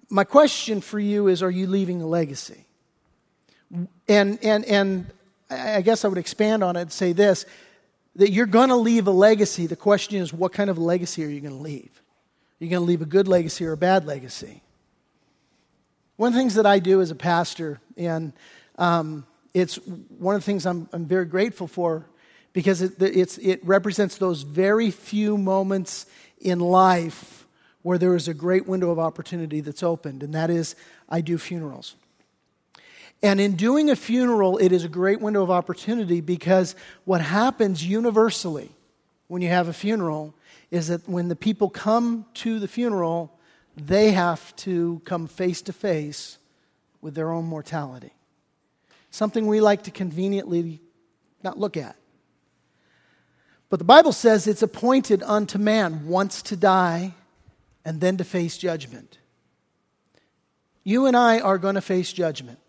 My 0.10 0.23
question 0.23 0.82
for 0.82 0.99
you 0.99 1.27
is 1.27 1.43
Are 1.43 1.51
you 1.51 1.67
leaving 1.67 2.01
a 2.01 2.08
legacy? 2.08 2.65
And, 4.08 4.43
and, 4.43 4.65
and 4.65 5.06
I 5.49 5.82
guess 5.82 6.04
I 6.04 6.08
would 6.08 6.17
expand 6.17 6.63
on 6.63 6.75
it 6.75 6.82
and 6.82 6.91
say 6.91 7.13
this 7.13 7.45
that 8.15 8.32
you're 8.32 8.45
going 8.45 8.69
to 8.69 8.75
leave 8.75 9.08
a 9.08 9.12
legacy. 9.12 9.67
The 9.67 9.75
question 9.75 10.21
is, 10.21 10.34
what 10.34 10.51
kind 10.51 10.69
of 10.69 10.77
legacy 10.77 11.23
are 11.23 11.30
you 11.30 11.39
going 11.39 11.56
to 11.56 11.62
leave? 11.62 12.01
Are 12.60 12.65
you 12.65 12.69
going 12.69 12.82
to 12.82 12.86
leave 12.86 13.01
a 13.01 13.06
good 13.06 13.27
legacy 13.27 13.65
or 13.65 13.71
a 13.71 13.77
bad 13.77 14.06
legacy? 14.06 14.62
One 16.21 16.27
of 16.27 16.34
the 16.36 16.39
things 16.39 16.53
that 16.53 16.67
I 16.67 16.77
do 16.77 17.01
as 17.01 17.10
a 17.10 17.15
pastor, 17.15 17.81
and 17.97 18.34
um, 18.77 19.25
it's 19.55 19.77
one 20.19 20.36
of 20.36 20.41
the 20.41 20.45
things 20.45 20.67
I'm, 20.67 20.88
I'm 20.93 21.07
very 21.07 21.25
grateful 21.25 21.65
for 21.65 22.05
because 22.53 22.84
it, 22.84 23.01
it 23.01 23.65
represents 23.65 24.17
those 24.17 24.43
very 24.43 24.91
few 24.91 25.36
moments 25.36 26.05
in 26.39 26.59
life 26.59 27.47
where 27.82 27.97
there 27.97 28.15
is 28.15 28.28
a 28.28 28.36
great 28.36 28.67
window 28.67 28.91
of 28.91 28.99
opportunity 28.99 29.61
that's 29.61 29.82
opened, 29.82 30.22
and 30.22 30.36
that 30.36 30.51
is 30.51 30.76
I 31.09 31.22
do 31.22 31.39
funerals. 31.39 31.95
And 33.24 33.41
in 33.41 33.55
doing 33.55 33.89
a 33.89 33.95
funeral, 33.95 34.59
it 34.59 34.72
is 34.72 34.84
a 34.84 34.89
great 34.89 35.22
window 35.22 35.41
of 35.41 35.49
opportunity 35.49 36.22
because 36.22 36.76
what 37.03 37.22
happens 37.22 37.84
universally 37.84 38.69
when 39.28 39.41
you 39.41 39.49
have 39.49 39.67
a 39.67 39.74
funeral 39.74 40.36
is 40.69 40.89
that 40.89 41.09
when 41.09 41.30
the 41.30 41.36
people 41.36 41.67
come 41.67 42.28
to 42.36 42.59
the 42.59 42.67
funeral, 42.67 43.36
they 43.88 44.11
have 44.11 44.55
to 44.57 45.01
come 45.05 45.27
face 45.27 45.61
to 45.63 45.73
face 45.73 46.38
with 47.01 47.15
their 47.15 47.32
own 47.32 47.45
mortality. 47.45 48.13
Something 49.09 49.47
we 49.47 49.61
like 49.61 49.84
to 49.84 49.91
conveniently 49.91 50.79
not 51.43 51.57
look 51.57 51.75
at. 51.77 51.95
But 53.69 53.79
the 53.79 53.86
Bible 53.86 54.11
says 54.11 54.47
it's 54.47 54.61
appointed 54.61 55.23
unto 55.23 55.57
man 55.57 56.07
once 56.07 56.41
to 56.43 56.55
die 56.55 57.13
and 57.86 58.01
then 58.01 58.17
to 58.17 58.23
face 58.23 58.57
judgment. 58.57 59.17
You 60.84 61.05
and 61.05 61.15
I 61.15 61.39
are 61.39 61.57
going 61.57 61.75
to 61.75 61.82
face 61.82 62.11
judgment. 62.11 62.59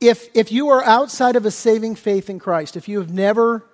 If, 0.00 0.28
if 0.34 0.50
you 0.50 0.68
are 0.68 0.84
outside 0.84 1.36
of 1.36 1.46
a 1.46 1.50
saving 1.50 1.96
faith 1.96 2.28
in 2.28 2.38
Christ, 2.38 2.76
if 2.76 2.88
you 2.88 2.98
have 2.98 3.12
never 3.12 3.64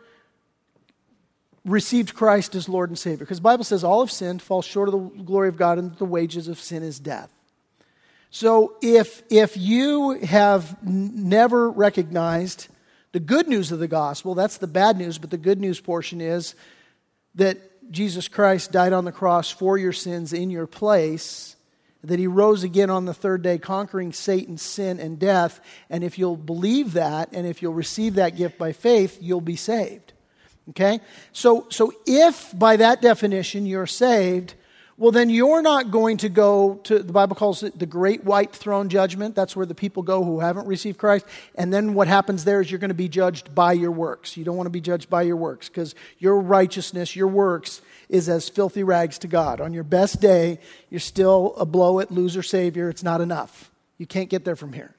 received 1.68 2.14
Christ 2.14 2.54
as 2.54 2.68
Lord 2.68 2.90
and 2.90 2.98
Savior, 2.98 3.18
because 3.18 3.38
the 3.38 3.42
Bible 3.42 3.64
says 3.64 3.84
all 3.84 4.00
have 4.00 4.10
sinned, 4.10 4.42
fall 4.42 4.62
short 4.62 4.88
of 4.88 4.92
the 4.92 5.22
glory 5.22 5.48
of 5.48 5.56
God, 5.56 5.78
and 5.78 5.94
the 5.96 6.04
wages 6.04 6.48
of 6.48 6.58
sin 6.58 6.82
is 6.82 6.98
death. 6.98 7.30
So 8.30 8.76
if, 8.82 9.22
if 9.30 9.56
you 9.56 10.12
have 10.20 10.76
n- 10.86 11.28
never 11.28 11.70
recognized 11.70 12.68
the 13.12 13.20
good 13.20 13.48
news 13.48 13.72
of 13.72 13.78
the 13.78 13.88
gospel, 13.88 14.34
that's 14.34 14.58
the 14.58 14.66
bad 14.66 14.98
news, 14.98 15.18
but 15.18 15.30
the 15.30 15.38
good 15.38 15.60
news 15.60 15.80
portion 15.80 16.20
is 16.20 16.54
that 17.34 17.58
Jesus 17.90 18.28
Christ 18.28 18.70
died 18.70 18.92
on 18.92 19.06
the 19.06 19.12
cross 19.12 19.50
for 19.50 19.78
your 19.78 19.94
sins 19.94 20.32
in 20.32 20.50
your 20.50 20.66
place, 20.66 21.56
that 22.04 22.18
he 22.18 22.26
rose 22.26 22.62
again 22.62 22.90
on 22.90 23.06
the 23.06 23.14
third 23.14 23.42
day, 23.42 23.58
conquering 23.58 24.12
Satan, 24.12 24.58
sin, 24.58 25.00
and 25.00 25.18
death. 25.18 25.60
And 25.88 26.04
if 26.04 26.18
you'll 26.18 26.36
believe 26.36 26.92
that, 26.92 27.30
and 27.32 27.46
if 27.46 27.62
you'll 27.62 27.72
receive 27.72 28.14
that 28.14 28.36
gift 28.36 28.58
by 28.58 28.72
faith, 28.72 29.18
you'll 29.20 29.40
be 29.40 29.56
saved. 29.56 30.07
Okay? 30.70 31.00
So, 31.32 31.66
so 31.70 31.92
if 32.06 32.56
by 32.58 32.76
that 32.76 33.00
definition 33.00 33.66
you're 33.66 33.86
saved, 33.86 34.54
well, 34.98 35.12
then 35.12 35.30
you're 35.30 35.62
not 35.62 35.92
going 35.92 36.16
to 36.18 36.28
go 36.28 36.74
to, 36.82 36.98
the 36.98 37.12
Bible 37.12 37.36
calls 37.36 37.62
it 37.62 37.78
the 37.78 37.86
great 37.86 38.24
white 38.24 38.52
throne 38.52 38.88
judgment. 38.88 39.36
That's 39.36 39.54
where 39.54 39.64
the 39.64 39.74
people 39.74 40.02
go 40.02 40.24
who 40.24 40.40
haven't 40.40 40.66
received 40.66 40.98
Christ. 40.98 41.24
And 41.54 41.72
then 41.72 41.94
what 41.94 42.08
happens 42.08 42.44
there 42.44 42.60
is 42.60 42.68
you're 42.68 42.80
going 42.80 42.88
to 42.88 42.94
be 42.94 43.08
judged 43.08 43.54
by 43.54 43.74
your 43.74 43.92
works. 43.92 44.36
You 44.36 44.44
don't 44.44 44.56
want 44.56 44.66
to 44.66 44.70
be 44.70 44.80
judged 44.80 45.08
by 45.08 45.22
your 45.22 45.36
works 45.36 45.68
because 45.68 45.94
your 46.18 46.40
righteousness, 46.40 47.14
your 47.14 47.28
works, 47.28 47.80
is 48.08 48.28
as 48.28 48.48
filthy 48.48 48.82
rags 48.82 49.18
to 49.20 49.28
God. 49.28 49.60
On 49.60 49.72
your 49.72 49.84
best 49.84 50.20
day, 50.20 50.58
you're 50.90 50.98
still 50.98 51.54
a 51.56 51.64
blow 51.64 52.00
at 52.00 52.10
loser 52.10 52.42
savior. 52.42 52.88
It's 52.88 53.04
not 53.04 53.20
enough. 53.20 53.70
You 53.98 54.06
can't 54.06 54.28
get 54.28 54.44
there 54.44 54.56
from 54.56 54.72
here. 54.72 54.96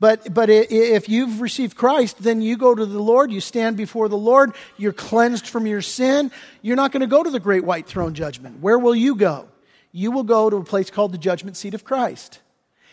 But, 0.00 0.32
but 0.32 0.48
if 0.48 1.10
you've 1.10 1.42
received 1.42 1.76
Christ, 1.76 2.22
then 2.22 2.40
you 2.40 2.56
go 2.56 2.74
to 2.74 2.86
the 2.86 3.02
Lord, 3.02 3.30
you 3.30 3.42
stand 3.42 3.76
before 3.76 4.08
the 4.08 4.16
Lord, 4.16 4.54
you're 4.78 4.94
cleansed 4.94 5.46
from 5.46 5.66
your 5.66 5.82
sin. 5.82 6.32
You're 6.62 6.76
not 6.76 6.90
going 6.90 7.02
to 7.02 7.06
go 7.06 7.22
to 7.22 7.30
the 7.30 7.38
great 7.38 7.64
white 7.64 7.86
throne 7.86 8.14
judgment. 8.14 8.60
Where 8.60 8.78
will 8.78 8.94
you 8.94 9.14
go? 9.14 9.46
You 9.92 10.10
will 10.10 10.22
go 10.22 10.48
to 10.48 10.56
a 10.56 10.64
place 10.64 10.88
called 10.88 11.12
the 11.12 11.18
judgment 11.18 11.58
seat 11.58 11.74
of 11.74 11.84
Christ. 11.84 12.40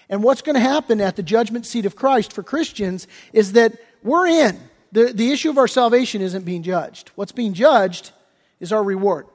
And 0.10 0.22
what's 0.22 0.42
going 0.42 0.56
to 0.56 0.60
happen 0.60 1.00
at 1.00 1.16
the 1.16 1.24
judgment 1.24 1.66
seat 1.66 1.86
of 1.86 1.96
Christ 1.96 2.34
for 2.34 2.44
Christians 2.44 3.08
is 3.32 3.54
that 3.54 3.74
we're 4.04 4.28
in. 4.28 4.60
The, 4.92 5.14
the 5.14 5.32
issue 5.32 5.50
of 5.50 5.58
our 5.58 5.68
salvation 5.68 6.22
isn't 6.22 6.44
being 6.44 6.64
judged. 6.64 7.12
What's 7.16 7.32
being 7.32 7.54
judged 7.54 8.12
is 8.60 8.74
our 8.74 8.84
reward. 8.84 9.28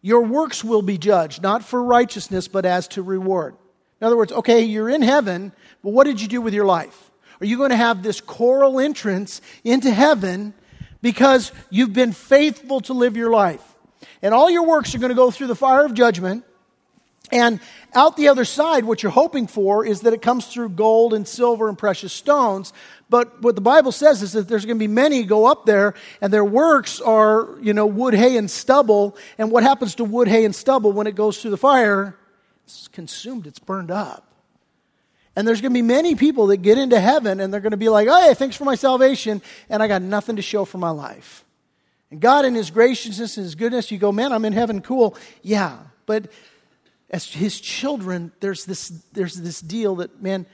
Your 0.00 0.22
works 0.22 0.64
will 0.64 0.82
be 0.82 0.98
judged, 0.98 1.40
not 1.42 1.64
for 1.64 1.82
righteousness, 1.82 2.48
but 2.48 2.66
as 2.66 2.88
to 2.88 3.02
reward. 3.02 3.56
In 4.04 4.06
other 4.08 4.18
words, 4.18 4.32
okay, 4.32 4.60
you're 4.60 4.90
in 4.90 5.00
heaven, 5.00 5.50
but 5.82 5.94
what 5.94 6.04
did 6.04 6.20
you 6.20 6.28
do 6.28 6.42
with 6.42 6.52
your 6.52 6.66
life? 6.66 7.10
Are 7.40 7.46
you 7.46 7.56
going 7.56 7.70
to 7.70 7.76
have 7.76 8.02
this 8.02 8.20
choral 8.20 8.78
entrance 8.78 9.40
into 9.64 9.90
heaven 9.90 10.52
because 11.00 11.52
you've 11.70 11.94
been 11.94 12.12
faithful 12.12 12.82
to 12.82 12.92
live 12.92 13.16
your 13.16 13.30
life? 13.30 13.62
And 14.20 14.34
all 14.34 14.50
your 14.50 14.66
works 14.66 14.94
are 14.94 14.98
going 14.98 15.08
to 15.08 15.14
go 15.14 15.30
through 15.30 15.46
the 15.46 15.54
fire 15.54 15.86
of 15.86 15.94
judgment. 15.94 16.44
And 17.32 17.60
out 17.94 18.18
the 18.18 18.28
other 18.28 18.44
side, 18.44 18.84
what 18.84 19.02
you're 19.02 19.10
hoping 19.10 19.46
for 19.46 19.86
is 19.86 20.02
that 20.02 20.12
it 20.12 20.20
comes 20.20 20.48
through 20.48 20.68
gold 20.68 21.14
and 21.14 21.26
silver 21.26 21.70
and 21.70 21.78
precious 21.78 22.12
stones. 22.12 22.74
But 23.08 23.40
what 23.40 23.54
the 23.54 23.62
Bible 23.62 23.90
says 23.90 24.22
is 24.22 24.32
that 24.32 24.48
there's 24.48 24.66
going 24.66 24.76
to 24.76 24.86
be 24.86 24.86
many 24.86 25.22
go 25.22 25.46
up 25.46 25.64
there, 25.64 25.94
and 26.20 26.30
their 26.30 26.44
works 26.44 27.00
are, 27.00 27.48
you 27.62 27.72
know, 27.72 27.86
wood, 27.86 28.12
hay, 28.12 28.36
and 28.36 28.50
stubble. 28.50 29.16
And 29.38 29.50
what 29.50 29.62
happens 29.62 29.94
to 29.94 30.04
wood, 30.04 30.28
hay, 30.28 30.44
and 30.44 30.54
stubble 30.54 30.92
when 30.92 31.06
it 31.06 31.14
goes 31.14 31.40
through 31.40 31.52
the 31.52 31.56
fire? 31.56 32.18
It's 32.64 32.88
consumed, 32.88 33.46
it's 33.46 33.58
burned 33.58 33.90
up. 33.90 34.32
And 35.36 35.46
there's 35.46 35.60
going 35.60 35.72
to 35.72 35.74
be 35.74 35.82
many 35.82 36.14
people 36.14 36.46
that 36.48 36.58
get 36.58 36.78
into 36.78 37.00
heaven 37.00 37.40
and 37.40 37.52
they're 37.52 37.60
going 37.60 37.72
to 37.72 37.76
be 37.76 37.88
like, 37.88 38.08
hey, 38.08 38.34
thanks 38.34 38.56
for 38.56 38.64
my 38.64 38.76
salvation, 38.76 39.42
and 39.68 39.82
I 39.82 39.88
got 39.88 40.02
nothing 40.02 40.36
to 40.36 40.42
show 40.42 40.64
for 40.64 40.78
my 40.78 40.90
life. 40.90 41.44
And 42.10 42.20
God, 42.20 42.44
in 42.44 42.54
His 42.54 42.70
graciousness 42.70 43.36
and 43.36 43.44
His 43.44 43.54
goodness, 43.54 43.90
you 43.90 43.98
go, 43.98 44.12
man, 44.12 44.32
I'm 44.32 44.44
in 44.44 44.52
heaven, 44.52 44.80
cool. 44.80 45.16
Yeah, 45.42 45.78
but 46.06 46.30
as 47.10 47.26
His 47.26 47.60
children, 47.60 48.30
there's 48.40 48.64
this, 48.64 48.88
there's 49.12 49.34
this 49.34 49.60
deal 49.60 49.96
that, 49.96 50.22
man, 50.22 50.46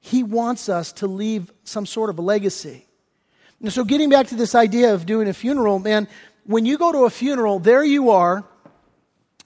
He 0.00 0.22
wants 0.22 0.68
us 0.68 0.92
to 0.92 1.06
leave 1.06 1.52
some 1.64 1.84
sort 1.84 2.08
of 2.08 2.18
a 2.18 2.22
legacy. 2.22 2.86
And 3.60 3.72
so, 3.72 3.84
getting 3.84 4.08
back 4.08 4.28
to 4.28 4.34
this 4.34 4.54
idea 4.54 4.94
of 4.94 5.06
doing 5.06 5.28
a 5.28 5.34
funeral, 5.34 5.78
man, 5.78 6.08
when 6.44 6.66
you 6.66 6.78
go 6.78 6.92
to 6.92 7.04
a 7.04 7.10
funeral, 7.10 7.58
there 7.58 7.84
you 7.84 8.10
are 8.10 8.44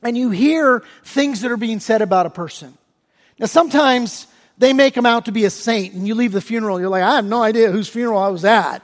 and 0.03 0.17
you 0.17 0.31
hear 0.31 0.83
things 1.05 1.41
that 1.41 1.51
are 1.51 1.57
being 1.57 1.81
said 1.81 2.03
about 2.03 2.27
a 2.27 2.31
person. 2.31 2.77
Now, 3.39 3.47
sometimes 3.47 4.27
they 4.59 4.73
make 4.73 4.95
them 4.95 5.07
out 5.07 5.27
to 5.27 5.33
be 5.33 5.45
a 5.45 5.51
saint, 5.51 5.95
and 5.95 6.07
you 6.07 6.15
leave 6.15 6.33
the 6.33 6.41
funeral, 6.41 6.81
you're 6.81 6.89
like, 6.89 7.03
I 7.03 7.17
have 7.17 7.25
no 7.25 7.43
idea 7.43 7.71
whose 7.71 7.89
funeral 7.89 8.19
I 8.19 8.29
was 8.29 8.45
at, 8.45 8.83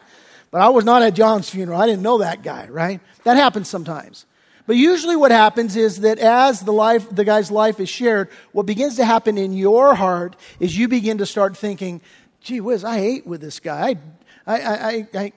but 0.50 0.60
I 0.60 0.68
was 0.68 0.84
not 0.84 1.02
at 1.02 1.14
John's 1.14 1.50
funeral. 1.50 1.80
I 1.80 1.86
didn't 1.86 2.02
know 2.02 2.18
that 2.18 2.42
guy, 2.42 2.68
right? 2.68 3.00
That 3.24 3.36
happens 3.36 3.68
sometimes. 3.68 4.26
But 4.66 4.76
usually, 4.76 5.16
what 5.16 5.30
happens 5.30 5.76
is 5.76 6.00
that 6.00 6.18
as 6.18 6.60
the 6.60 6.72
life, 6.72 7.10
the 7.10 7.24
guy's 7.24 7.50
life 7.50 7.80
is 7.80 7.88
shared, 7.88 8.30
what 8.52 8.64
begins 8.64 8.96
to 8.96 9.04
happen 9.04 9.36
in 9.36 9.52
your 9.52 9.94
heart 9.94 10.36
is 10.58 10.76
you 10.78 10.88
begin 10.88 11.18
to 11.18 11.26
start 11.26 11.56
thinking, 11.56 12.00
"Gee 12.40 12.60
whiz, 12.60 12.82
I 12.82 12.98
ate 12.98 13.26
with 13.26 13.42
this 13.42 13.60
guy. 13.60 13.96
I, 14.46 14.60
I, 14.60 14.88
I, 14.88 15.08
I 15.14 15.32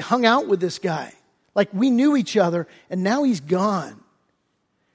hung 0.00 0.24
out 0.24 0.46
with 0.46 0.60
this 0.60 0.78
guy. 0.78 1.12
Like 1.56 1.70
we 1.72 1.90
knew 1.90 2.14
each 2.14 2.36
other, 2.36 2.68
and 2.88 3.02
now 3.02 3.24
he's 3.24 3.40
gone." 3.40 4.00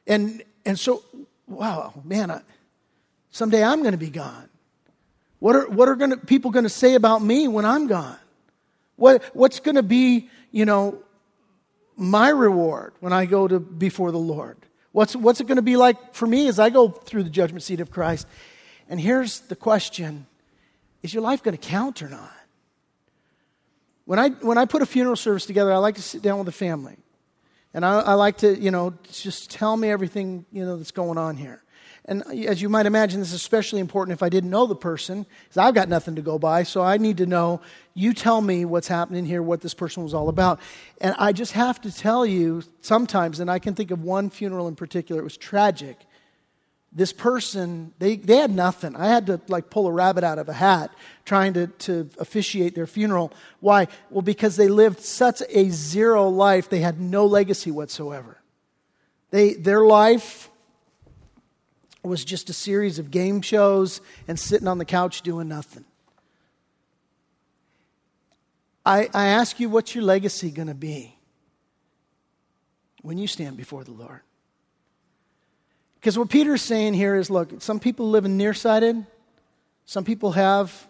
And, 0.07 0.43
and 0.65 0.77
so, 0.77 1.03
wow, 1.47 1.93
man, 2.03 2.31
I, 2.31 2.41
someday 3.31 3.63
I'm 3.63 3.79
going 3.79 3.93
to 3.93 3.97
be 3.97 4.09
gone. 4.09 4.49
What 5.39 5.55
are, 5.55 5.67
what 5.67 5.89
are 5.89 5.95
gonna, 5.95 6.17
people 6.17 6.51
going 6.51 6.63
to 6.63 6.69
say 6.69 6.95
about 6.95 7.21
me 7.21 7.47
when 7.47 7.65
I'm 7.65 7.87
gone? 7.87 8.17
What, 8.95 9.23
what's 9.33 9.59
going 9.59 9.75
to 9.75 9.83
be, 9.83 10.29
you 10.51 10.65
know, 10.65 10.99
my 11.95 12.29
reward 12.29 12.93
when 12.99 13.13
I 13.13 13.25
go 13.25 13.47
to 13.47 13.59
before 13.59 14.11
the 14.11 14.19
Lord? 14.19 14.57
What's, 14.91 15.15
what's 15.15 15.41
it 15.41 15.47
going 15.47 15.57
to 15.57 15.63
be 15.63 15.75
like 15.75 16.13
for 16.13 16.27
me 16.27 16.47
as 16.47 16.59
I 16.59 16.69
go 16.69 16.87
through 16.87 17.23
the 17.23 17.29
judgment 17.29 17.63
seat 17.63 17.79
of 17.79 17.91
Christ? 17.91 18.27
And 18.87 18.99
here's 18.99 19.39
the 19.41 19.55
question 19.55 20.27
Is 21.01 21.13
your 21.13 21.23
life 21.23 21.43
going 21.43 21.57
to 21.57 21.67
count 21.67 22.01
or 22.01 22.09
not? 22.09 22.31
When 24.05 24.19
I, 24.19 24.29
when 24.29 24.57
I 24.57 24.65
put 24.65 24.81
a 24.81 24.85
funeral 24.85 25.15
service 25.15 25.45
together, 25.45 25.71
I 25.71 25.77
like 25.77 25.95
to 25.95 26.01
sit 26.01 26.21
down 26.21 26.37
with 26.37 26.45
the 26.45 26.51
family. 26.51 26.97
And 27.73 27.85
I, 27.85 27.99
I, 27.99 28.13
like 28.13 28.37
to, 28.37 28.59
you 28.59 28.71
know, 28.71 28.93
just 29.11 29.49
tell 29.49 29.75
me 29.75 29.89
everything, 29.89 30.45
you 30.51 30.63
know, 30.63 30.77
that's 30.77 30.91
going 30.91 31.17
on 31.17 31.37
here. 31.37 31.63
And 32.05 32.21
as 32.45 32.61
you 32.61 32.67
might 32.67 32.85
imagine, 32.85 33.21
this 33.21 33.29
is 33.29 33.35
especially 33.35 33.79
important 33.79 34.13
if 34.13 34.21
I 34.21 34.29
didn't 34.29 34.49
know 34.49 34.67
the 34.67 34.75
person, 34.75 35.25
because 35.43 35.57
I've 35.57 35.73
got 35.73 35.87
nothing 35.87 36.15
to 36.15 36.21
go 36.21 36.37
by. 36.37 36.63
So 36.63 36.81
I 36.81 36.97
need 36.97 37.17
to 37.17 37.25
know, 37.25 37.61
you 37.93 38.13
tell 38.13 38.41
me 38.41 38.65
what's 38.65 38.89
happening 38.89 39.25
here, 39.25 39.41
what 39.41 39.61
this 39.61 39.73
person 39.73 40.03
was 40.03 40.13
all 40.13 40.27
about. 40.27 40.59
And 40.99 41.15
I 41.17 41.31
just 41.31 41.53
have 41.53 41.79
to 41.81 41.91
tell 41.91 42.25
you 42.25 42.63
sometimes, 42.81 43.39
and 43.39 43.49
I 43.49 43.59
can 43.59 43.73
think 43.73 43.89
of 43.89 44.03
one 44.03 44.29
funeral 44.29 44.67
in 44.67 44.75
particular, 44.75 45.21
it 45.21 45.23
was 45.23 45.37
tragic 45.37 46.05
this 46.95 47.11
person, 47.11 47.91
they, 47.97 48.17
they 48.17 48.37
had 48.37 48.51
nothing. 48.51 48.95
I 48.95 49.07
had 49.07 49.25
to 49.27 49.41
like 49.47 49.69
pull 49.69 49.87
a 49.87 49.91
rabbit 49.91 50.23
out 50.23 50.37
of 50.37 50.47
a 50.47 50.53
hat 50.53 50.91
trying 51.25 51.53
to, 51.53 51.67
to 51.67 52.09
officiate 52.19 52.75
their 52.75 52.85
funeral. 52.85 53.33
Why? 53.59 53.87
Well, 54.09 54.21
because 54.21 54.55
they 54.55 54.67
lived 54.67 54.99
such 54.99 55.41
a 55.49 55.69
zero 55.69 56.29
life, 56.29 56.69
they 56.69 56.79
had 56.79 56.99
no 56.99 57.25
legacy 57.25 57.71
whatsoever. 57.71 58.37
They, 59.31 59.53
their 59.53 59.83
life 59.83 60.49
was 62.03 62.23
just 62.23 62.49
a 62.49 62.53
series 62.53 62.99
of 62.99 63.09
game 63.09 63.41
shows 63.41 64.01
and 64.27 64.39
sitting 64.39 64.67
on 64.67 64.77
the 64.77 64.85
couch 64.85 65.21
doing 65.21 65.47
nothing. 65.47 65.85
I, 68.85 69.09
I 69.13 69.27
ask 69.27 69.59
you, 69.59 69.69
what's 69.69 69.95
your 69.95 70.03
legacy 70.03 70.51
going 70.51 70.67
to 70.67 70.73
be 70.73 71.17
when 73.01 73.17
you 73.17 73.27
stand 73.27 73.57
before 73.57 73.83
the 73.83 73.93
Lord? 73.93 74.19
Because 76.03 76.17
what 76.17 76.29
Peter's 76.29 76.61
saying 76.61 76.95
here 76.95 77.15
is 77.15 77.29
look, 77.29 77.61
some 77.61 77.79
people 77.79 78.09
live 78.09 78.25
in 78.25 78.35
nearsighted, 78.35 79.05
some 79.85 80.03
people 80.03 80.33
have 80.33 80.85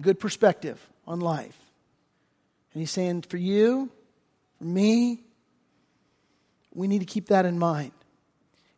good 0.00 0.18
perspective 0.18 0.84
on 1.06 1.20
life. 1.20 1.56
And 2.72 2.80
he's 2.80 2.90
saying, 2.90 3.22
for 3.22 3.36
you, 3.36 3.90
for 4.58 4.64
me, 4.64 5.20
we 6.72 6.88
need 6.88 6.98
to 6.98 7.04
keep 7.04 7.28
that 7.28 7.46
in 7.46 7.60
mind. 7.60 7.92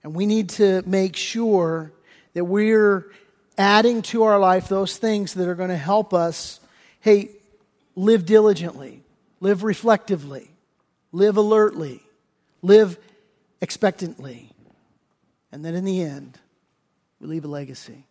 And 0.04 0.14
we 0.14 0.26
need 0.26 0.50
to 0.50 0.82
make 0.84 1.16
sure 1.16 1.90
that 2.34 2.44
we're 2.44 3.10
adding 3.56 4.02
to 4.02 4.24
our 4.24 4.38
life 4.38 4.68
those 4.68 4.98
things 4.98 5.32
that 5.34 5.48
are 5.48 5.54
going 5.54 5.70
to 5.70 5.76
help 5.78 6.12
us, 6.12 6.60
hey, 7.00 7.30
live 7.94 8.26
diligently, 8.26 9.02
live 9.40 9.64
reflectively, 9.64 10.50
live 11.12 11.38
alertly, 11.38 12.02
live 12.60 12.98
expectantly 13.62 14.50
and 15.56 15.64
then 15.64 15.74
in 15.74 15.86
the 15.86 16.02
end, 16.02 16.38
we 17.18 17.26
leave 17.28 17.46
a 17.46 17.48
legacy. 17.48 18.04